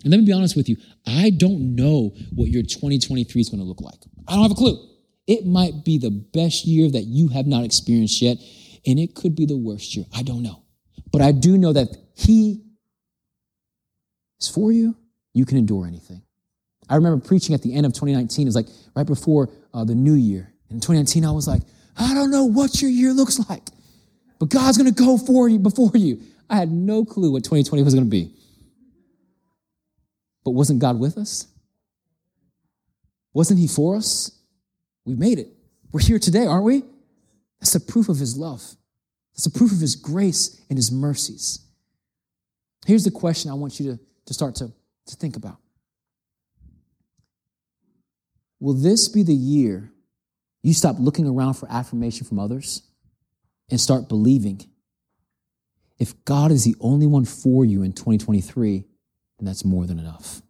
And 0.03 0.11
let 0.11 0.19
me 0.19 0.25
be 0.25 0.31
honest 0.31 0.55
with 0.55 0.69
you, 0.69 0.77
I 1.05 1.31
don't 1.31 1.75
know 1.75 2.13
what 2.33 2.49
your 2.49 2.63
2023 2.63 3.41
is 3.41 3.49
going 3.49 3.59
to 3.59 3.65
look 3.65 3.81
like. 3.81 3.99
I 4.27 4.33
don't 4.33 4.43
have 4.43 4.51
a 4.51 4.55
clue. 4.55 4.86
It 5.27 5.45
might 5.45 5.83
be 5.83 5.97
the 5.97 6.09
best 6.09 6.65
year 6.65 6.89
that 6.89 7.03
you 7.03 7.27
have 7.29 7.45
not 7.45 7.65
experienced 7.65 8.21
yet, 8.21 8.37
and 8.85 8.97
it 8.97 9.13
could 9.13 9.35
be 9.35 9.45
the 9.45 9.57
worst 9.57 9.95
year. 9.95 10.05
I 10.15 10.23
don't 10.23 10.41
know. 10.41 10.63
But 11.11 11.21
I 11.21 11.33
do 11.33 11.57
know 11.57 11.73
that 11.73 11.89
He 12.15 12.63
is 14.39 14.47
for 14.47 14.71
you. 14.71 14.95
You 15.33 15.45
can 15.45 15.57
endure 15.57 15.85
anything. 15.85 16.21
I 16.89 16.95
remember 16.95 17.25
preaching 17.25 17.53
at 17.53 17.61
the 17.61 17.75
end 17.75 17.85
of 17.85 17.93
2019. 17.93 18.43
It 18.43 18.47
was 18.47 18.55
like 18.55 18.67
right 18.95 19.05
before 19.05 19.49
uh, 19.73 19.83
the 19.83 19.95
new 19.95 20.13
year. 20.13 20.53
In 20.69 20.77
2019, 20.77 21.25
I 21.25 21.31
was 21.31 21.47
like, 21.47 21.61
I 21.97 22.13
don't 22.13 22.31
know 22.31 22.45
what 22.45 22.81
your 22.81 22.91
year 22.91 23.11
looks 23.11 23.39
like, 23.49 23.63
but 24.39 24.49
God's 24.49 24.77
going 24.77 24.93
to 24.93 25.03
go 25.03 25.17
for 25.17 25.49
you 25.49 25.59
before 25.59 25.91
you. 25.93 26.21
I 26.49 26.55
had 26.55 26.71
no 26.71 27.03
clue 27.03 27.31
what 27.31 27.43
2020 27.43 27.83
was 27.83 27.93
going 27.93 28.05
to 28.05 28.09
be. 28.09 28.33
But 30.45 30.51
wasn't 30.51 30.79
God 30.79 30.99
with 30.99 31.17
us? 31.17 31.47
Wasn't 33.33 33.59
He 33.59 33.67
for 33.67 33.97
us? 33.97 34.36
We 35.07 35.15
made 35.15 35.39
it. 35.39 35.47
We're 35.93 36.01
here 36.01 36.19
today, 36.19 36.45
aren't 36.45 36.65
we? 36.65 36.83
That's 37.61 37.71
the 37.71 37.79
proof 37.79 38.09
of 38.09 38.17
his 38.17 38.35
love. 38.37 38.61
That's 39.33 39.45
the 39.45 39.57
proof 39.57 39.71
of 39.71 39.79
his 39.79 39.95
grace 39.95 40.61
and 40.69 40.77
his 40.77 40.91
mercies. 40.91 41.65
Here's 42.85 43.05
the 43.05 43.11
question 43.11 43.49
I 43.49 43.53
want 43.53 43.79
you 43.79 43.93
to, 43.93 43.99
to 44.25 44.33
start 44.33 44.55
to, 44.55 44.67
to 45.05 45.15
think 45.15 45.37
about. 45.37 45.57
Will 48.59 48.73
this 48.73 49.07
be 49.07 49.23
the 49.23 49.33
year 49.33 49.91
you 50.61 50.73
stop 50.73 50.97
looking 50.99 51.25
around 51.25 51.53
for 51.53 51.71
affirmation 51.71 52.27
from 52.27 52.37
others 52.37 52.81
and 53.71 53.79
start 53.79 54.09
believing 54.09 54.67
if 55.99 56.25
God 56.25 56.51
is 56.51 56.65
the 56.65 56.75
only 56.81 57.07
one 57.07 57.23
for 57.23 57.63
you 57.63 57.81
in 57.81 57.93
2023, 57.93 58.79
then 59.39 59.45
that's 59.45 59.63
more 59.63 59.85
than 59.85 59.99
enough. 59.99 60.41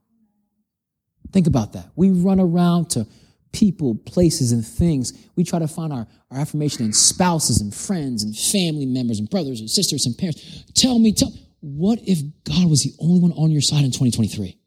Think 1.31 1.45
about 1.45 1.73
that. 1.73 1.91
We 1.95 2.09
run 2.09 2.39
around 2.39 2.89
to 2.91 3.05
people, 3.51 3.95
places, 3.95 4.51
and 4.51 4.65
things. 4.65 5.13
We 5.35 5.43
try 5.43 5.59
to 5.59 5.67
find 5.67 5.93
our, 5.93 6.07
our 6.31 6.39
affirmation 6.39 6.85
in 6.85 6.93
spouses 6.93 7.61
and 7.61 7.73
friends 7.73 8.23
and 8.23 8.35
family 8.35 8.85
members 8.85 9.19
and 9.19 9.29
brothers 9.29 9.59
and 9.59 9.69
sisters 9.69 10.05
and 10.05 10.17
parents. 10.17 10.63
Tell 10.73 10.99
me, 10.99 11.13
tell 11.13 11.31
what 11.61 11.99
if 12.03 12.19
God 12.43 12.69
was 12.69 12.83
the 12.83 12.93
only 12.99 13.19
one 13.19 13.31
on 13.33 13.51
your 13.51 13.61
side 13.61 13.83
in 13.83 13.91
2023? 13.91 14.57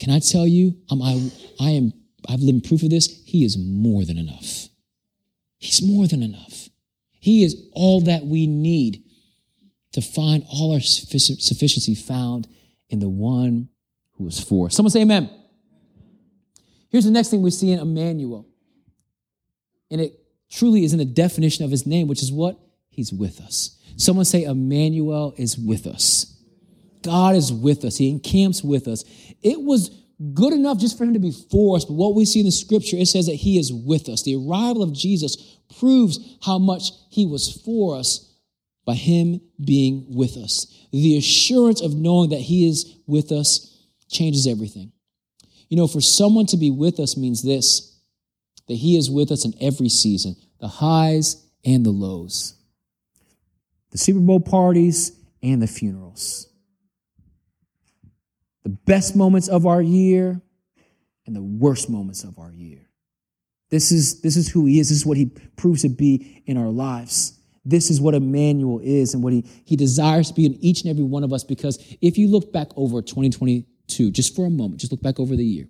Can 0.00 0.10
I 0.10 0.18
tell 0.18 0.46
you, 0.46 0.76
um, 0.90 1.02
I, 1.02 1.30
I 1.60 1.70
am, 1.70 1.92
I've 2.28 2.40
lived 2.40 2.64
proof 2.64 2.82
of 2.82 2.90
this. 2.90 3.22
He 3.26 3.44
is 3.44 3.56
more 3.58 4.04
than 4.04 4.18
enough. 4.18 4.68
He's 5.58 5.82
more 5.82 6.06
than 6.06 6.22
enough. 6.22 6.68
He 7.20 7.44
is 7.44 7.68
all 7.72 8.00
that 8.02 8.24
we 8.24 8.46
need 8.46 9.04
to 9.92 10.00
find 10.00 10.44
all 10.50 10.72
our 10.72 10.80
sufficiency 10.80 11.94
found 11.94 12.48
in 12.88 13.00
the 13.00 13.08
one 13.08 13.68
who 14.16 14.26
is 14.26 14.40
for. 14.40 14.70
Someone 14.70 14.90
say 14.90 15.02
amen. 15.02 15.30
Here's 16.90 17.04
the 17.04 17.10
next 17.10 17.30
thing 17.30 17.42
we 17.42 17.50
see 17.50 17.72
in 17.72 17.78
Emmanuel. 17.78 18.46
And 19.90 20.00
it 20.00 20.20
truly 20.50 20.84
is 20.84 20.92
in 20.92 20.98
the 20.98 21.04
definition 21.04 21.64
of 21.64 21.70
his 21.70 21.86
name, 21.86 22.08
which 22.08 22.22
is 22.22 22.32
what? 22.32 22.58
He's 22.90 23.12
with 23.12 23.40
us. 23.40 23.78
Someone 23.96 24.24
say, 24.24 24.44
Emmanuel 24.44 25.34
is 25.36 25.56
with 25.56 25.86
us. 25.86 26.36
God 27.02 27.36
is 27.36 27.52
with 27.52 27.84
us. 27.84 27.96
He 27.96 28.10
encamps 28.10 28.62
with 28.62 28.88
us. 28.88 29.04
It 29.42 29.60
was 29.60 29.90
good 30.34 30.52
enough 30.52 30.78
just 30.78 30.98
for 30.98 31.04
him 31.04 31.14
to 31.14 31.20
be 31.20 31.32
for 31.50 31.76
us, 31.76 31.84
but 31.84 31.94
what 31.94 32.14
we 32.14 32.24
see 32.24 32.40
in 32.40 32.46
the 32.46 32.52
scripture, 32.52 32.96
it 32.98 33.06
says 33.06 33.26
that 33.26 33.36
he 33.36 33.58
is 33.58 33.72
with 33.72 34.08
us. 34.08 34.22
The 34.22 34.36
arrival 34.36 34.82
of 34.82 34.92
Jesus 34.92 35.58
proves 35.78 36.18
how 36.42 36.58
much 36.58 36.90
he 37.08 37.24
was 37.24 37.50
for 37.64 37.96
us 37.96 38.30
by 38.84 38.94
him 38.94 39.40
being 39.64 40.06
with 40.08 40.36
us. 40.36 40.66
The 40.92 41.16
assurance 41.16 41.80
of 41.80 41.94
knowing 41.94 42.30
that 42.30 42.40
he 42.40 42.68
is 42.68 42.96
with 43.06 43.32
us 43.32 43.74
changes 44.08 44.46
everything. 44.46 44.92
You 45.70 45.76
know, 45.76 45.86
for 45.86 46.00
someone 46.00 46.46
to 46.46 46.56
be 46.56 46.70
with 46.70 47.00
us 47.00 47.16
means 47.16 47.42
this 47.42 47.86
that 48.68 48.74
He 48.74 48.96
is 48.96 49.10
with 49.10 49.32
us 49.32 49.44
in 49.44 49.54
every 49.60 49.88
season, 49.88 50.36
the 50.60 50.68
highs 50.68 51.44
and 51.64 51.84
the 51.84 51.90
lows, 51.90 52.54
the 53.90 53.98
Super 53.98 54.20
Bowl 54.20 54.40
parties 54.40 55.12
and 55.42 55.62
the 55.62 55.66
funerals, 55.66 56.48
the 58.62 58.68
best 58.68 59.16
moments 59.16 59.48
of 59.48 59.66
our 59.66 59.80
year 59.80 60.40
and 61.26 61.34
the 61.34 61.42
worst 61.42 61.88
moments 61.88 62.22
of 62.24 62.38
our 62.38 62.52
year. 62.52 62.88
This 63.70 63.92
is, 63.92 64.20
this 64.20 64.36
is 64.36 64.48
who 64.48 64.66
he 64.66 64.80
is. 64.80 64.88
This 64.88 64.98
is 64.98 65.06
what 65.06 65.16
he 65.16 65.26
proves 65.56 65.82
to 65.82 65.88
be 65.88 66.42
in 66.46 66.56
our 66.56 66.68
lives. 66.68 67.38
This 67.64 67.90
is 67.90 68.00
what 68.00 68.14
Emmanuel 68.14 68.80
is 68.82 69.14
and 69.14 69.22
what 69.22 69.32
he, 69.32 69.44
he 69.64 69.76
desires 69.76 70.28
to 70.28 70.34
be 70.34 70.46
in 70.46 70.54
each 70.56 70.82
and 70.82 70.90
every 70.90 71.04
one 71.04 71.22
of 71.22 71.32
us. 71.32 71.44
Because 71.44 71.78
if 72.00 72.18
you 72.18 72.28
look 72.28 72.52
back 72.52 72.68
over 72.76 73.00
2022, 73.90 74.10
just 74.10 74.36
for 74.36 74.46
a 74.46 74.50
moment, 74.50 74.80
just 74.80 74.92
look 74.92 75.02
back 75.02 75.20
over 75.20 75.36
the 75.36 75.44
year, 75.44 75.66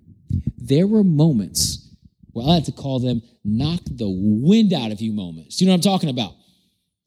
there 0.56 0.86
were 0.86 1.02
moments 1.02 1.88
where 2.32 2.46
I 2.46 2.56
like 2.56 2.64
to 2.64 2.72
call 2.72 3.00
them 3.00 3.22
knock 3.44 3.80
the 3.86 4.08
wind 4.08 4.72
out 4.72 4.92
of 4.92 5.00
you 5.00 5.12
moments. 5.12 5.60
You 5.60 5.66
know 5.66 5.72
what 5.72 5.86
I'm 5.86 5.92
talking 5.92 6.10
about? 6.10 6.34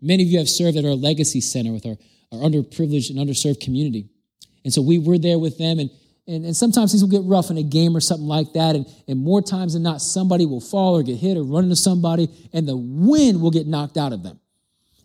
Many 0.01 0.23
of 0.23 0.29
you 0.29 0.37
have 0.39 0.49
served 0.49 0.77
at 0.77 0.83
our 0.83 0.91
legacy 0.91 1.39
center 1.39 1.71
with 1.71 1.85
our, 1.85 1.95
our 2.31 2.39
underprivileged 2.39 3.09
and 3.09 3.19
underserved 3.19 3.61
community. 3.61 4.09
And 4.65 4.73
so 4.73 4.81
we 4.81 4.99
were 4.99 5.17
there 5.17 5.39
with 5.39 5.57
them 5.57 5.79
and 5.79 5.89
and, 6.27 6.45
and 6.45 6.55
sometimes 6.55 6.91
things 6.91 7.03
will 7.03 7.11
get 7.11 7.23
rough 7.23 7.49
in 7.51 7.57
a 7.57 7.63
game 7.63 7.95
or 7.95 7.99
something 7.99 8.27
like 8.27 8.53
that. 8.53 8.75
And, 8.75 8.85
and 9.07 9.19
more 9.19 9.41
times 9.41 9.73
than 9.73 9.83
not, 9.83 10.01
somebody 10.01 10.45
will 10.45 10.61
fall 10.61 10.95
or 10.95 11.03
get 11.03 11.17
hit 11.17 11.37
or 11.37 11.43
run 11.43 11.65
into 11.65 11.75
somebody, 11.75 12.29
and 12.53 12.67
the 12.67 12.77
wind 12.77 13.41
will 13.41 13.51
get 13.51 13.67
knocked 13.67 13.97
out 13.97 14.13
of 14.13 14.23
them. 14.23 14.39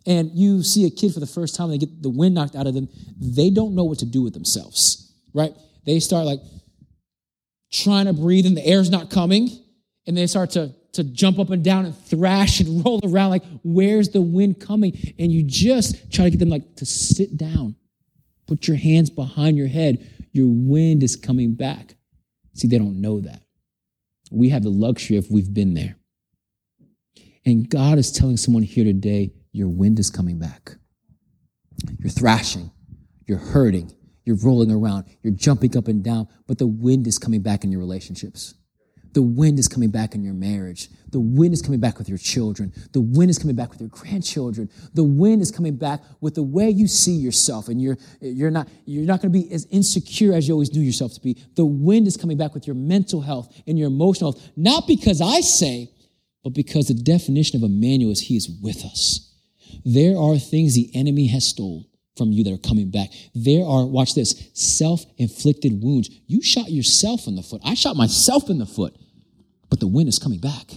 And 0.06 0.30
you 0.32 0.62
see 0.62 0.86
a 0.86 0.90
kid 0.90 1.12
for 1.12 1.20
the 1.20 1.26
first 1.26 1.56
time, 1.56 1.70
they 1.70 1.78
get 1.78 2.02
the 2.02 2.08
wind 2.08 2.34
knocked 2.34 2.54
out 2.54 2.66
of 2.66 2.74
them. 2.74 2.88
They 3.20 3.50
don't 3.50 3.74
know 3.74 3.84
what 3.84 3.98
to 3.98 4.06
do 4.06 4.22
with 4.22 4.32
themselves, 4.32 5.12
right? 5.34 5.52
They 5.88 5.98
start 5.98 6.24
like 6.24 6.40
trying 7.72 8.06
to 8.06 8.12
breathe, 8.12 8.46
and 8.46 8.56
the 8.56 8.64
air's 8.64 8.90
not 8.90 9.10
coming. 9.10 9.48
And 10.06 10.16
they 10.16 10.26
start 10.26 10.50
to, 10.50 10.72
to 10.92 11.04
jump 11.04 11.38
up 11.38 11.50
and 11.50 11.62
down 11.64 11.84
and 11.84 11.96
thrash 11.96 12.60
and 12.60 12.84
roll 12.84 13.00
around 13.04 13.30
like, 13.30 13.44
where's 13.62 14.10
the 14.10 14.22
wind 14.22 14.60
coming? 14.60 14.96
And 15.18 15.32
you 15.32 15.42
just 15.42 16.12
try 16.12 16.24
to 16.24 16.30
get 16.30 16.38
them 16.38 16.48
like 16.48 16.76
to 16.76 16.86
sit 16.86 17.36
down, 17.36 17.74
put 18.46 18.68
your 18.68 18.76
hands 18.76 19.10
behind 19.10 19.56
your 19.56 19.66
head 19.66 20.06
your 20.32 20.48
wind 20.48 21.02
is 21.02 21.16
coming 21.16 21.54
back. 21.54 21.96
See, 22.54 22.68
they 22.68 22.78
don't 22.78 23.00
know 23.00 23.20
that. 23.20 23.42
We 24.30 24.50
have 24.50 24.62
the 24.62 24.70
luxury 24.70 25.16
if 25.16 25.30
we've 25.30 25.52
been 25.52 25.74
there. 25.74 25.96
And 27.44 27.68
God 27.68 27.98
is 27.98 28.12
telling 28.12 28.36
someone 28.36 28.62
here 28.62 28.84
today, 28.84 29.32
your 29.52 29.68
wind 29.68 29.98
is 29.98 30.10
coming 30.10 30.38
back. 30.38 30.76
You're 31.98 32.10
thrashing, 32.10 32.70
you're 33.26 33.38
hurting, 33.38 33.92
you're 34.28 34.36
rolling 34.36 34.70
around, 34.70 35.06
you're 35.22 35.32
jumping 35.32 35.74
up 35.74 35.88
and 35.88 36.04
down, 36.04 36.28
but 36.46 36.58
the 36.58 36.66
wind 36.66 37.06
is 37.06 37.18
coming 37.18 37.40
back 37.40 37.64
in 37.64 37.72
your 37.72 37.80
relationships. 37.80 38.52
The 39.14 39.22
wind 39.22 39.58
is 39.58 39.68
coming 39.68 39.88
back 39.88 40.14
in 40.14 40.22
your 40.22 40.34
marriage. 40.34 40.90
The 41.10 41.18
wind 41.18 41.54
is 41.54 41.62
coming 41.62 41.80
back 41.80 41.96
with 41.96 42.10
your 42.10 42.18
children. 42.18 42.74
The 42.92 43.00
wind 43.00 43.30
is 43.30 43.38
coming 43.38 43.56
back 43.56 43.70
with 43.70 43.80
your 43.80 43.88
grandchildren. 43.88 44.68
The 44.92 45.02
wind 45.02 45.40
is 45.40 45.50
coming 45.50 45.76
back 45.76 46.02
with 46.20 46.34
the 46.34 46.42
way 46.42 46.68
you 46.68 46.86
see 46.86 47.14
yourself. 47.14 47.68
And 47.68 47.80
you're, 47.80 47.96
you're 48.20 48.50
not, 48.50 48.68
you're 48.84 49.06
not 49.06 49.22
going 49.22 49.32
to 49.32 49.38
be 49.38 49.50
as 49.50 49.66
insecure 49.70 50.34
as 50.34 50.46
you 50.46 50.52
always 50.52 50.74
knew 50.74 50.82
yourself 50.82 51.14
to 51.14 51.22
be. 51.22 51.42
The 51.56 51.64
wind 51.64 52.06
is 52.06 52.18
coming 52.18 52.36
back 52.36 52.52
with 52.52 52.66
your 52.66 52.76
mental 52.76 53.22
health 53.22 53.50
and 53.66 53.78
your 53.78 53.88
emotional 53.88 54.32
health. 54.32 54.50
Not 54.58 54.86
because 54.86 55.22
I 55.22 55.40
say, 55.40 55.90
but 56.44 56.52
because 56.52 56.88
the 56.88 56.94
definition 56.94 57.56
of 57.56 57.62
Emmanuel 57.62 58.12
is 58.12 58.20
he 58.20 58.36
is 58.36 58.50
with 58.62 58.84
us. 58.84 59.34
There 59.86 60.18
are 60.18 60.36
things 60.36 60.74
the 60.74 60.90
enemy 60.94 61.28
has 61.28 61.46
stolen 61.46 61.86
from 62.18 62.32
you 62.32 62.44
that 62.44 62.52
are 62.52 62.58
coming 62.58 62.90
back. 62.90 63.10
There 63.34 63.64
are, 63.64 63.86
watch 63.86 64.14
this, 64.14 64.50
self 64.52 65.04
inflicted 65.16 65.82
wounds. 65.82 66.10
You 66.26 66.42
shot 66.42 66.70
yourself 66.70 67.26
in 67.26 67.36
the 67.36 67.42
foot. 67.42 67.62
I 67.64 67.74
shot 67.74 67.96
myself 67.96 68.50
in 68.50 68.58
the 68.58 68.66
foot, 68.66 68.96
but 69.70 69.80
the 69.80 69.86
wind 69.86 70.08
is 70.08 70.18
coming 70.18 70.40
back. 70.40 70.72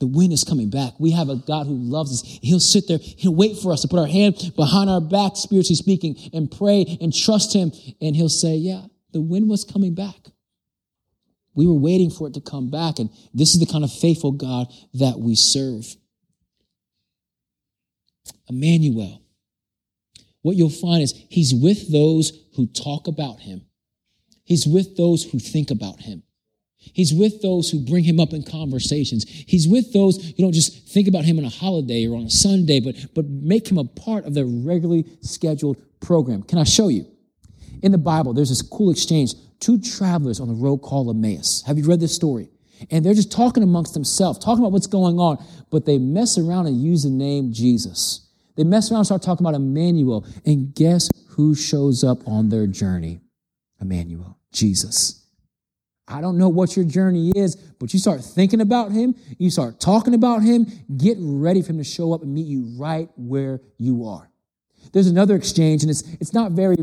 The 0.00 0.06
wind 0.08 0.32
is 0.32 0.42
coming 0.42 0.70
back. 0.70 0.94
We 0.98 1.12
have 1.12 1.28
a 1.28 1.36
God 1.36 1.66
who 1.66 1.76
loves 1.76 2.12
us. 2.12 2.38
He'll 2.42 2.60
sit 2.60 2.88
there, 2.88 2.98
he'll 3.00 3.34
wait 3.34 3.58
for 3.58 3.72
us 3.72 3.82
to 3.82 3.88
put 3.88 4.00
our 4.00 4.06
hand 4.06 4.52
behind 4.56 4.90
our 4.90 5.00
back, 5.00 5.36
spiritually 5.36 5.76
speaking, 5.76 6.16
and 6.32 6.50
pray 6.50 6.98
and 7.00 7.14
trust 7.14 7.54
him. 7.54 7.70
And 8.00 8.16
he'll 8.16 8.28
say, 8.28 8.56
Yeah, 8.56 8.82
the 9.12 9.20
wind 9.20 9.48
was 9.48 9.64
coming 9.64 9.94
back. 9.94 10.16
We 11.54 11.66
were 11.66 11.78
waiting 11.78 12.10
for 12.10 12.26
it 12.26 12.34
to 12.34 12.40
come 12.40 12.70
back. 12.70 12.98
And 12.98 13.10
this 13.32 13.54
is 13.54 13.60
the 13.60 13.66
kind 13.66 13.84
of 13.84 13.92
faithful 13.92 14.32
God 14.32 14.66
that 14.94 15.20
we 15.20 15.36
serve. 15.36 15.86
Emmanuel 18.48 19.23
what 20.44 20.56
you'll 20.56 20.68
find 20.68 21.02
is 21.02 21.14
he's 21.30 21.54
with 21.54 21.90
those 21.90 22.30
who 22.54 22.66
talk 22.66 23.08
about 23.08 23.40
him. 23.40 23.62
He's 24.44 24.66
with 24.66 24.94
those 24.94 25.24
who 25.24 25.38
think 25.38 25.70
about 25.70 26.00
him. 26.00 26.22
He's 26.76 27.14
with 27.14 27.40
those 27.40 27.70
who 27.70 27.80
bring 27.80 28.04
him 28.04 28.20
up 28.20 28.34
in 28.34 28.42
conversations. 28.42 29.24
He's 29.26 29.66
with 29.66 29.94
those 29.94 30.22
who 30.22 30.42
don't 30.42 30.52
just 30.52 30.86
think 30.86 31.08
about 31.08 31.24
him 31.24 31.38
on 31.38 31.46
a 31.46 31.48
holiday 31.48 32.06
or 32.06 32.14
on 32.14 32.24
a 32.24 32.30
Sunday, 32.30 32.78
but, 32.78 32.94
but 33.14 33.24
make 33.26 33.70
him 33.70 33.78
a 33.78 33.84
part 33.84 34.26
of 34.26 34.34
their 34.34 34.44
regularly 34.44 35.06
scheduled 35.22 35.82
program. 36.00 36.42
Can 36.42 36.58
I 36.58 36.64
show 36.64 36.88
you? 36.88 37.06
In 37.82 37.90
the 37.90 37.96
Bible, 37.96 38.34
there's 38.34 38.50
this 38.50 38.60
cool 38.60 38.90
exchange. 38.90 39.32
Two 39.60 39.80
travelers 39.80 40.40
on 40.40 40.48
the 40.48 40.54
road 40.54 40.82
called 40.82 41.08
Emmaus. 41.08 41.62
Have 41.66 41.78
you 41.78 41.84
read 41.84 42.00
this 42.00 42.14
story? 42.14 42.50
And 42.90 43.02
they're 43.02 43.14
just 43.14 43.32
talking 43.32 43.62
amongst 43.62 43.94
themselves, 43.94 44.38
talking 44.40 44.62
about 44.62 44.72
what's 44.72 44.88
going 44.88 45.18
on, 45.18 45.42
but 45.70 45.86
they 45.86 45.96
mess 45.96 46.36
around 46.36 46.66
and 46.66 46.82
use 46.82 47.04
the 47.04 47.08
name 47.08 47.50
Jesus. 47.50 48.23
They 48.56 48.64
mess 48.64 48.90
around 48.90 49.00
and 49.00 49.06
start 49.06 49.22
talking 49.22 49.44
about 49.44 49.54
Emmanuel. 49.54 50.26
And 50.44 50.74
guess 50.74 51.10
who 51.30 51.54
shows 51.54 52.04
up 52.04 52.26
on 52.26 52.48
their 52.48 52.66
journey? 52.66 53.20
Emmanuel, 53.80 54.38
Jesus. 54.52 55.24
I 56.06 56.20
don't 56.20 56.36
know 56.36 56.48
what 56.50 56.76
your 56.76 56.84
journey 56.84 57.32
is, 57.34 57.56
but 57.56 57.92
you 57.94 57.98
start 57.98 58.22
thinking 58.22 58.60
about 58.60 58.92
him, 58.92 59.14
you 59.38 59.50
start 59.50 59.80
talking 59.80 60.14
about 60.14 60.42
him, 60.42 60.66
get 60.96 61.16
ready 61.18 61.62
for 61.62 61.72
him 61.72 61.78
to 61.78 61.84
show 61.84 62.12
up 62.12 62.22
and 62.22 62.32
meet 62.32 62.46
you 62.46 62.66
right 62.78 63.08
where 63.16 63.60
you 63.78 64.06
are. 64.06 64.30
There's 64.92 65.06
another 65.06 65.34
exchange, 65.34 65.82
and 65.82 65.90
it's, 65.90 66.02
it's 66.20 66.34
not 66.34 66.52
very 66.52 66.76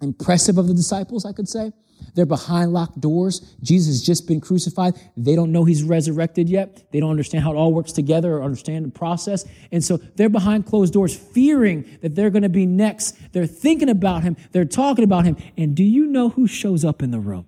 impressive 0.00 0.56
of 0.56 0.68
the 0.68 0.74
disciples, 0.74 1.24
I 1.24 1.32
could 1.32 1.48
say. 1.48 1.72
They're 2.14 2.26
behind 2.26 2.72
locked 2.72 3.00
doors. 3.00 3.40
Jesus 3.62 3.88
has 3.88 4.02
just 4.02 4.26
been 4.26 4.40
crucified. 4.40 4.94
They 5.16 5.34
don't 5.34 5.52
know 5.52 5.64
he's 5.64 5.82
resurrected 5.82 6.48
yet. 6.48 6.90
They 6.92 7.00
don't 7.00 7.10
understand 7.10 7.44
how 7.44 7.52
it 7.52 7.56
all 7.56 7.72
works 7.72 7.92
together 7.92 8.34
or 8.34 8.42
understand 8.42 8.84
the 8.84 8.90
process. 8.90 9.44
And 9.70 9.84
so 9.84 9.96
they're 9.96 10.28
behind 10.28 10.66
closed 10.66 10.92
doors, 10.92 11.16
fearing 11.16 11.98
that 12.02 12.14
they're 12.14 12.30
going 12.30 12.42
to 12.42 12.48
be 12.48 12.66
next. 12.66 13.16
They're 13.32 13.46
thinking 13.46 13.88
about 13.88 14.22
him. 14.22 14.36
They're 14.52 14.64
talking 14.64 15.04
about 15.04 15.24
him. 15.24 15.36
And 15.56 15.74
do 15.74 15.84
you 15.84 16.06
know 16.06 16.30
who 16.30 16.46
shows 16.46 16.84
up 16.84 17.02
in 17.02 17.10
the 17.10 17.20
room? 17.20 17.46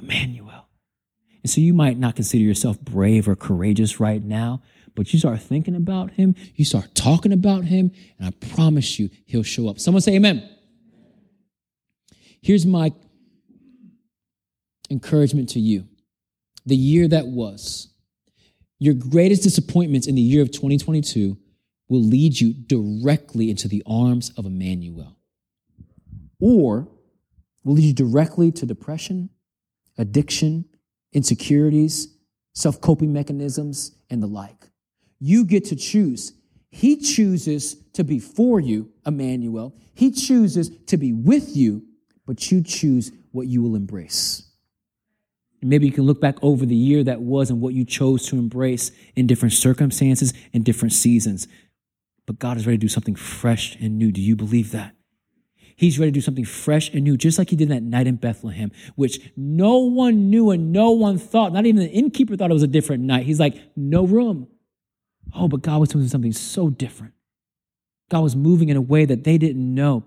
Emmanuel. 0.00 0.68
And 1.42 1.50
so 1.50 1.60
you 1.60 1.74
might 1.74 1.98
not 1.98 2.16
consider 2.16 2.42
yourself 2.42 2.80
brave 2.80 3.28
or 3.28 3.36
courageous 3.36 4.00
right 4.00 4.22
now, 4.22 4.62
but 4.96 5.12
you 5.12 5.18
start 5.18 5.40
thinking 5.40 5.76
about 5.76 6.10
him, 6.12 6.34
you 6.56 6.64
start 6.64 6.94
talking 6.94 7.32
about 7.32 7.66
him, 7.66 7.92
and 8.18 8.26
I 8.26 8.46
promise 8.54 8.98
you, 8.98 9.10
he'll 9.26 9.44
show 9.44 9.68
up. 9.68 9.78
Someone 9.78 10.00
say 10.00 10.14
amen. 10.16 10.48
Here's 12.42 12.66
my 12.66 12.92
encouragement 14.90 15.48
to 15.50 15.60
you. 15.60 15.86
The 16.64 16.76
year 16.76 17.08
that 17.08 17.26
was, 17.26 17.88
your 18.78 18.94
greatest 18.94 19.42
disappointments 19.42 20.06
in 20.06 20.14
the 20.14 20.20
year 20.20 20.42
of 20.42 20.50
2022 20.50 21.38
will 21.88 22.02
lead 22.02 22.38
you 22.40 22.52
directly 22.52 23.50
into 23.50 23.68
the 23.68 23.82
arms 23.86 24.30
of 24.36 24.44
Emmanuel, 24.44 25.16
or 26.40 26.88
will 27.64 27.74
lead 27.74 27.84
you 27.84 27.94
directly 27.94 28.50
to 28.52 28.66
depression, 28.66 29.30
addiction, 29.96 30.64
insecurities, 31.12 32.08
self 32.52 32.80
coping 32.80 33.12
mechanisms, 33.12 33.92
and 34.10 34.22
the 34.22 34.26
like. 34.26 34.68
You 35.18 35.44
get 35.44 35.64
to 35.66 35.76
choose. 35.76 36.32
He 36.70 36.96
chooses 36.96 37.76
to 37.94 38.04
be 38.04 38.18
for 38.18 38.60
you, 38.60 38.90
Emmanuel. 39.06 39.74
He 39.94 40.10
chooses 40.10 40.70
to 40.86 40.96
be 40.96 41.12
with 41.12 41.56
you, 41.56 41.86
but 42.26 42.50
you 42.50 42.62
choose 42.62 43.12
what 43.30 43.46
you 43.46 43.62
will 43.62 43.76
embrace. 43.76 44.42
Maybe 45.62 45.86
you 45.86 45.92
can 45.92 46.04
look 46.04 46.20
back 46.20 46.36
over 46.42 46.66
the 46.66 46.76
year 46.76 47.02
that 47.04 47.20
was 47.20 47.50
and 47.50 47.60
what 47.60 47.74
you 47.74 47.84
chose 47.84 48.26
to 48.28 48.36
embrace 48.36 48.90
in 49.14 49.26
different 49.26 49.54
circumstances 49.54 50.32
and 50.52 50.64
different 50.64 50.92
seasons. 50.92 51.48
But 52.26 52.38
God 52.38 52.56
is 52.56 52.66
ready 52.66 52.78
to 52.78 52.80
do 52.80 52.88
something 52.88 53.14
fresh 53.14 53.76
and 53.76 53.98
new. 53.98 54.12
Do 54.12 54.20
you 54.20 54.36
believe 54.36 54.72
that? 54.72 54.94
He's 55.76 55.98
ready 55.98 56.10
to 56.10 56.14
do 56.14 56.22
something 56.22 56.44
fresh 56.44 56.92
and 56.94 57.04
new, 57.04 57.16
just 57.16 57.38
like 57.38 57.50
he 57.50 57.56
did 57.56 57.68
that 57.68 57.82
night 57.82 58.06
in 58.06 58.16
Bethlehem, 58.16 58.72
which 58.94 59.20
no 59.36 59.78
one 59.78 60.30
knew 60.30 60.50
and 60.50 60.72
no 60.72 60.90
one 60.90 61.18
thought. 61.18 61.52
Not 61.52 61.66
even 61.66 61.82
the 61.82 61.90
innkeeper 61.90 62.36
thought 62.36 62.50
it 62.50 62.54
was 62.54 62.62
a 62.62 62.68
different 62.68 63.04
night. 63.04 63.26
He's 63.26 63.40
like, 63.40 63.56
no 63.76 64.06
room. 64.06 64.48
Oh, 65.34 65.48
but 65.48 65.62
God 65.62 65.80
was 65.80 65.90
doing 65.90 66.08
something 66.08 66.32
so 66.32 66.70
different. 66.70 67.12
God 68.08 68.20
was 68.20 68.34
moving 68.34 68.68
in 68.68 68.76
a 68.76 68.80
way 68.80 69.04
that 69.04 69.24
they 69.24 69.36
didn't 69.36 69.74
know 69.74 70.04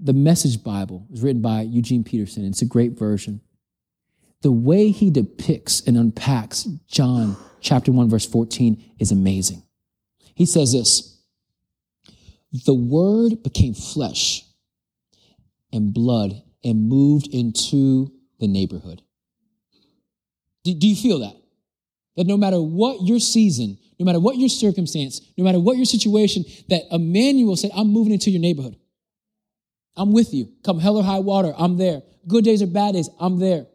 the 0.00 0.12
Message 0.12 0.62
Bible 0.62 1.06
is 1.12 1.22
written 1.22 1.42
by 1.42 1.62
Eugene 1.62 2.04
Peterson. 2.04 2.44
It's 2.44 2.62
a 2.62 2.66
great 2.66 2.92
version. 2.92 3.40
The 4.42 4.52
way 4.52 4.90
he 4.90 5.10
depicts 5.10 5.80
and 5.86 5.96
unpacks 5.96 6.64
John 6.86 7.36
chapter 7.60 7.90
1, 7.90 8.08
verse 8.08 8.26
14 8.26 8.94
is 8.98 9.10
amazing. 9.10 9.62
He 10.34 10.46
says 10.46 10.72
this 10.72 11.18
The 12.52 12.74
Word 12.74 13.42
became 13.42 13.74
flesh 13.74 14.44
and 15.72 15.92
blood 15.92 16.42
and 16.64 16.88
moved 16.88 17.28
into 17.28 18.12
the 18.38 18.46
neighborhood. 18.46 19.02
Do, 20.64 20.74
do 20.74 20.86
you 20.86 20.96
feel 20.96 21.20
that? 21.20 21.34
That 22.16 22.26
no 22.26 22.36
matter 22.36 22.60
what 22.60 23.02
your 23.02 23.20
season, 23.20 23.78
no 23.98 24.04
matter 24.04 24.20
what 24.20 24.36
your 24.36 24.48
circumstance, 24.48 25.20
no 25.36 25.44
matter 25.44 25.58
what 25.60 25.76
your 25.76 25.86
situation, 25.86 26.44
that 26.68 26.82
Emmanuel 26.90 27.56
said, 27.56 27.70
I'm 27.74 27.88
moving 27.88 28.12
into 28.12 28.30
your 28.30 28.40
neighborhood. 28.40 28.76
I'm 29.98 30.12
with 30.12 30.32
you. 30.32 30.52
Come 30.64 30.78
hell 30.78 30.96
or 30.96 31.02
high 31.02 31.18
water, 31.18 31.52
I'm 31.56 31.76
there. 31.76 32.02
Good 32.26 32.44
days 32.44 32.62
or 32.62 32.66
bad 32.66 32.94
days, 32.94 33.10
I'm 33.20 33.38
there. 33.38 33.66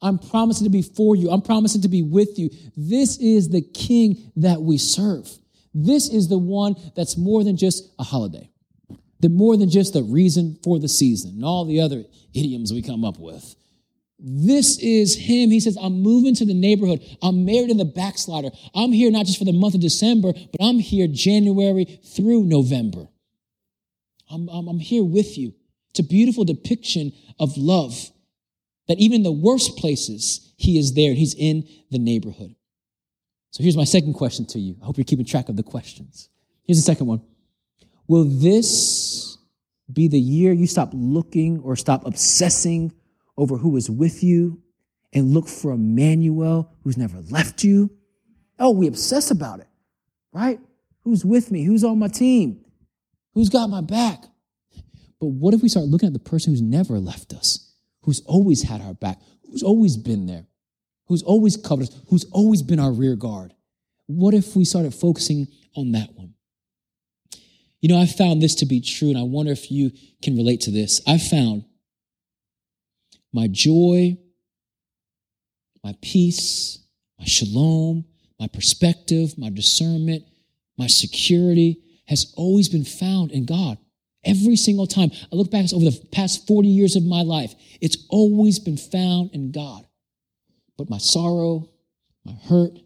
I'm 0.00 0.18
promising 0.18 0.64
to 0.64 0.70
be 0.70 0.82
for 0.82 1.16
you. 1.16 1.30
I'm 1.30 1.42
promising 1.42 1.82
to 1.82 1.88
be 1.88 2.02
with 2.02 2.38
you. 2.38 2.50
This 2.76 3.18
is 3.18 3.48
the 3.48 3.62
king 3.62 4.30
that 4.36 4.60
we 4.60 4.78
serve. 4.78 5.28
This 5.74 6.08
is 6.08 6.28
the 6.28 6.38
one 6.38 6.76
that's 6.96 7.16
more 7.16 7.44
than 7.44 7.56
just 7.56 7.84
a 7.98 8.04
holiday, 8.04 8.50
that 9.20 9.30
more 9.30 9.56
than 9.56 9.70
just 9.70 9.92
the 9.92 10.02
reason 10.02 10.58
for 10.62 10.78
the 10.78 10.88
season 10.88 11.32
and 11.36 11.44
all 11.44 11.64
the 11.64 11.80
other 11.80 12.04
idioms 12.34 12.72
we 12.72 12.82
come 12.82 13.04
up 13.04 13.18
with. 13.18 13.54
This 14.20 14.78
is 14.80 15.16
him. 15.16 15.50
He 15.50 15.60
says, 15.60 15.76
I'm 15.80 16.00
moving 16.00 16.34
to 16.36 16.44
the 16.44 16.54
neighborhood. 16.54 17.00
I'm 17.22 17.44
married 17.44 17.70
in 17.70 17.76
the 17.76 17.84
backslider. 17.84 18.50
I'm 18.74 18.90
here 18.90 19.12
not 19.12 19.26
just 19.26 19.38
for 19.38 19.44
the 19.44 19.52
month 19.52 19.74
of 19.74 19.80
December, 19.80 20.32
but 20.32 20.60
I'm 20.60 20.80
here 20.80 21.06
January 21.06 21.84
through 21.84 22.44
November. 22.44 23.06
I'm, 24.30 24.48
I'm, 24.48 24.68
I'm 24.68 24.80
here 24.80 25.04
with 25.04 25.38
you. 25.38 25.54
It's 25.90 26.00
a 26.00 26.04
beautiful 26.04 26.44
depiction 26.44 27.12
of 27.38 27.56
love 27.56 28.10
that 28.88 28.98
even 28.98 29.16
in 29.16 29.22
the 29.22 29.32
worst 29.32 29.76
places, 29.76 30.52
he 30.56 30.78
is 30.78 30.94
there 30.94 31.14
he's 31.14 31.34
in 31.34 31.68
the 31.90 31.98
neighborhood. 31.98 32.54
So 33.50 33.62
here's 33.62 33.76
my 33.76 33.84
second 33.84 34.14
question 34.14 34.44
to 34.46 34.58
you. 34.58 34.76
I 34.82 34.86
hope 34.86 34.96
you're 34.96 35.04
keeping 35.04 35.24
track 35.24 35.48
of 35.48 35.56
the 35.56 35.62
questions. 35.62 36.28
Here's 36.64 36.78
the 36.78 36.82
second 36.82 37.06
one 37.06 37.22
Will 38.06 38.24
this 38.24 39.38
be 39.92 40.08
the 40.08 40.20
year 40.20 40.52
you 40.52 40.66
stop 40.66 40.90
looking 40.92 41.60
or 41.60 41.76
stop 41.76 42.06
obsessing 42.06 42.92
over 43.36 43.56
who 43.56 43.76
is 43.76 43.88
with 43.88 44.22
you 44.22 44.62
and 45.12 45.32
look 45.32 45.48
for 45.48 45.72
Emmanuel 45.72 46.72
who's 46.82 46.96
never 46.96 47.20
left 47.30 47.64
you? 47.64 47.90
Oh, 48.58 48.70
we 48.70 48.86
obsess 48.86 49.30
about 49.30 49.60
it, 49.60 49.68
right? 50.32 50.58
Who's 51.04 51.24
with 51.24 51.50
me? 51.50 51.64
Who's 51.64 51.84
on 51.84 51.98
my 51.98 52.08
team? 52.08 52.64
Who's 53.34 53.48
got 53.48 53.70
my 53.70 53.80
back? 53.80 54.24
But 55.20 55.28
what 55.28 55.54
if 55.54 55.62
we 55.62 55.68
start 55.68 55.86
looking 55.86 56.06
at 56.06 56.12
the 56.12 56.18
person 56.18 56.52
who's 56.52 56.62
never 56.62 56.98
left 56.98 57.32
us, 57.32 57.72
who's 58.02 58.20
always 58.20 58.62
had 58.62 58.80
our 58.80 58.94
back, 58.94 59.20
who's 59.50 59.62
always 59.62 59.96
been 59.96 60.26
there, 60.26 60.46
who's 61.06 61.22
always 61.22 61.56
covered 61.56 61.88
us, 61.88 62.00
who's 62.08 62.24
always 62.30 62.62
been 62.62 62.78
our 62.78 62.92
rear 62.92 63.16
guard? 63.16 63.54
What 64.06 64.34
if 64.34 64.54
we 64.54 64.64
started 64.64 64.94
focusing 64.94 65.48
on 65.76 65.92
that 65.92 66.14
one? 66.14 66.34
You 67.80 67.88
know, 67.88 68.00
I 68.00 68.06
found 68.06 68.42
this 68.42 68.56
to 68.56 68.66
be 68.66 68.80
true, 68.80 69.08
and 69.08 69.18
I 69.18 69.22
wonder 69.22 69.52
if 69.52 69.70
you 69.70 69.92
can 70.22 70.36
relate 70.36 70.62
to 70.62 70.70
this. 70.70 71.00
I 71.06 71.18
found 71.18 71.64
my 73.32 73.46
joy, 73.46 74.18
my 75.84 75.94
peace, 76.02 76.78
my 77.18 77.24
shalom, 77.24 78.04
my 78.40 78.48
perspective, 78.48 79.36
my 79.38 79.50
discernment, 79.50 80.24
my 80.76 80.86
security 80.86 81.82
has 82.06 82.32
always 82.36 82.68
been 82.68 82.84
found 82.84 83.32
in 83.32 83.44
God. 83.44 83.78
Every 84.28 84.56
single 84.56 84.86
time 84.86 85.10
I 85.32 85.36
look 85.36 85.50
back 85.50 85.72
over 85.72 85.86
the 85.86 86.06
past 86.12 86.46
40 86.46 86.68
years 86.68 86.96
of 86.96 87.02
my 87.02 87.22
life, 87.22 87.54
it's 87.80 87.96
always 88.10 88.58
been 88.58 88.76
found 88.76 89.30
in 89.32 89.52
God. 89.52 89.86
But 90.76 90.90
my 90.90 90.98
sorrow, 90.98 91.70
my 92.26 92.34
hurt, 92.44 92.78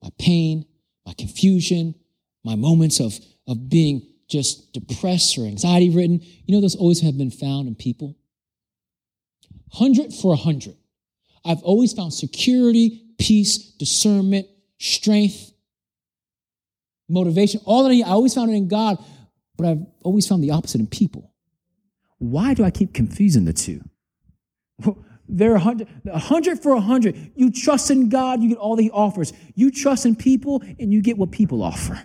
my 0.00 0.10
pain, 0.16 0.64
my 1.04 1.12
confusion, 1.14 1.96
my 2.44 2.54
moments 2.54 3.00
of, 3.00 3.18
of 3.48 3.68
being 3.68 4.06
just 4.28 4.72
depressed 4.72 5.36
or 5.36 5.46
anxiety 5.46 5.90
ridden, 5.90 6.20
you 6.20 6.54
know, 6.54 6.60
those 6.60 6.76
always 6.76 7.00
have 7.00 7.18
been 7.18 7.32
found 7.32 7.66
in 7.66 7.74
people. 7.74 8.16
Hundred 9.72 10.14
for 10.14 10.34
a 10.34 10.36
hundred. 10.36 10.76
I've 11.44 11.62
always 11.62 11.92
found 11.94 12.14
security, 12.14 13.02
peace, 13.18 13.58
discernment, 13.58 14.46
strength, 14.78 15.52
motivation, 17.08 17.60
all 17.64 17.82
that 17.82 17.90
I, 17.90 18.08
I 18.08 18.12
always 18.12 18.34
found 18.34 18.50
it 18.50 18.54
in 18.54 18.68
God, 18.68 19.04
but 19.56 19.66
I've 19.66 19.86
always 20.02 20.26
found 20.26 20.42
the 20.42 20.50
opposite 20.50 20.80
in 20.80 20.86
people. 20.86 21.32
Why 22.18 22.54
do 22.54 22.64
I 22.64 22.70
keep 22.70 22.94
confusing 22.94 23.44
the 23.44 23.52
two? 23.52 23.82
There 25.28 25.52
are 25.52 25.56
a 25.56 26.18
hundred, 26.18 26.62
for 26.62 26.72
a 26.74 26.80
hundred. 26.80 27.32
You 27.34 27.50
trust 27.50 27.90
in 27.90 28.08
God, 28.08 28.42
you 28.42 28.50
get 28.50 28.58
all 28.58 28.76
He 28.76 28.90
offers. 28.90 29.32
You 29.54 29.70
trust 29.70 30.06
in 30.06 30.14
people, 30.14 30.62
and 30.78 30.92
you 30.92 31.02
get 31.02 31.18
what 31.18 31.30
people 31.32 31.62
offer. 31.62 32.00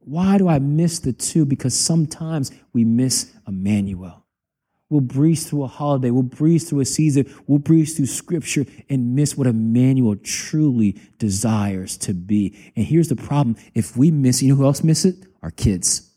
Why 0.00 0.36
do 0.36 0.48
I 0.48 0.58
miss 0.58 0.98
the 0.98 1.14
two? 1.14 1.46
Because 1.46 1.74
sometimes 1.74 2.52
we 2.74 2.84
miss 2.84 3.32
Emmanuel. 3.48 4.24
We'll 4.90 5.00
breeze 5.00 5.48
through 5.48 5.64
a 5.64 5.66
holiday, 5.66 6.10
we'll 6.10 6.22
breeze 6.22 6.68
through 6.68 6.80
a 6.80 6.84
season, 6.84 7.32
we'll 7.46 7.58
breeze 7.58 7.96
through 7.96 8.06
scripture 8.06 8.66
and 8.90 9.16
miss 9.16 9.36
what 9.36 9.46
Emmanuel 9.46 10.14
truly 10.16 11.00
desires 11.18 11.96
to 11.98 12.12
be. 12.12 12.54
And 12.76 12.84
here's 12.84 13.08
the 13.08 13.16
problem 13.16 13.56
if 13.74 13.96
we 13.96 14.10
miss, 14.10 14.42
you 14.42 14.50
know 14.50 14.56
who 14.56 14.66
else 14.66 14.84
miss 14.84 15.06
it? 15.06 15.26
Our 15.42 15.50
kids 15.50 16.13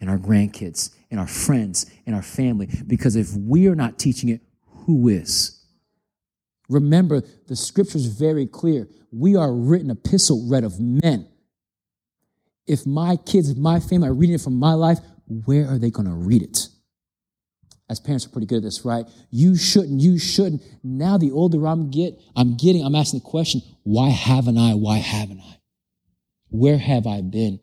and 0.00 0.08
our 0.08 0.18
grandkids 0.18 0.94
and 1.10 1.18
our 1.18 1.26
friends 1.26 1.90
and 2.06 2.14
our 2.14 2.22
family. 2.22 2.68
Because 2.86 3.16
if 3.16 3.34
we 3.34 3.68
are 3.68 3.74
not 3.74 3.98
teaching 3.98 4.28
it, 4.28 4.40
who 4.86 5.08
is? 5.08 5.64
Remember, 6.68 7.22
the 7.46 7.56
scripture 7.56 7.98
is 7.98 8.06
very 8.06 8.46
clear. 8.46 8.88
We 9.10 9.36
are 9.36 9.52
written 9.52 9.90
epistle 9.90 10.46
read 10.48 10.64
of 10.64 10.78
men. 10.78 11.28
If 12.66 12.86
my 12.86 13.16
kids, 13.16 13.56
my 13.56 13.80
family 13.80 14.08
are 14.08 14.14
reading 14.14 14.34
it 14.34 14.42
from 14.42 14.58
my 14.58 14.74
life, 14.74 14.98
where 15.26 15.66
are 15.66 15.78
they 15.78 15.90
going 15.90 16.08
to 16.08 16.14
read 16.14 16.42
it? 16.42 16.68
As 17.90 17.98
parents 17.98 18.26
are 18.26 18.28
pretty 18.28 18.46
good 18.46 18.58
at 18.58 18.62
this, 18.64 18.84
right? 18.84 19.06
You 19.30 19.56
shouldn't, 19.56 20.02
you 20.02 20.18
shouldn't. 20.18 20.62
Now 20.82 21.16
the 21.16 21.30
older 21.30 21.66
I'm 21.66 21.90
get, 21.90 22.20
I'm 22.36 22.54
getting, 22.58 22.84
I'm 22.84 22.94
asking 22.94 23.20
the 23.20 23.24
question, 23.24 23.62
why 23.82 24.10
haven't 24.10 24.58
I? 24.58 24.74
Why 24.74 24.98
haven't 24.98 25.40
I? 25.40 25.56
Where 26.50 26.76
have 26.76 27.06
I 27.06 27.22
been? 27.22 27.60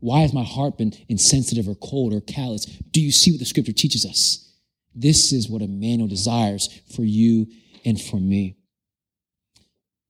Why 0.00 0.20
has 0.20 0.32
my 0.32 0.44
heart 0.44 0.78
been 0.78 0.92
insensitive 1.08 1.68
or 1.68 1.74
cold 1.74 2.12
or 2.12 2.20
callous? 2.20 2.64
Do 2.64 3.00
you 3.00 3.10
see 3.12 3.32
what 3.32 3.40
the 3.40 3.46
scripture 3.46 3.72
teaches 3.72 4.06
us? 4.06 4.52
This 4.94 5.32
is 5.32 5.48
what 5.48 5.62
Emmanuel 5.62 6.08
desires 6.08 6.68
for 6.94 7.02
you 7.02 7.46
and 7.84 8.00
for 8.00 8.16
me. 8.16 8.56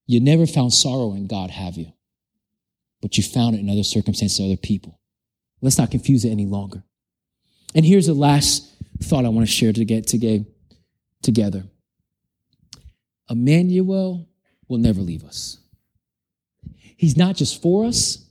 You 0.06 0.20
never 0.20 0.46
found 0.46 0.72
sorrow 0.72 1.12
in 1.14 1.26
God, 1.26 1.50
have 1.50 1.76
you? 1.76 1.92
But 3.02 3.16
you 3.16 3.22
found 3.22 3.54
it 3.54 3.60
in 3.60 3.70
other 3.70 3.82
circumstances, 3.82 4.40
other 4.40 4.56
people. 4.56 4.98
Let's 5.60 5.78
not 5.78 5.90
confuse 5.90 6.24
it 6.24 6.30
any 6.30 6.46
longer. 6.46 6.82
And 7.74 7.84
here's 7.84 8.06
the 8.06 8.14
last 8.14 8.66
thought 9.02 9.24
I 9.24 9.28
want 9.28 9.46
to 9.46 9.52
share 9.52 9.72
to 9.72 9.84
get 9.84 10.06
together. 10.06 11.64
Emmanuel 13.30 14.28
will 14.68 14.78
never 14.78 15.00
leave 15.00 15.24
us. 15.24 15.58
He's 16.96 17.16
not 17.16 17.36
just 17.36 17.60
for 17.60 17.84
us, 17.84 18.24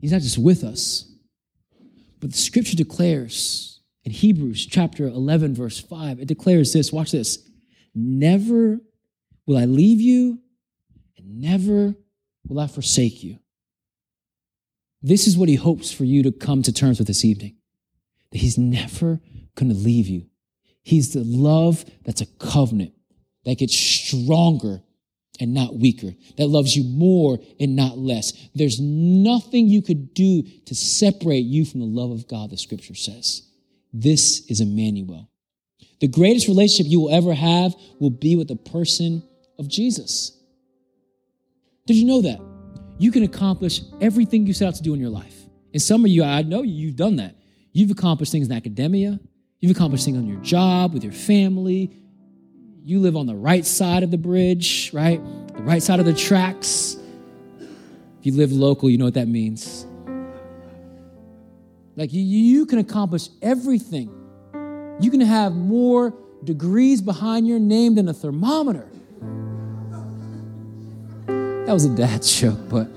He's 0.00 0.12
not 0.12 0.22
just 0.22 0.38
with 0.38 0.64
us, 0.64 1.10
but 2.20 2.32
the 2.32 2.38
scripture 2.38 2.76
declares 2.76 3.80
in 4.04 4.12
Hebrews 4.12 4.66
chapter 4.66 5.06
11, 5.06 5.54
verse 5.54 5.78
5, 5.78 6.20
it 6.20 6.28
declares 6.28 6.72
this 6.72 6.92
watch 6.92 7.12
this. 7.12 7.38
Never 7.94 8.78
will 9.46 9.56
I 9.56 9.64
leave 9.64 10.00
you, 10.00 10.38
and 11.16 11.40
never 11.40 11.94
will 12.46 12.60
I 12.60 12.66
forsake 12.66 13.22
you. 13.22 13.38
This 15.02 15.26
is 15.26 15.36
what 15.36 15.48
he 15.48 15.54
hopes 15.54 15.92
for 15.92 16.04
you 16.04 16.22
to 16.24 16.32
come 16.32 16.62
to 16.62 16.72
terms 16.72 16.98
with 16.98 17.06
this 17.06 17.24
evening 17.24 17.56
that 18.30 18.38
he's 18.38 18.58
never 18.58 19.20
going 19.54 19.70
to 19.70 19.78
leave 19.78 20.08
you. 20.08 20.26
He's 20.82 21.12
the 21.12 21.24
love 21.24 21.84
that's 22.04 22.20
a 22.20 22.26
covenant 22.26 22.92
that 23.44 23.58
gets 23.58 23.74
stronger 23.76 24.82
and 25.40 25.54
not 25.54 25.76
weaker, 25.76 26.14
that 26.36 26.46
loves 26.46 26.76
you 26.76 26.84
more 26.84 27.38
and 27.60 27.76
not 27.76 27.98
less. 27.98 28.32
There's 28.54 28.80
nothing 28.80 29.68
you 29.68 29.82
could 29.82 30.14
do 30.14 30.42
to 30.66 30.74
separate 30.74 31.44
you 31.44 31.64
from 31.64 31.80
the 31.80 31.86
love 31.86 32.10
of 32.10 32.28
God, 32.28 32.50
the 32.50 32.56
scripture 32.56 32.94
says. 32.94 33.42
This 33.92 34.46
is 34.48 34.60
Emmanuel. 34.60 35.30
The 36.00 36.08
greatest 36.08 36.48
relationship 36.48 36.90
you 36.90 37.00
will 37.00 37.14
ever 37.14 37.34
have 37.34 37.74
will 37.98 38.10
be 38.10 38.36
with 38.36 38.48
the 38.48 38.56
person 38.56 39.22
of 39.58 39.68
Jesus. 39.68 40.36
Did 41.86 41.96
you 41.96 42.04
know 42.04 42.22
that? 42.22 42.40
You 42.98 43.10
can 43.12 43.22
accomplish 43.22 43.80
everything 44.00 44.46
you 44.46 44.52
set 44.52 44.68
out 44.68 44.74
to 44.74 44.82
do 44.82 44.94
in 44.94 45.00
your 45.00 45.10
life. 45.10 45.34
And 45.72 45.80
some 45.80 46.04
of 46.04 46.10
you, 46.10 46.24
I 46.24 46.42
know 46.42 46.62
you've 46.62 46.96
done 46.96 47.16
that. 47.16 47.36
You've 47.72 47.90
accomplished 47.90 48.32
things 48.32 48.48
in 48.48 48.52
academia, 48.52 49.20
you've 49.60 49.76
accomplished 49.76 50.04
things 50.04 50.18
on 50.18 50.26
your 50.26 50.40
job, 50.40 50.94
with 50.94 51.04
your 51.04 51.12
family, 51.12 51.96
you 52.88 53.00
live 53.00 53.16
on 53.16 53.26
the 53.26 53.34
right 53.34 53.66
side 53.66 54.02
of 54.02 54.10
the 54.10 54.16
bridge, 54.16 54.90
right? 54.94 55.20
The 55.54 55.62
right 55.62 55.82
side 55.82 56.00
of 56.00 56.06
the 56.06 56.14
tracks. 56.14 56.96
If 57.60 58.24
you 58.24 58.32
live 58.32 58.50
local, 58.50 58.88
you 58.88 58.96
know 58.96 59.04
what 59.04 59.12
that 59.12 59.28
means. 59.28 59.84
Like 61.96 62.14
you, 62.14 62.22
you 62.22 62.64
can 62.64 62.78
accomplish 62.78 63.28
everything. 63.42 64.08
You 65.00 65.10
can 65.10 65.20
have 65.20 65.54
more 65.54 66.14
degrees 66.42 67.02
behind 67.02 67.46
your 67.46 67.58
name 67.58 67.94
than 67.94 68.08
a 68.08 68.14
thermometer. 68.14 68.88
That 71.26 71.74
was 71.74 71.84
a 71.84 71.94
dad 71.94 72.22
joke, 72.22 72.70
but 72.70 72.88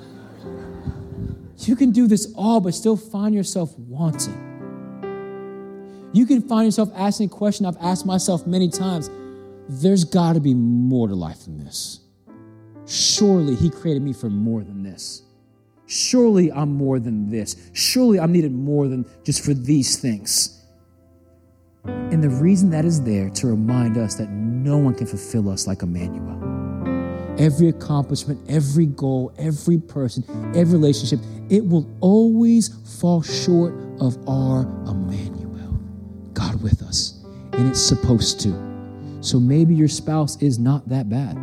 you 1.57 1.75
can 1.75 1.91
do 1.91 2.07
this 2.07 2.33
all, 2.37 2.61
but 2.61 2.73
still 2.75 2.95
find 2.95 3.35
yourself 3.35 3.77
wanting. 3.77 4.37
You 6.13 6.25
can 6.25 6.41
find 6.41 6.65
yourself 6.65 6.91
asking 6.95 7.25
a 7.25 7.29
question 7.29 7.65
I've 7.65 7.77
asked 7.81 8.05
myself 8.05 8.47
many 8.47 8.69
times 8.69 9.09
there's 9.71 10.03
got 10.03 10.33
to 10.33 10.41
be 10.41 10.53
more 10.53 11.07
to 11.07 11.15
life 11.15 11.45
than 11.45 11.57
this. 11.57 12.01
Surely 12.85 13.55
He 13.55 13.69
created 13.69 14.03
me 14.03 14.11
for 14.11 14.29
more 14.29 14.63
than 14.63 14.83
this. 14.83 15.21
Surely 15.87 16.51
I'm 16.51 16.73
more 16.73 16.99
than 16.99 17.29
this. 17.29 17.55
Surely 17.71 18.19
I'm 18.19 18.33
needed 18.33 18.51
more 18.51 18.89
than 18.89 19.05
just 19.23 19.45
for 19.45 19.53
these 19.53 19.97
things. 19.97 20.61
And 21.85 22.21
the 22.21 22.29
reason 22.29 22.69
that 22.71 22.83
is 22.83 23.01
there 23.01 23.29
to 23.29 23.47
remind 23.47 23.97
us 23.97 24.15
that 24.15 24.29
no 24.29 24.77
one 24.77 24.93
can 24.93 25.07
fulfill 25.07 25.49
us 25.49 25.67
like 25.67 25.83
Emmanuel. 25.83 26.37
Every 27.39 27.69
accomplishment, 27.69 28.41
every 28.49 28.85
goal, 28.85 29.33
every 29.37 29.79
person, 29.79 30.25
every 30.53 30.73
relationship, 30.73 31.19
it 31.49 31.65
will 31.65 31.89
always 32.01 32.67
fall 32.99 33.21
short 33.21 33.73
of 34.01 34.17
our 34.27 34.63
Emmanuel, 34.85 35.79
God 36.33 36.61
with 36.61 36.81
us. 36.81 37.23
And 37.53 37.69
it's 37.69 37.81
supposed 37.81 38.41
to. 38.41 38.70
So 39.21 39.39
maybe 39.39 39.75
your 39.75 39.87
spouse 39.87 40.41
is 40.41 40.57
not 40.57 40.89
that 40.89 41.07
bad. 41.07 41.37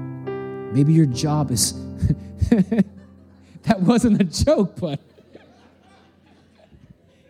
Maybe 0.75 0.93
your 0.93 1.07
job 1.07 1.53
is. 1.53 1.73
that 3.63 3.81
wasn't 3.81 4.21
a 4.21 4.25
joke, 4.25 4.75
but 4.81 5.01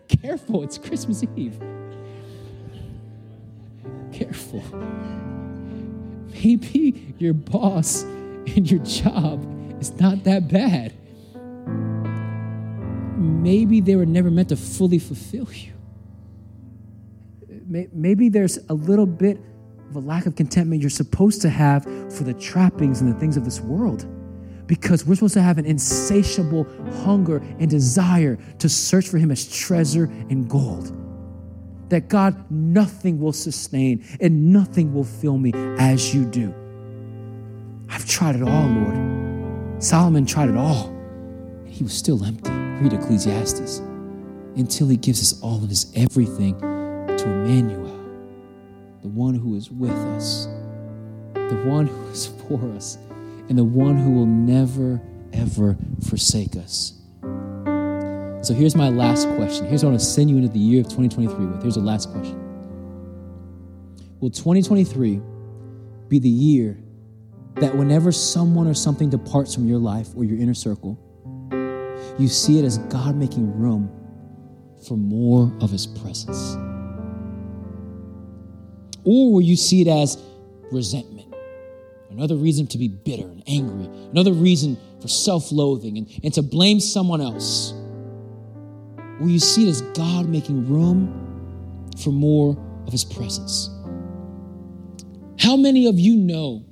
careful, 0.07 0.63
it's 0.63 0.79
Christmas 0.79 1.23
Eve. 1.35 1.61
Careful. 4.11 4.63
Maybe 6.43 7.13
your 7.19 7.33
boss 7.33 8.03
and 8.03 8.69
your 8.69 8.83
job 8.83 9.45
is 9.79 9.91
not 9.99 10.23
that 10.23 10.47
bad. 10.47 10.93
Maybe 13.17 13.81
they 13.81 13.95
were 13.95 14.05
never 14.05 14.31
meant 14.31 14.49
to 14.49 14.55
fully 14.55 14.99
fulfill 14.99 15.47
you. 15.53 15.73
Maybe 17.93 18.29
there's 18.29 18.57
a 18.67 18.73
little 18.73 19.05
bit 19.05 19.39
of 19.89 19.95
a 19.95 19.99
lack 19.99 20.25
of 20.25 20.35
contentment 20.35 20.81
you're 20.81 20.89
supposed 20.89 21.41
to 21.41 21.49
have 21.49 21.83
for 22.13 22.23
the 22.23 22.33
trappings 22.33 23.01
and 23.01 23.13
the 23.13 23.19
things 23.19 23.37
of 23.37 23.45
this 23.45 23.59
world. 23.59 24.05
Because 24.67 25.05
we're 25.05 25.15
supposed 25.15 25.33
to 25.33 25.41
have 25.41 25.57
an 25.57 25.65
insatiable 25.65 26.67
hunger 27.03 27.37
and 27.59 27.69
desire 27.69 28.37
to 28.59 28.69
search 28.69 29.07
for 29.07 29.17
Him 29.17 29.31
as 29.31 29.51
treasure 29.51 30.03
and 30.29 30.47
gold. 30.47 30.95
That 31.89 32.07
God, 32.07 32.51
nothing 32.51 33.19
will 33.19 33.33
sustain 33.33 34.05
and 34.21 34.53
nothing 34.53 34.93
will 34.93 35.03
fill 35.03 35.39
me 35.39 35.51
as 35.79 36.13
you 36.13 36.23
do. 36.25 36.53
I've 37.89 38.07
tried 38.07 38.35
it 38.35 38.43
all, 38.43 38.67
Lord. 38.67 39.83
Solomon 39.83 40.27
tried 40.27 40.49
it 40.49 40.57
all, 40.57 40.89
and 41.65 41.69
he 41.69 41.83
was 41.83 41.93
still 41.93 42.23
empty. 42.23 42.51
Read 42.51 42.93
Ecclesiastes. 42.93 43.79
Until 44.55 44.87
he 44.87 44.97
gives 44.97 45.19
us 45.21 45.41
all 45.41 45.63
of 45.63 45.69
his 45.69 45.91
everything 45.95 46.59
to 46.59 47.23
Emmanuel 47.23 47.88
the 49.01 49.07
one 49.07 49.33
who 49.33 49.55
is 49.55 49.71
with 49.71 49.91
us, 49.91 50.47
the 51.33 51.63
one 51.65 51.87
who 51.87 52.07
is 52.09 52.27
for 52.27 52.59
us, 52.75 52.97
and 53.47 53.57
the 53.57 53.63
one 53.63 53.97
who 53.97 54.11
will 54.11 54.25
never, 54.25 55.01
ever 55.33 55.77
forsake 56.07 56.55
us. 56.55 56.93
So 58.41 58.53
here's 58.53 58.75
my 58.75 58.89
last 58.89 59.27
question. 59.35 59.67
Here's 59.67 59.83
what 59.83 59.89
I 59.89 59.91
want 59.91 60.01
to 60.01 60.05
send 60.05 60.29
you 60.29 60.37
into 60.37 60.49
the 60.49 60.59
year 60.59 60.81
of 60.81 60.85
2023 60.87 61.45
with. 61.45 61.61
Here's 61.61 61.75
the 61.75 61.81
last 61.81 62.11
question 62.11 62.37
Will 64.19 64.29
2023 64.29 65.21
be 66.07 66.19
the 66.19 66.29
year 66.29 66.77
that 67.55 67.75
whenever 67.75 68.11
someone 68.11 68.67
or 68.67 68.73
something 68.73 69.09
departs 69.09 69.53
from 69.53 69.67
your 69.67 69.79
life 69.79 70.07
or 70.15 70.23
your 70.23 70.37
inner 70.37 70.53
circle, 70.53 70.97
you 72.17 72.27
see 72.27 72.59
it 72.59 72.65
as 72.65 72.77
God 72.77 73.15
making 73.15 73.59
room 73.59 73.89
for 74.87 74.97
more 74.97 75.51
of 75.61 75.69
His 75.69 75.85
presence? 75.85 76.55
Or 79.03 79.33
will 79.33 79.41
you 79.41 79.55
see 79.55 79.81
it 79.81 79.87
as 79.87 80.21
resentment? 80.71 81.33
Another 82.09 82.35
reason 82.35 82.67
to 82.67 82.77
be 82.77 82.87
bitter 82.87 83.23
and 83.23 83.43
angry, 83.47 83.85
another 84.11 84.33
reason 84.33 84.77
for 84.99 85.07
self 85.07 85.51
loathing 85.51 85.97
and, 85.97 86.09
and 86.23 86.33
to 86.33 86.41
blame 86.41 86.79
someone 86.79 87.21
else. 87.21 87.73
Will 89.19 89.29
you 89.29 89.39
see 89.39 89.67
it 89.67 89.69
as 89.69 89.81
God 89.93 90.27
making 90.27 90.67
room 90.67 91.91
for 92.01 92.11
more 92.11 92.57
of 92.87 92.91
His 92.91 93.03
presence? 93.03 93.69
How 95.39 95.55
many 95.55 95.87
of 95.87 95.99
you 95.99 96.15
know 96.17 96.65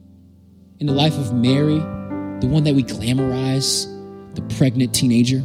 in 0.80 0.88
the 0.88 0.94
life 0.94 1.18
of 1.18 1.34
Mary, 1.34 1.78
the 2.40 2.48
one 2.48 2.63
that 2.63 2.74
we 2.74 2.84
glamorize, 2.84 3.86
the 4.36 4.42
pregnant 4.56 4.94
teenager? 4.94 5.44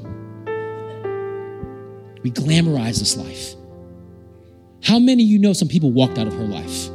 We 2.23 2.31
glamorize 2.31 2.99
this 2.99 3.17
life. 3.17 3.55
How 4.83 4.99
many 4.99 5.23
of 5.23 5.29
you 5.29 5.39
know 5.39 5.53
some 5.53 5.69
people 5.69 5.93
walked 5.93 6.19
out 6.19 6.27
of 6.27 6.35
her 6.35 6.45
life? 6.45 6.91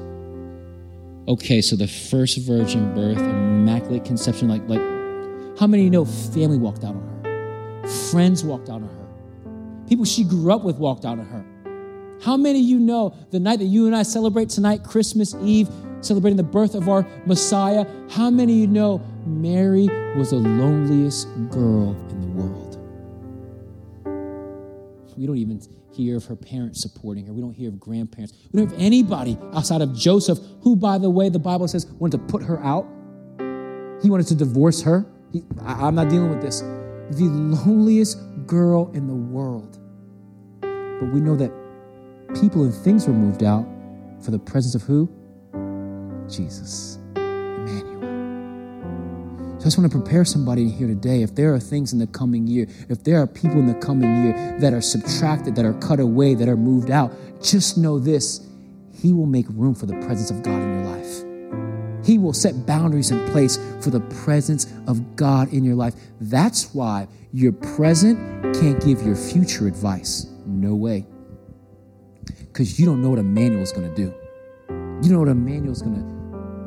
Okay, 1.30 1.62
so 1.62 1.78
the 1.78 1.88
first 1.88 2.38
virgin 2.40 2.94
birth, 2.94 3.18
immaculate 3.18 4.04
conception, 4.04 4.50
like, 4.50 4.62
like, 4.68 4.82
how 5.58 5.68
many 5.68 5.84
of 5.84 5.86
you 5.86 5.90
know 5.90 6.04
family 6.04 6.58
walked 6.58 6.84
out 6.84 6.96
on 6.96 7.24
her? 7.24 7.88
Friends 8.12 8.44
walked 8.44 8.68
out 8.70 8.82
on 8.82 8.90
her. 8.90 9.88
People 9.88 10.04
she 10.04 10.26
grew 10.26 10.52
up 10.52 10.66
with 10.66 10.76
walked 10.76 11.06
out 11.06 11.18
on 11.18 11.26
her. 11.28 11.46
How 12.22 12.36
many 12.36 12.60
of 12.60 12.66
you 12.66 12.78
know 12.78 13.16
the 13.32 13.40
night 13.40 13.60
that 13.60 13.66
you 13.66 13.86
and 13.86 13.96
I 13.96 14.04
celebrate 14.04 14.50
tonight, 14.50 14.84
Christmas 14.84 15.34
Eve, 15.42 15.70
celebrating 16.02 16.36
the 16.36 16.44
birth 16.44 16.76
of 16.76 16.90
our 16.90 17.08
Messiah? 17.26 17.86
How 18.10 18.30
many 18.30 18.52
of 18.52 18.60
you 18.60 18.68
know 18.68 19.02
Mary 19.26 19.88
was 20.18 20.32
the 20.32 20.38
loneliest 20.38 21.28
girl 21.50 21.96
in 22.10 22.20
the 22.20 22.28
world? 22.28 22.67
We 25.18 25.26
don't 25.26 25.38
even 25.38 25.62
hear 25.92 26.18
of 26.18 26.26
her 26.26 26.36
parents 26.36 26.82
supporting 26.82 27.26
her. 27.26 27.34
We 27.34 27.42
don't 27.42 27.54
hear 27.54 27.70
of 27.70 27.80
grandparents. 27.80 28.34
We 28.52 28.60
don't 28.60 28.70
have 28.70 28.80
anybody 28.80 29.38
outside 29.54 29.82
of 29.82 29.96
Joseph, 29.96 30.38
who, 30.62 30.76
by 30.76 30.98
the 30.98 31.10
way, 31.10 31.30
the 31.30 31.40
Bible 31.40 31.68
says 31.68 31.88
wanted 32.00 32.18
to 32.18 32.24
put 32.26 32.44
her 32.44 32.64
out. 32.64 32.86
He 34.02 34.10
wanted 34.10 34.28
to 34.28 34.36
divorce 34.36 34.82
her. 34.84 35.06
He, 35.34 35.44
I, 35.64 35.88
I'm 35.88 35.96
not 35.96 36.10
dealing 36.10 36.30
with 36.30 36.42
this. 36.42 36.62
The 36.62 37.24
loneliest 37.24 38.20
girl 38.46 38.92
in 38.94 39.08
the 39.08 39.16
world. 39.16 39.80
But 40.62 41.14
we 41.14 41.20
know 41.20 41.36
that 41.36 41.52
people 42.40 42.64
and 42.64 42.74
things 42.74 43.08
were 43.08 43.14
moved 43.14 43.44
out 43.44 43.66
for 44.22 44.32
the 44.32 44.40
presence 44.40 44.76
of 44.76 44.82
who? 44.84 45.10
Jesus. 46.30 47.00
Just 49.68 49.78
want 49.78 49.92
to 49.92 50.00
prepare 50.00 50.24
somebody 50.24 50.70
here 50.70 50.88
today. 50.88 51.24
If 51.24 51.36
there 51.36 51.54
are 51.54 51.60
things 51.60 51.92
in 51.92 52.00
the 52.00 52.08
coming 52.08 52.48
year, 52.48 52.68
if 52.88 53.04
there 53.04 53.22
are 53.22 53.28
people 53.28 53.60
in 53.60 53.68
the 53.68 53.74
coming 53.74 54.24
year 54.24 54.58
that 54.62 54.72
are 54.72 54.80
subtracted, 54.80 55.58
that 55.58 55.66
are 55.66 55.74
cut 55.74 56.00
away, 56.00 56.36
that 56.36 56.48
are 56.48 56.56
moved 56.56 56.90
out, 56.90 57.12
just 57.44 57.78
know 57.78 58.00
this 58.00 58.48
He 58.94 59.12
will 59.12 59.26
make 59.26 59.46
room 59.50 59.76
for 59.76 59.86
the 59.86 59.96
presence 60.06 60.32
of 60.32 60.42
God 60.42 60.62
in 60.62 60.74
your 60.74 60.86
life. 60.86 62.06
He 62.06 62.18
will 62.18 62.32
set 62.32 62.66
boundaries 62.66 63.12
in 63.12 63.28
place 63.32 63.58
for 63.82 63.90
the 63.90 64.00
presence 64.24 64.74
of 64.88 65.18
God 65.18 65.52
in 65.52 65.66
your 65.66 65.76
life. 65.76 65.96
That's 66.22 66.74
why 66.74 67.10
your 67.34 67.52
present 67.52 68.56
can't 68.56 68.82
give 68.82 69.02
your 69.02 69.18
future 69.18 69.68
advice. 69.68 70.28
No 70.46 70.76
way. 70.76 71.06
Because 72.38 72.80
you 72.80 72.86
don't 72.86 73.02
know 73.02 73.10
what 73.10 73.20
Emmanuel 73.20 73.64
is 73.64 73.74
going 73.74 73.94
to 73.94 73.96
do. 73.98 74.16
You 74.70 75.10
don't 75.10 75.12
know 75.12 75.20
what 75.20 75.28
Emmanuel 75.28 75.74
is 75.74 75.82
going 75.82 76.02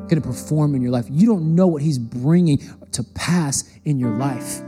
to 0.09 0.21
perform 0.21 0.75
in 0.75 0.83
your 0.83 0.91
life. 0.91 1.05
You 1.09 1.25
don't 1.25 1.55
know 1.55 1.65
what 1.65 1.81
He's 1.81 1.97
bringing 1.97 2.61
to 2.93 3.03
pass 3.03 3.63
in 3.85 3.99
your 3.99 4.11
life. 4.11 4.61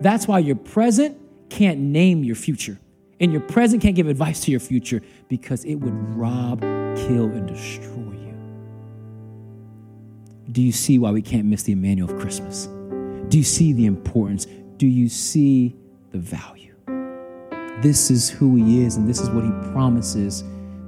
That's 0.00 0.26
why 0.26 0.38
your 0.40 0.56
present 0.56 1.18
can't 1.50 1.78
name 1.80 2.24
your 2.24 2.36
future. 2.36 2.78
And 3.20 3.32
your 3.32 3.42
present 3.42 3.82
can't 3.82 3.94
give 3.94 4.08
advice 4.08 4.40
to 4.44 4.50
your 4.50 4.60
future 4.60 5.02
because 5.28 5.64
it 5.64 5.74
would 5.74 5.92
rob, 6.16 6.60
kill, 6.60 7.26
and 7.26 7.46
destroy 7.46 8.14
you. 8.14 8.34
Do 10.52 10.62
you 10.62 10.72
see 10.72 10.98
why 10.98 11.10
we 11.10 11.20
can't 11.22 11.44
miss 11.44 11.62
the 11.64 11.72
Emmanuel 11.72 12.10
of 12.10 12.18
Christmas? 12.18 12.66
Do 13.28 13.36
you 13.36 13.44
see 13.44 13.72
the 13.72 13.86
importance? 13.86 14.46
Do 14.78 14.86
you 14.86 15.08
see 15.08 15.76
the 16.12 16.18
value? 16.18 16.74
This 17.82 18.10
is 18.10 18.30
who 18.30 18.56
He 18.56 18.84
is, 18.84 18.96
and 18.96 19.08
this 19.08 19.20
is 19.20 19.28
what 19.30 19.44
He 19.44 19.50
promises 19.72 20.42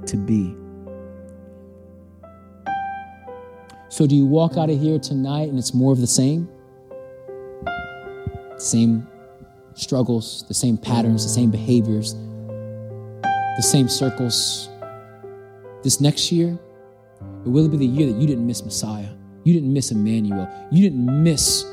to 0.07 0.17
be. 0.17 0.55
So, 3.89 4.07
do 4.07 4.15
you 4.15 4.25
walk 4.25 4.57
out 4.57 4.71
of 4.71 4.79
here 4.79 4.97
tonight 4.97 5.49
and 5.49 5.59
it's 5.59 5.73
more 5.73 5.93
of 5.93 5.99
the 5.99 6.07
same? 6.07 6.49
Same 8.63 9.05
struggles, 9.73 10.45
the 10.47 10.53
same 10.53 10.77
patterns, 10.77 11.23
the 11.23 11.29
same 11.29 11.51
behaviors, 11.51 12.13
the 12.13 13.61
same 13.61 13.89
circles. 13.89 14.69
This 15.83 15.99
next 15.99 16.31
year, 16.31 16.57
it 17.45 17.49
will 17.49 17.65
it 17.65 17.71
be 17.71 17.77
the 17.77 17.85
year 17.85 18.09
that 18.09 18.19
you 18.19 18.25
didn't 18.25 18.47
miss 18.47 18.63
Messiah. 18.63 19.09
You 19.43 19.53
didn't 19.53 19.73
miss 19.73 19.91
Emmanuel. 19.91 20.49
You 20.71 20.81
didn't 20.81 21.23
miss 21.23 21.65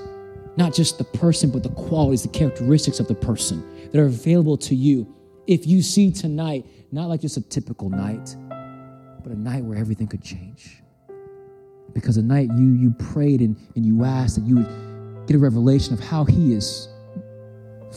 not 0.56 0.74
just 0.74 0.98
the 0.98 1.04
person, 1.04 1.50
but 1.50 1.62
the 1.62 1.68
qualities, 1.70 2.22
the 2.22 2.28
characteristics 2.28 2.98
of 2.98 3.06
the 3.06 3.14
person 3.14 3.64
that 3.92 4.00
are 4.00 4.06
available 4.06 4.56
to 4.56 4.74
you. 4.74 5.06
If 5.46 5.68
you 5.68 5.82
see 5.82 6.10
tonight, 6.10 6.66
not 6.90 7.08
like 7.08 7.20
just 7.20 7.36
a 7.36 7.40
typical 7.40 7.88
night, 7.88 8.34
but 9.22 9.30
a 9.30 9.38
night 9.38 9.62
where 9.62 9.78
everything 9.78 10.08
could 10.08 10.24
change 10.24 10.82
because 11.94 12.16
the 12.16 12.22
night 12.22 12.48
you 12.56 12.72
you 12.72 12.90
prayed 12.90 13.40
and, 13.40 13.56
and 13.76 13.84
you 13.84 14.04
asked 14.04 14.36
that 14.36 14.44
you 14.44 14.56
would 14.56 14.89
get 15.30 15.36
a 15.36 15.38
revelation 15.38 15.94
of 15.94 16.00
how 16.00 16.24
he 16.24 16.52
is 16.52 16.88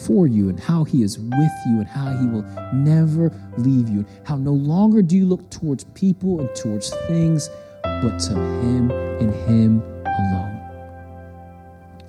for 0.06 0.28
you 0.28 0.50
and 0.50 0.60
how 0.60 0.84
he 0.84 1.04
is 1.04 1.20
with 1.20 1.58
you 1.68 1.80
and 1.80 1.88
how 1.88 2.16
he 2.18 2.28
will 2.28 2.44
never 2.74 3.32
leave 3.58 3.90
you 3.90 4.06
how 4.24 4.36
no 4.36 4.54
longer 4.54 5.02
do 5.02 5.16
you 5.18 5.26
look 5.26 5.50
towards 5.50 5.84
people 5.96 6.40
and 6.40 6.56
towards 6.56 6.90
things 7.08 7.50
but 7.84 8.18
to 8.20 8.34
him 8.34 8.92
and 8.92 9.34
him 9.48 9.82
alone 10.06 10.60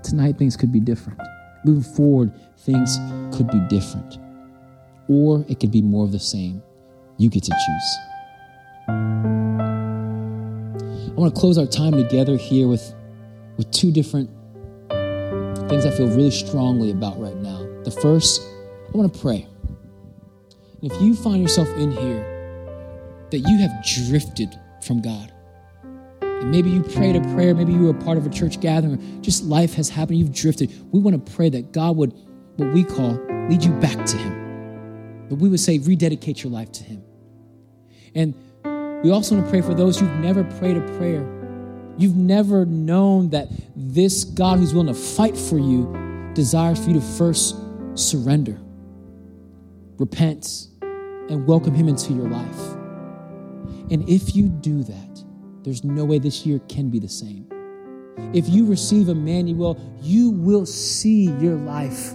tonight 0.02 0.38
things 0.38 0.56
could 0.56 0.72
be 0.72 0.80
different 0.80 1.18
moving 1.64 1.82
forward, 1.82 2.30
things 2.58 2.98
could 3.36 3.48
be 3.50 3.60
different, 3.68 4.18
or 5.08 5.44
it 5.48 5.58
could 5.58 5.70
be 5.70 5.82
more 5.82 6.04
of 6.04 6.12
the 6.12 6.20
same. 6.20 6.62
You 7.16 7.30
get 7.30 7.42
to 7.44 7.50
choose. 7.50 7.98
I 11.08 11.14
want 11.16 11.34
to 11.34 11.40
close 11.40 11.58
our 11.58 11.66
time 11.66 11.92
together 11.92 12.36
here 12.36 12.68
with, 12.68 12.94
with 13.56 13.70
two 13.70 13.92
different 13.92 14.28
things 15.68 15.86
I 15.86 15.90
feel 15.90 16.08
really 16.08 16.30
strongly 16.30 16.90
about 16.90 17.18
right 17.20 17.36
now. 17.36 17.58
The 17.84 17.90
first, 17.90 18.42
I 18.92 18.96
want 18.96 19.12
to 19.12 19.20
pray. 19.20 19.46
If 20.82 21.00
you 21.00 21.14
find 21.14 21.42
yourself 21.42 21.68
in 21.76 21.90
here 21.90 23.26
that 23.30 23.38
you 23.38 23.58
have 23.58 23.72
drifted 23.84 24.50
from 24.82 25.00
God, 25.00 25.32
and 26.20 26.50
maybe 26.50 26.68
you 26.68 26.82
prayed 26.82 27.16
a 27.16 27.20
prayer, 27.34 27.54
maybe 27.54 27.72
you 27.72 27.84
were 27.84 27.94
part 27.94 28.18
of 28.18 28.26
a 28.26 28.30
church 28.30 28.60
gathering, 28.60 29.22
just 29.22 29.44
life 29.44 29.74
has 29.74 29.88
happened, 29.88 30.18
you've 30.18 30.34
drifted. 30.34 30.70
We 30.92 31.00
want 31.00 31.24
to 31.24 31.32
pray 31.32 31.48
that 31.50 31.72
God 31.72 31.96
would, 31.96 32.12
what 32.56 32.72
we 32.74 32.84
call, 32.84 33.14
lead 33.48 33.64
you 33.64 33.72
back 33.80 34.04
to 34.06 34.16
Him. 34.16 35.28
That 35.30 35.36
we 35.36 35.48
would 35.48 35.60
say, 35.60 35.78
rededicate 35.78 36.42
your 36.42 36.52
life 36.52 36.70
to 36.72 36.84
Him. 36.84 37.02
And 38.14 38.34
we 39.02 39.10
also 39.10 39.34
want 39.34 39.46
to 39.46 39.50
pray 39.50 39.62
for 39.62 39.74
those 39.74 39.98
who've 39.98 40.18
never 40.20 40.44
prayed 40.44 40.76
a 40.76 40.82
prayer. 40.98 41.24
You've 41.96 42.16
never 42.16 42.66
known 42.66 43.30
that 43.30 43.48
this 43.76 44.24
God 44.24 44.58
who's 44.58 44.74
willing 44.74 44.92
to 44.92 45.00
fight 45.00 45.36
for 45.36 45.58
you 45.58 46.32
desires 46.34 46.82
for 46.82 46.90
you 46.90 46.94
to 46.94 47.06
first 47.06 47.56
surrender, 47.94 48.58
repent, 49.98 50.66
and 50.82 51.46
welcome 51.46 51.72
Him 51.72 51.88
into 51.88 52.12
your 52.12 52.28
life. 52.28 52.60
And 53.90 54.08
if 54.08 54.34
you 54.34 54.48
do 54.48 54.82
that, 54.82 55.24
there's 55.62 55.84
no 55.84 56.04
way 56.04 56.18
this 56.18 56.44
year 56.44 56.58
can 56.68 56.90
be 56.90 56.98
the 56.98 57.08
same. 57.08 57.46
If 58.32 58.48
you 58.48 58.66
receive 58.66 59.08
Emmanuel, 59.08 59.80
you 60.02 60.30
will 60.30 60.66
see 60.66 61.30
your 61.38 61.54
life 61.54 62.14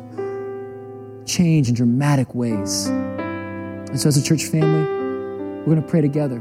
change 1.26 1.70
in 1.70 1.76
dramatic 1.76 2.36
ways. 2.36 2.88
And 2.88 4.00
so, 4.00 4.10
as 4.10 4.18
a 4.18 4.24
church 4.24 4.46
family, 4.46 4.84
we're 5.60 5.76
going 5.76 5.82
to 5.82 5.88
pray 5.88 6.02
together. 6.02 6.40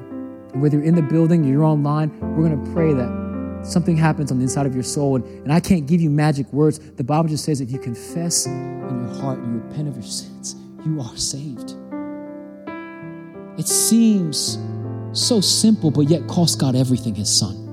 Whether 0.54 0.78
you're 0.78 0.86
in 0.86 0.94
the 0.94 1.02
building 1.02 1.44
or 1.44 1.48
you're 1.48 1.64
online, 1.64 2.10
we're 2.20 2.48
going 2.48 2.64
to 2.64 2.72
pray 2.72 2.92
that 2.94 3.27
something 3.62 3.96
happens 3.96 4.30
on 4.30 4.38
the 4.38 4.44
inside 4.44 4.66
of 4.66 4.74
your 4.74 4.84
soul. 4.84 5.16
And, 5.16 5.24
and 5.44 5.52
I 5.52 5.60
can't 5.60 5.86
give 5.86 6.00
you 6.00 6.10
magic 6.10 6.52
words. 6.52 6.78
The 6.78 7.04
Bible 7.04 7.28
just 7.28 7.44
says 7.44 7.60
if 7.60 7.70
you 7.70 7.78
confess 7.78 8.46
in 8.46 9.06
your 9.06 9.20
heart 9.20 9.38
and 9.38 9.54
you 9.54 9.60
repent 9.60 9.88
of 9.88 9.94
your 9.94 10.02
sins, 10.02 10.56
you 10.84 11.00
are 11.00 11.16
saved. 11.16 11.74
It 13.58 13.66
seems 13.66 14.58
so 15.12 15.40
simple, 15.40 15.90
but 15.90 16.02
yet 16.02 16.26
cost 16.28 16.60
God 16.60 16.76
everything, 16.76 17.14
his 17.14 17.34
son. 17.34 17.68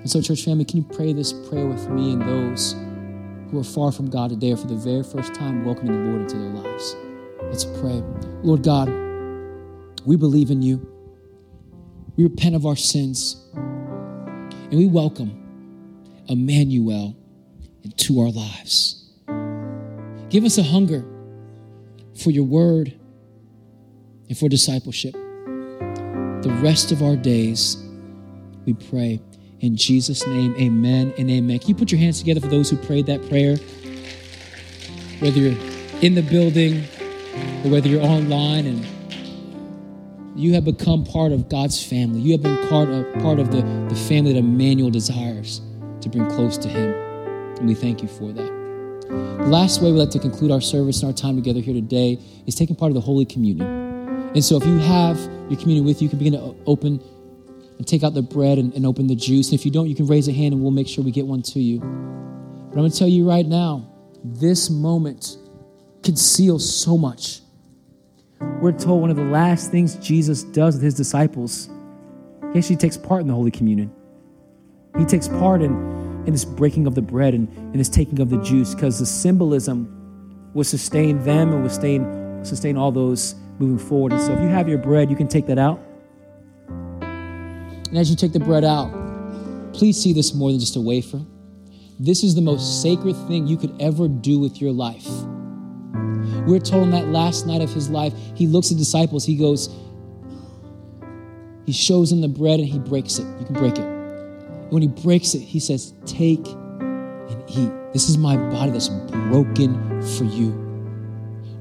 And 0.00 0.10
so, 0.10 0.20
church 0.20 0.44
family, 0.44 0.64
can 0.64 0.78
you 0.78 0.84
pray 0.84 1.12
this 1.12 1.32
prayer 1.32 1.66
with 1.66 1.88
me 1.88 2.12
and 2.12 2.22
those 2.22 2.74
who 3.50 3.58
are 3.58 3.64
far 3.64 3.92
from 3.92 4.10
God 4.10 4.30
today 4.30 4.52
or 4.52 4.56
for 4.56 4.66
the 4.66 4.76
very 4.76 5.02
first 5.02 5.34
time 5.34 5.64
welcoming 5.64 5.92
the 5.92 6.10
Lord 6.10 6.22
into 6.22 6.36
their 6.36 6.50
lives? 6.50 6.96
Let's 7.42 7.64
pray. 7.64 8.02
Lord 8.42 8.62
God, 8.62 8.88
we 10.04 10.16
believe 10.16 10.50
in 10.50 10.62
you. 10.62 10.86
We 12.16 12.24
repent 12.24 12.56
of 12.56 12.66
our 12.66 12.76
sins. 12.76 13.44
And 14.70 14.78
we 14.78 14.86
welcome 14.86 15.32
Emmanuel 16.28 17.16
into 17.84 18.20
our 18.20 18.30
lives. 18.30 19.08
Give 20.28 20.44
us 20.44 20.58
a 20.58 20.62
hunger 20.62 21.06
for 22.22 22.30
your 22.30 22.44
word 22.44 22.92
and 24.28 24.36
for 24.36 24.50
discipleship. 24.50 25.14
The 25.14 26.58
rest 26.62 26.92
of 26.92 27.02
our 27.02 27.16
days, 27.16 27.82
we 28.66 28.74
pray. 28.74 29.22
In 29.60 29.74
Jesus' 29.74 30.26
name, 30.26 30.54
amen 30.56 31.14
and 31.16 31.30
amen. 31.30 31.60
Can 31.60 31.70
you 31.70 31.74
put 31.74 31.90
your 31.90 31.98
hands 31.98 32.18
together 32.18 32.40
for 32.40 32.48
those 32.48 32.68
who 32.68 32.76
prayed 32.76 33.06
that 33.06 33.26
prayer? 33.30 33.56
Whether 35.20 35.40
you're 35.40 35.58
in 36.02 36.14
the 36.14 36.20
building 36.20 36.84
or 37.64 37.70
whether 37.70 37.88
you're 37.88 38.04
online 38.04 38.66
and 38.66 38.86
you 40.38 40.54
have 40.54 40.64
become 40.64 41.04
part 41.04 41.32
of 41.32 41.48
God's 41.48 41.84
family. 41.84 42.20
You 42.20 42.30
have 42.32 42.42
been 42.42 42.68
part 42.68 42.88
of, 42.88 43.12
part 43.14 43.40
of 43.40 43.50
the, 43.50 43.60
the 43.88 43.96
family 43.96 44.32
that 44.32 44.38
Emmanuel 44.38 44.88
desires 44.88 45.60
to 46.00 46.08
bring 46.08 46.30
close 46.30 46.56
to 46.58 46.68
Him. 46.68 46.94
And 47.58 47.66
we 47.66 47.74
thank 47.74 48.02
you 48.02 48.08
for 48.08 48.32
that. 48.32 48.58
The 49.08 49.48
last 49.48 49.82
way 49.82 49.90
we 49.90 49.98
like 49.98 50.10
to 50.10 50.20
conclude 50.20 50.52
our 50.52 50.60
service 50.60 51.02
and 51.02 51.10
our 51.10 51.16
time 51.16 51.34
together 51.34 51.60
here 51.60 51.74
today 51.74 52.20
is 52.46 52.54
taking 52.54 52.76
part 52.76 52.90
of 52.90 52.94
the 52.94 53.00
Holy 53.00 53.24
Communion. 53.24 53.66
And 54.32 54.44
so 54.44 54.56
if 54.56 54.64
you 54.64 54.78
have 54.78 55.18
your 55.50 55.58
communion 55.58 55.84
with 55.84 56.00
you, 56.00 56.06
you 56.06 56.10
can 56.10 56.18
begin 56.20 56.34
to 56.34 56.54
open 56.66 57.02
and 57.78 57.86
take 57.86 58.04
out 58.04 58.14
the 58.14 58.22
bread 58.22 58.58
and, 58.58 58.72
and 58.74 58.86
open 58.86 59.08
the 59.08 59.16
juice. 59.16 59.50
And 59.50 59.58
if 59.58 59.64
you 59.64 59.72
don't, 59.72 59.88
you 59.88 59.96
can 59.96 60.06
raise 60.06 60.28
a 60.28 60.32
hand 60.32 60.54
and 60.54 60.62
we'll 60.62 60.70
make 60.70 60.86
sure 60.86 61.02
we 61.02 61.10
get 61.10 61.26
one 61.26 61.42
to 61.42 61.58
you. 61.58 61.80
But 61.80 61.86
I'm 61.86 62.72
going 62.74 62.92
to 62.92 62.98
tell 62.98 63.08
you 63.08 63.28
right 63.28 63.46
now, 63.46 63.90
this 64.22 64.70
moment 64.70 65.36
conceals 66.04 66.80
so 66.80 66.96
much. 66.96 67.40
We're 68.40 68.72
told 68.72 69.00
one 69.00 69.10
of 69.10 69.16
the 69.16 69.24
last 69.24 69.70
things 69.70 69.96
Jesus 69.96 70.42
does 70.42 70.74
with 70.74 70.82
his 70.82 70.94
disciples, 70.94 71.68
he 72.52 72.58
actually 72.58 72.76
takes 72.76 72.96
part 72.96 73.20
in 73.20 73.28
the 73.28 73.34
Holy 73.34 73.50
Communion. 73.50 73.92
He 74.96 75.04
takes 75.04 75.28
part 75.28 75.62
in, 75.62 75.72
in 76.26 76.32
this 76.32 76.44
breaking 76.44 76.86
of 76.86 76.94
the 76.94 77.02
bread 77.02 77.34
and 77.34 77.48
in 77.56 77.78
this 77.78 77.88
taking 77.88 78.20
of 78.20 78.30
the 78.30 78.40
juice 78.42 78.74
because 78.74 78.98
the 78.98 79.06
symbolism 79.06 80.50
will 80.54 80.64
sustain 80.64 81.22
them 81.24 81.52
and 81.52 81.62
will 81.62 81.68
sustain, 81.68 82.44
sustain 82.44 82.76
all 82.76 82.90
those 82.90 83.34
moving 83.58 83.78
forward. 83.78 84.12
And 84.12 84.22
so 84.22 84.32
if 84.32 84.40
you 84.40 84.48
have 84.48 84.68
your 84.68 84.78
bread, 84.78 85.10
you 85.10 85.16
can 85.16 85.28
take 85.28 85.46
that 85.46 85.58
out. 85.58 85.80
And 87.00 87.96
as 87.96 88.10
you 88.10 88.16
take 88.16 88.32
the 88.32 88.40
bread 88.40 88.64
out, 88.64 88.92
please 89.72 90.00
see 90.00 90.12
this 90.12 90.34
more 90.34 90.50
than 90.50 90.60
just 90.60 90.76
a 90.76 90.80
wafer. 90.80 91.20
This 92.00 92.22
is 92.22 92.34
the 92.34 92.40
most 92.40 92.82
sacred 92.82 93.14
thing 93.26 93.46
you 93.46 93.56
could 93.56 93.74
ever 93.80 94.08
do 94.08 94.38
with 94.38 94.60
your 94.60 94.72
life. 94.72 95.06
We're 96.46 96.60
told 96.60 96.84
on 96.84 96.90
that 96.90 97.08
last 97.08 97.46
night 97.46 97.60
of 97.60 97.72
his 97.72 97.90
life, 97.90 98.12
he 98.34 98.46
looks 98.46 98.70
at 98.70 98.78
disciples, 98.78 99.24
he 99.24 99.36
goes, 99.36 99.68
he 101.68 101.74
shows 101.74 102.08
them 102.08 102.22
the 102.22 102.28
bread 102.28 102.60
and 102.60 102.66
he 102.66 102.78
breaks 102.78 103.18
it. 103.18 103.26
You 103.38 103.44
can 103.44 103.54
break 103.54 103.74
it. 103.74 103.84
And 103.84 104.70
when 104.70 104.80
he 104.80 104.88
breaks 104.88 105.34
it, 105.34 105.40
he 105.40 105.60
says, 105.60 105.92
Take 106.06 106.46
and 106.46 107.44
eat. 107.46 107.70
This 107.92 108.08
is 108.08 108.16
my 108.16 108.38
body 108.38 108.70
that's 108.70 108.88
broken 108.88 110.00
for 110.16 110.24
you. 110.24 110.52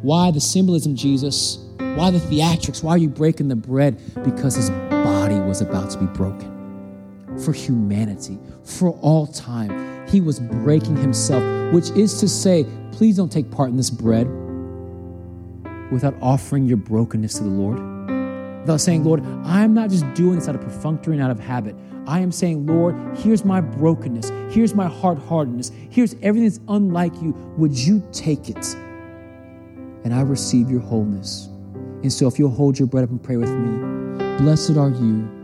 Why 0.01 0.32
the 0.32 0.39
symbolism, 0.39 0.95
Jesus? 0.95 1.57
Why 1.78 2.09
the 2.09 2.19
theatrics? 2.19 2.82
Why 2.82 2.91
are 2.91 2.97
you 2.97 3.09
breaking 3.09 3.49
the 3.49 3.57
bread? 3.57 3.99
Because 4.23 4.55
his 4.55 4.69
body 4.69 5.41
was 5.41 5.59
about 5.59 5.89
to 5.89 5.97
be 5.97 6.05
broken 6.05 7.36
for 7.43 7.51
humanity, 7.51 8.39
for 8.63 8.91
all 9.01 9.28
time. 9.28 10.07
He 10.07 10.21
was 10.21 10.39
breaking 10.39 10.95
himself, 10.95 11.43
which 11.73 11.89
is 11.97 12.17
to 12.21 12.30
say, 12.30 12.65
please 12.93 13.17
don't 13.17 13.30
take 13.32 13.51
part 13.51 13.71
in 13.71 13.75
this 13.75 13.89
bread 13.89 14.25
without 15.91 16.15
offering 16.21 16.65
your 16.65 16.77
brokenness 16.77 17.35
to 17.35 17.43
the 17.43 17.49
Lord. 17.49 17.79
Without 18.61 18.81
saying, 18.81 19.03
Lord, 19.03 19.23
I'm 19.45 19.73
not 19.73 19.89
just 19.89 20.11
doing 20.13 20.35
this 20.35 20.49
out 20.49 20.55
of 20.55 20.61
perfunctory 20.61 21.15
and 21.15 21.23
out 21.23 21.31
of 21.31 21.39
habit. 21.39 21.75
I 22.05 22.19
am 22.19 22.31
saying, 22.31 22.65
Lord, 22.65 22.95
here's 23.17 23.43
my 23.43 23.61
brokenness. 23.61 24.29
Here's 24.53 24.73
my 24.73 24.88
hard 24.88 25.17
heartedness. 25.19 25.71
Here's 25.89 26.15
everything 26.21 26.49
that's 26.49 26.59
unlike 26.67 27.13
you. 27.21 27.31
Would 27.57 27.77
you 27.77 28.01
take 28.11 28.49
it? 28.49 28.75
And 30.03 30.13
I 30.13 30.21
receive 30.21 30.69
your 30.69 30.79
wholeness. 30.79 31.47
And 32.03 32.11
so 32.11 32.27
if 32.27 32.39
you'll 32.39 32.49
hold 32.49 32.79
your 32.79 32.88
bread 32.88 33.03
up 33.03 33.09
and 33.09 33.21
pray 33.21 33.38
with 33.38 33.49
me, 33.49 34.38
blessed 34.38 34.77
are 34.77 34.89
you 34.89 35.36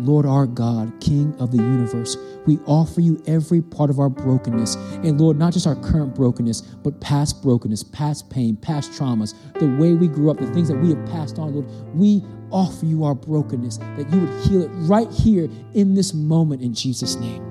Lord 0.00 0.26
our 0.26 0.46
God, 0.46 0.92
King 1.00 1.34
of 1.38 1.50
the 1.50 1.58
universe, 1.58 2.16
we 2.46 2.58
offer 2.66 3.00
you 3.00 3.22
every 3.26 3.60
part 3.60 3.90
of 3.90 3.98
our 3.98 4.08
brokenness. 4.08 4.74
And 5.04 5.20
Lord, 5.20 5.38
not 5.38 5.52
just 5.52 5.66
our 5.66 5.76
current 5.76 6.14
brokenness, 6.14 6.62
but 6.62 7.00
past 7.00 7.42
brokenness, 7.42 7.84
past 7.84 8.30
pain, 8.30 8.56
past 8.56 8.92
traumas, 8.92 9.34
the 9.58 9.66
way 9.76 9.92
we 9.92 10.08
grew 10.08 10.30
up, 10.30 10.38
the 10.38 10.52
things 10.52 10.68
that 10.68 10.76
we 10.76 10.90
have 10.90 11.06
passed 11.06 11.38
on, 11.38 11.54
Lord. 11.54 11.66
We 11.94 12.24
offer 12.50 12.86
you 12.86 13.04
our 13.04 13.14
brokenness, 13.14 13.78
that 13.78 14.10
you 14.12 14.20
would 14.20 14.46
heal 14.46 14.62
it 14.62 14.70
right 14.88 15.10
here 15.10 15.48
in 15.74 15.94
this 15.94 16.14
moment 16.14 16.62
in 16.62 16.74
Jesus' 16.74 17.16
name. 17.16 17.42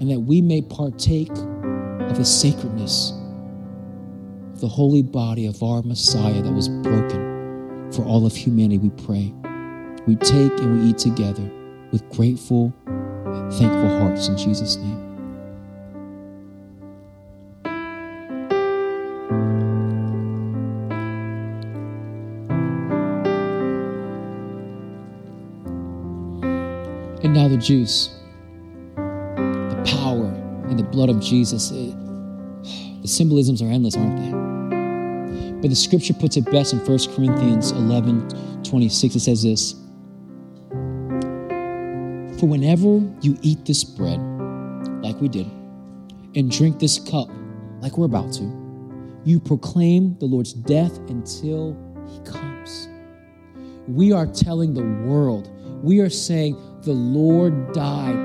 And 0.00 0.10
that 0.10 0.20
we 0.20 0.40
may 0.40 0.62
partake 0.62 1.30
of 1.30 2.16
the 2.16 2.24
sacredness 2.24 3.12
of 4.52 4.60
the 4.60 4.68
holy 4.68 5.02
body 5.02 5.46
of 5.46 5.62
our 5.62 5.82
Messiah 5.82 6.42
that 6.42 6.52
was 6.52 6.68
broken 6.68 7.90
for 7.92 8.04
all 8.04 8.24
of 8.24 8.34
humanity, 8.34 8.78
we 8.78 8.90
pray 9.04 9.34
we 10.06 10.16
take 10.16 10.52
and 10.60 10.80
we 10.80 10.86
eat 10.86 10.98
together 10.98 11.48
with 11.92 12.08
grateful, 12.10 12.72
thankful 12.86 13.98
hearts 13.98 14.28
in 14.28 14.36
Jesus' 14.36 14.76
name. 14.76 15.10
And 27.22 27.34
now 27.34 27.48
the 27.48 27.58
juice, 27.58 28.14
the 28.96 29.82
power 29.86 30.26
and 30.68 30.78
the 30.78 30.82
blood 30.82 31.10
of 31.10 31.20
Jesus. 31.20 31.70
It, 31.70 31.94
the 33.02 33.08
symbolisms 33.08 33.60
are 33.60 33.66
endless, 33.66 33.96
aren't 33.96 34.16
they? 34.16 34.30
But 35.60 35.68
the 35.68 35.76
scripture 35.76 36.14
puts 36.14 36.38
it 36.38 36.50
best 36.50 36.72
in 36.72 36.78
1 36.78 36.86
Corinthians 37.14 37.72
11 37.72 38.62
26. 38.62 39.16
It 39.16 39.20
says 39.20 39.42
this 39.42 39.74
for 42.40 42.46
whenever 42.46 43.02
you 43.20 43.36
eat 43.42 43.66
this 43.66 43.84
bread, 43.84 44.18
like 45.02 45.20
we 45.20 45.28
did, 45.28 45.46
and 46.34 46.50
drink 46.50 46.78
this 46.78 46.98
cup, 46.98 47.28
like 47.82 47.98
we're 47.98 48.06
about 48.06 48.32
to, 48.32 48.44
you 49.24 49.38
proclaim 49.38 50.16
the 50.20 50.24
Lord's 50.24 50.54
death 50.54 50.96
until 51.10 51.76
he 52.08 52.18
comes. 52.20 52.88
We 53.86 54.12
are 54.12 54.26
telling 54.26 54.72
the 54.72 54.82
world, 55.06 55.50
we 55.84 56.00
are 56.00 56.08
saying, 56.08 56.56
the 56.80 56.92
Lord 56.92 57.74
died, 57.74 58.16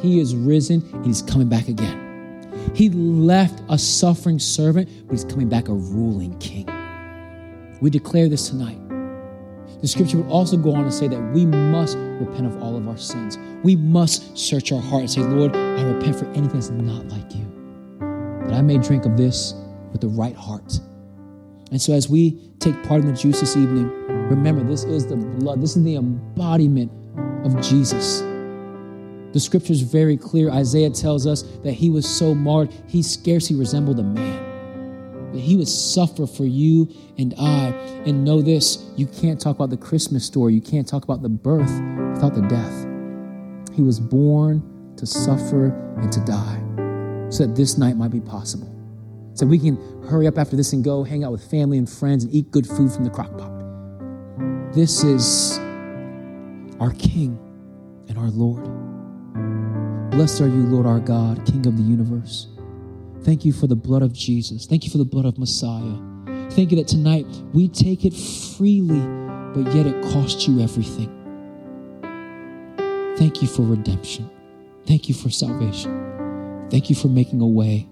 he 0.00 0.18
is 0.18 0.34
risen, 0.34 0.82
and 0.94 1.04
he's 1.04 1.20
coming 1.20 1.50
back 1.50 1.68
again. 1.68 2.48
He 2.74 2.88
left 2.88 3.62
a 3.68 3.76
suffering 3.76 4.38
servant, 4.38 4.88
but 5.06 5.12
he's 5.12 5.24
coming 5.24 5.50
back 5.50 5.68
a 5.68 5.74
ruling 5.74 6.38
king. 6.38 6.66
We 7.82 7.90
declare 7.90 8.30
this 8.30 8.48
tonight. 8.48 8.78
The 9.80 9.86
scripture 9.86 10.16
would 10.16 10.30
also 10.30 10.56
go 10.56 10.74
on 10.74 10.84
to 10.84 10.90
say 10.90 11.06
that 11.06 11.20
we 11.32 11.46
must 11.46 11.96
repent 11.96 12.46
of 12.46 12.60
all 12.60 12.76
of 12.76 12.88
our 12.88 12.96
sins. 12.96 13.38
We 13.62 13.76
must 13.76 14.36
search 14.36 14.72
our 14.72 14.80
heart 14.80 15.02
and 15.02 15.10
say, 15.10 15.20
Lord, 15.20 15.54
I 15.54 15.82
repent 15.82 16.16
for 16.16 16.26
anything 16.30 16.48
that's 16.48 16.70
not 16.70 17.06
like 17.06 17.32
you, 17.34 17.46
that 18.46 18.54
I 18.54 18.62
may 18.62 18.78
drink 18.78 19.04
of 19.04 19.16
this 19.16 19.54
with 19.92 20.00
the 20.00 20.08
right 20.08 20.34
heart. 20.34 20.80
And 21.70 21.80
so, 21.80 21.92
as 21.92 22.08
we 22.08 22.40
take 22.58 22.82
part 22.84 23.02
in 23.02 23.06
the 23.06 23.12
juice 23.12 23.38
this 23.40 23.56
evening, 23.56 23.88
remember 24.28 24.64
this 24.64 24.82
is 24.82 25.06
the 25.06 25.16
blood, 25.16 25.62
this 25.62 25.76
is 25.76 25.84
the 25.84 25.94
embodiment 25.94 26.90
of 27.44 27.60
Jesus. 27.62 28.20
The 29.32 29.38
scripture 29.38 29.74
is 29.74 29.82
very 29.82 30.16
clear. 30.16 30.50
Isaiah 30.50 30.90
tells 30.90 31.26
us 31.26 31.42
that 31.62 31.72
he 31.72 31.90
was 31.90 32.08
so 32.08 32.34
marred, 32.34 32.72
he 32.88 33.02
scarcely 33.02 33.54
resembled 33.54 34.00
a 34.00 34.02
man 34.02 34.47
that 35.32 35.38
he 35.38 35.56
would 35.56 35.68
suffer 35.68 36.26
for 36.26 36.44
you 36.44 36.88
and 37.18 37.34
I. 37.38 37.68
And 38.06 38.24
know 38.24 38.40
this 38.40 38.84
you 38.96 39.06
can't 39.06 39.40
talk 39.40 39.56
about 39.56 39.70
the 39.70 39.76
Christmas 39.76 40.24
story, 40.24 40.54
you 40.54 40.60
can't 40.60 40.86
talk 40.86 41.04
about 41.04 41.22
the 41.22 41.28
birth 41.28 41.72
without 42.14 42.34
the 42.34 42.42
death. 42.48 42.86
He 43.74 43.82
was 43.82 44.00
born 44.00 44.94
to 44.96 45.06
suffer 45.06 45.66
and 45.98 46.12
to 46.12 46.20
die 46.20 46.60
so 47.30 47.46
that 47.46 47.54
this 47.54 47.78
night 47.78 47.96
might 47.96 48.10
be 48.10 48.20
possible. 48.20 48.74
So 49.34 49.46
we 49.46 49.58
can 49.58 49.76
hurry 50.08 50.26
up 50.26 50.38
after 50.38 50.56
this 50.56 50.72
and 50.72 50.82
go 50.82 51.04
hang 51.04 51.22
out 51.22 51.30
with 51.30 51.48
family 51.48 51.78
and 51.78 51.88
friends 51.88 52.24
and 52.24 52.34
eat 52.34 52.50
good 52.50 52.66
food 52.66 52.90
from 52.90 53.04
the 53.04 53.10
crock 53.10 53.36
pot. 53.38 53.52
This 54.72 55.04
is 55.04 55.58
our 56.80 56.92
King 56.98 57.38
and 58.08 58.18
our 58.18 58.30
Lord. 58.30 58.64
Blessed 60.10 60.40
are 60.40 60.48
you, 60.48 60.64
Lord 60.64 60.86
our 60.86 60.98
God, 60.98 61.46
King 61.46 61.66
of 61.66 61.76
the 61.76 61.82
universe. 61.82 62.48
Thank 63.24 63.44
you 63.44 63.52
for 63.52 63.66
the 63.66 63.76
blood 63.76 64.02
of 64.02 64.12
Jesus. 64.12 64.66
Thank 64.66 64.84
you 64.84 64.90
for 64.90 64.98
the 64.98 65.04
blood 65.04 65.24
of 65.26 65.38
Messiah. 65.38 65.98
Thank 66.50 66.70
you 66.70 66.76
that 66.78 66.88
tonight 66.88 67.26
we 67.52 67.68
take 67.68 68.04
it 68.04 68.14
freely, 68.14 69.00
but 69.54 69.74
yet 69.74 69.86
it 69.86 70.02
costs 70.12 70.46
you 70.46 70.60
everything. 70.60 71.14
Thank 73.16 73.42
you 73.42 73.48
for 73.48 73.62
redemption. 73.62 74.30
Thank 74.86 75.08
you 75.08 75.14
for 75.14 75.28
salvation. 75.28 76.68
Thank 76.70 76.88
you 76.88 76.96
for 76.96 77.08
making 77.08 77.40
a 77.40 77.46
way 77.46 77.88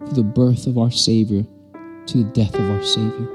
for 0.00 0.14
the 0.14 0.24
birth 0.24 0.66
of 0.66 0.76
our 0.78 0.90
Savior 0.90 1.44
to 2.06 2.18
the 2.18 2.30
death 2.32 2.54
of 2.54 2.68
our 2.70 2.82
Savior. 2.82 3.28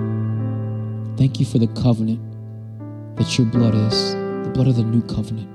Thank 1.18 1.40
you 1.40 1.46
for 1.46 1.60
the 1.60 1.68
covenant 1.68 2.20
that 3.18 3.38
your 3.38 3.48
blood 3.48 3.76
is, 3.76 4.14
the 4.14 4.52
blood 4.54 4.68
of 4.68 4.76
the 4.76 4.84
new 4.84 5.02
covenant. 5.04 5.50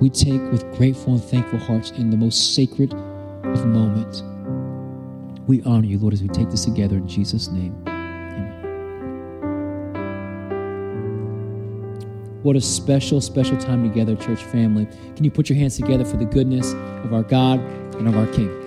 We 0.00 0.10
take 0.10 0.40
with 0.50 0.70
grateful 0.76 1.14
and 1.14 1.22
thankful 1.22 1.58
hearts 1.58 1.90
in 1.92 2.10
the 2.10 2.16
most 2.16 2.54
sacred 2.54 2.92
of 2.92 3.66
moments 3.66 4.22
we 5.46 5.62
honor 5.62 5.86
you, 5.86 5.98
Lord, 5.98 6.14
as 6.14 6.22
we 6.22 6.28
take 6.28 6.50
this 6.50 6.64
together 6.64 6.96
in 6.96 7.08
Jesus' 7.08 7.48
name. 7.48 7.74
Amen. 7.86 8.60
What 12.42 12.56
a 12.56 12.60
special, 12.60 13.20
special 13.20 13.56
time 13.56 13.88
together, 13.88 14.16
church 14.16 14.42
family. 14.44 14.88
Can 15.16 15.24
you 15.24 15.30
put 15.30 15.48
your 15.48 15.58
hands 15.58 15.76
together 15.76 16.04
for 16.04 16.16
the 16.16 16.24
goodness 16.24 16.72
of 17.04 17.12
our 17.12 17.22
God 17.22 17.60
and 17.96 18.08
of 18.08 18.16
our 18.16 18.26
King? 18.28 18.58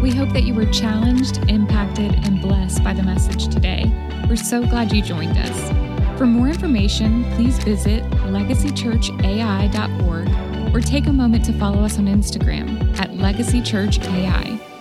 We 0.00 0.10
hope 0.10 0.32
that 0.34 0.44
you 0.44 0.54
were 0.54 0.66
challenged, 0.66 1.38
impacted, 1.48 2.14
and 2.24 2.40
blessed 2.40 2.84
by 2.84 2.94
the 2.94 3.02
message 3.02 3.48
today. 3.48 3.92
We're 4.28 4.36
so 4.36 4.60
glad 4.60 4.92
you 4.92 5.02
joined 5.02 5.36
us. 5.36 6.18
For 6.18 6.26
more 6.26 6.48
information, 6.48 7.24
please 7.34 7.58
visit 7.58 8.04
legacychurchai.org 8.04 10.45
or 10.76 10.80
take 10.80 11.06
a 11.06 11.12
moment 11.12 11.42
to 11.42 11.54
follow 11.54 11.82
us 11.82 11.98
on 11.98 12.04
Instagram 12.04 12.98
at 12.98 13.08
legacychurchai. 13.12 14.75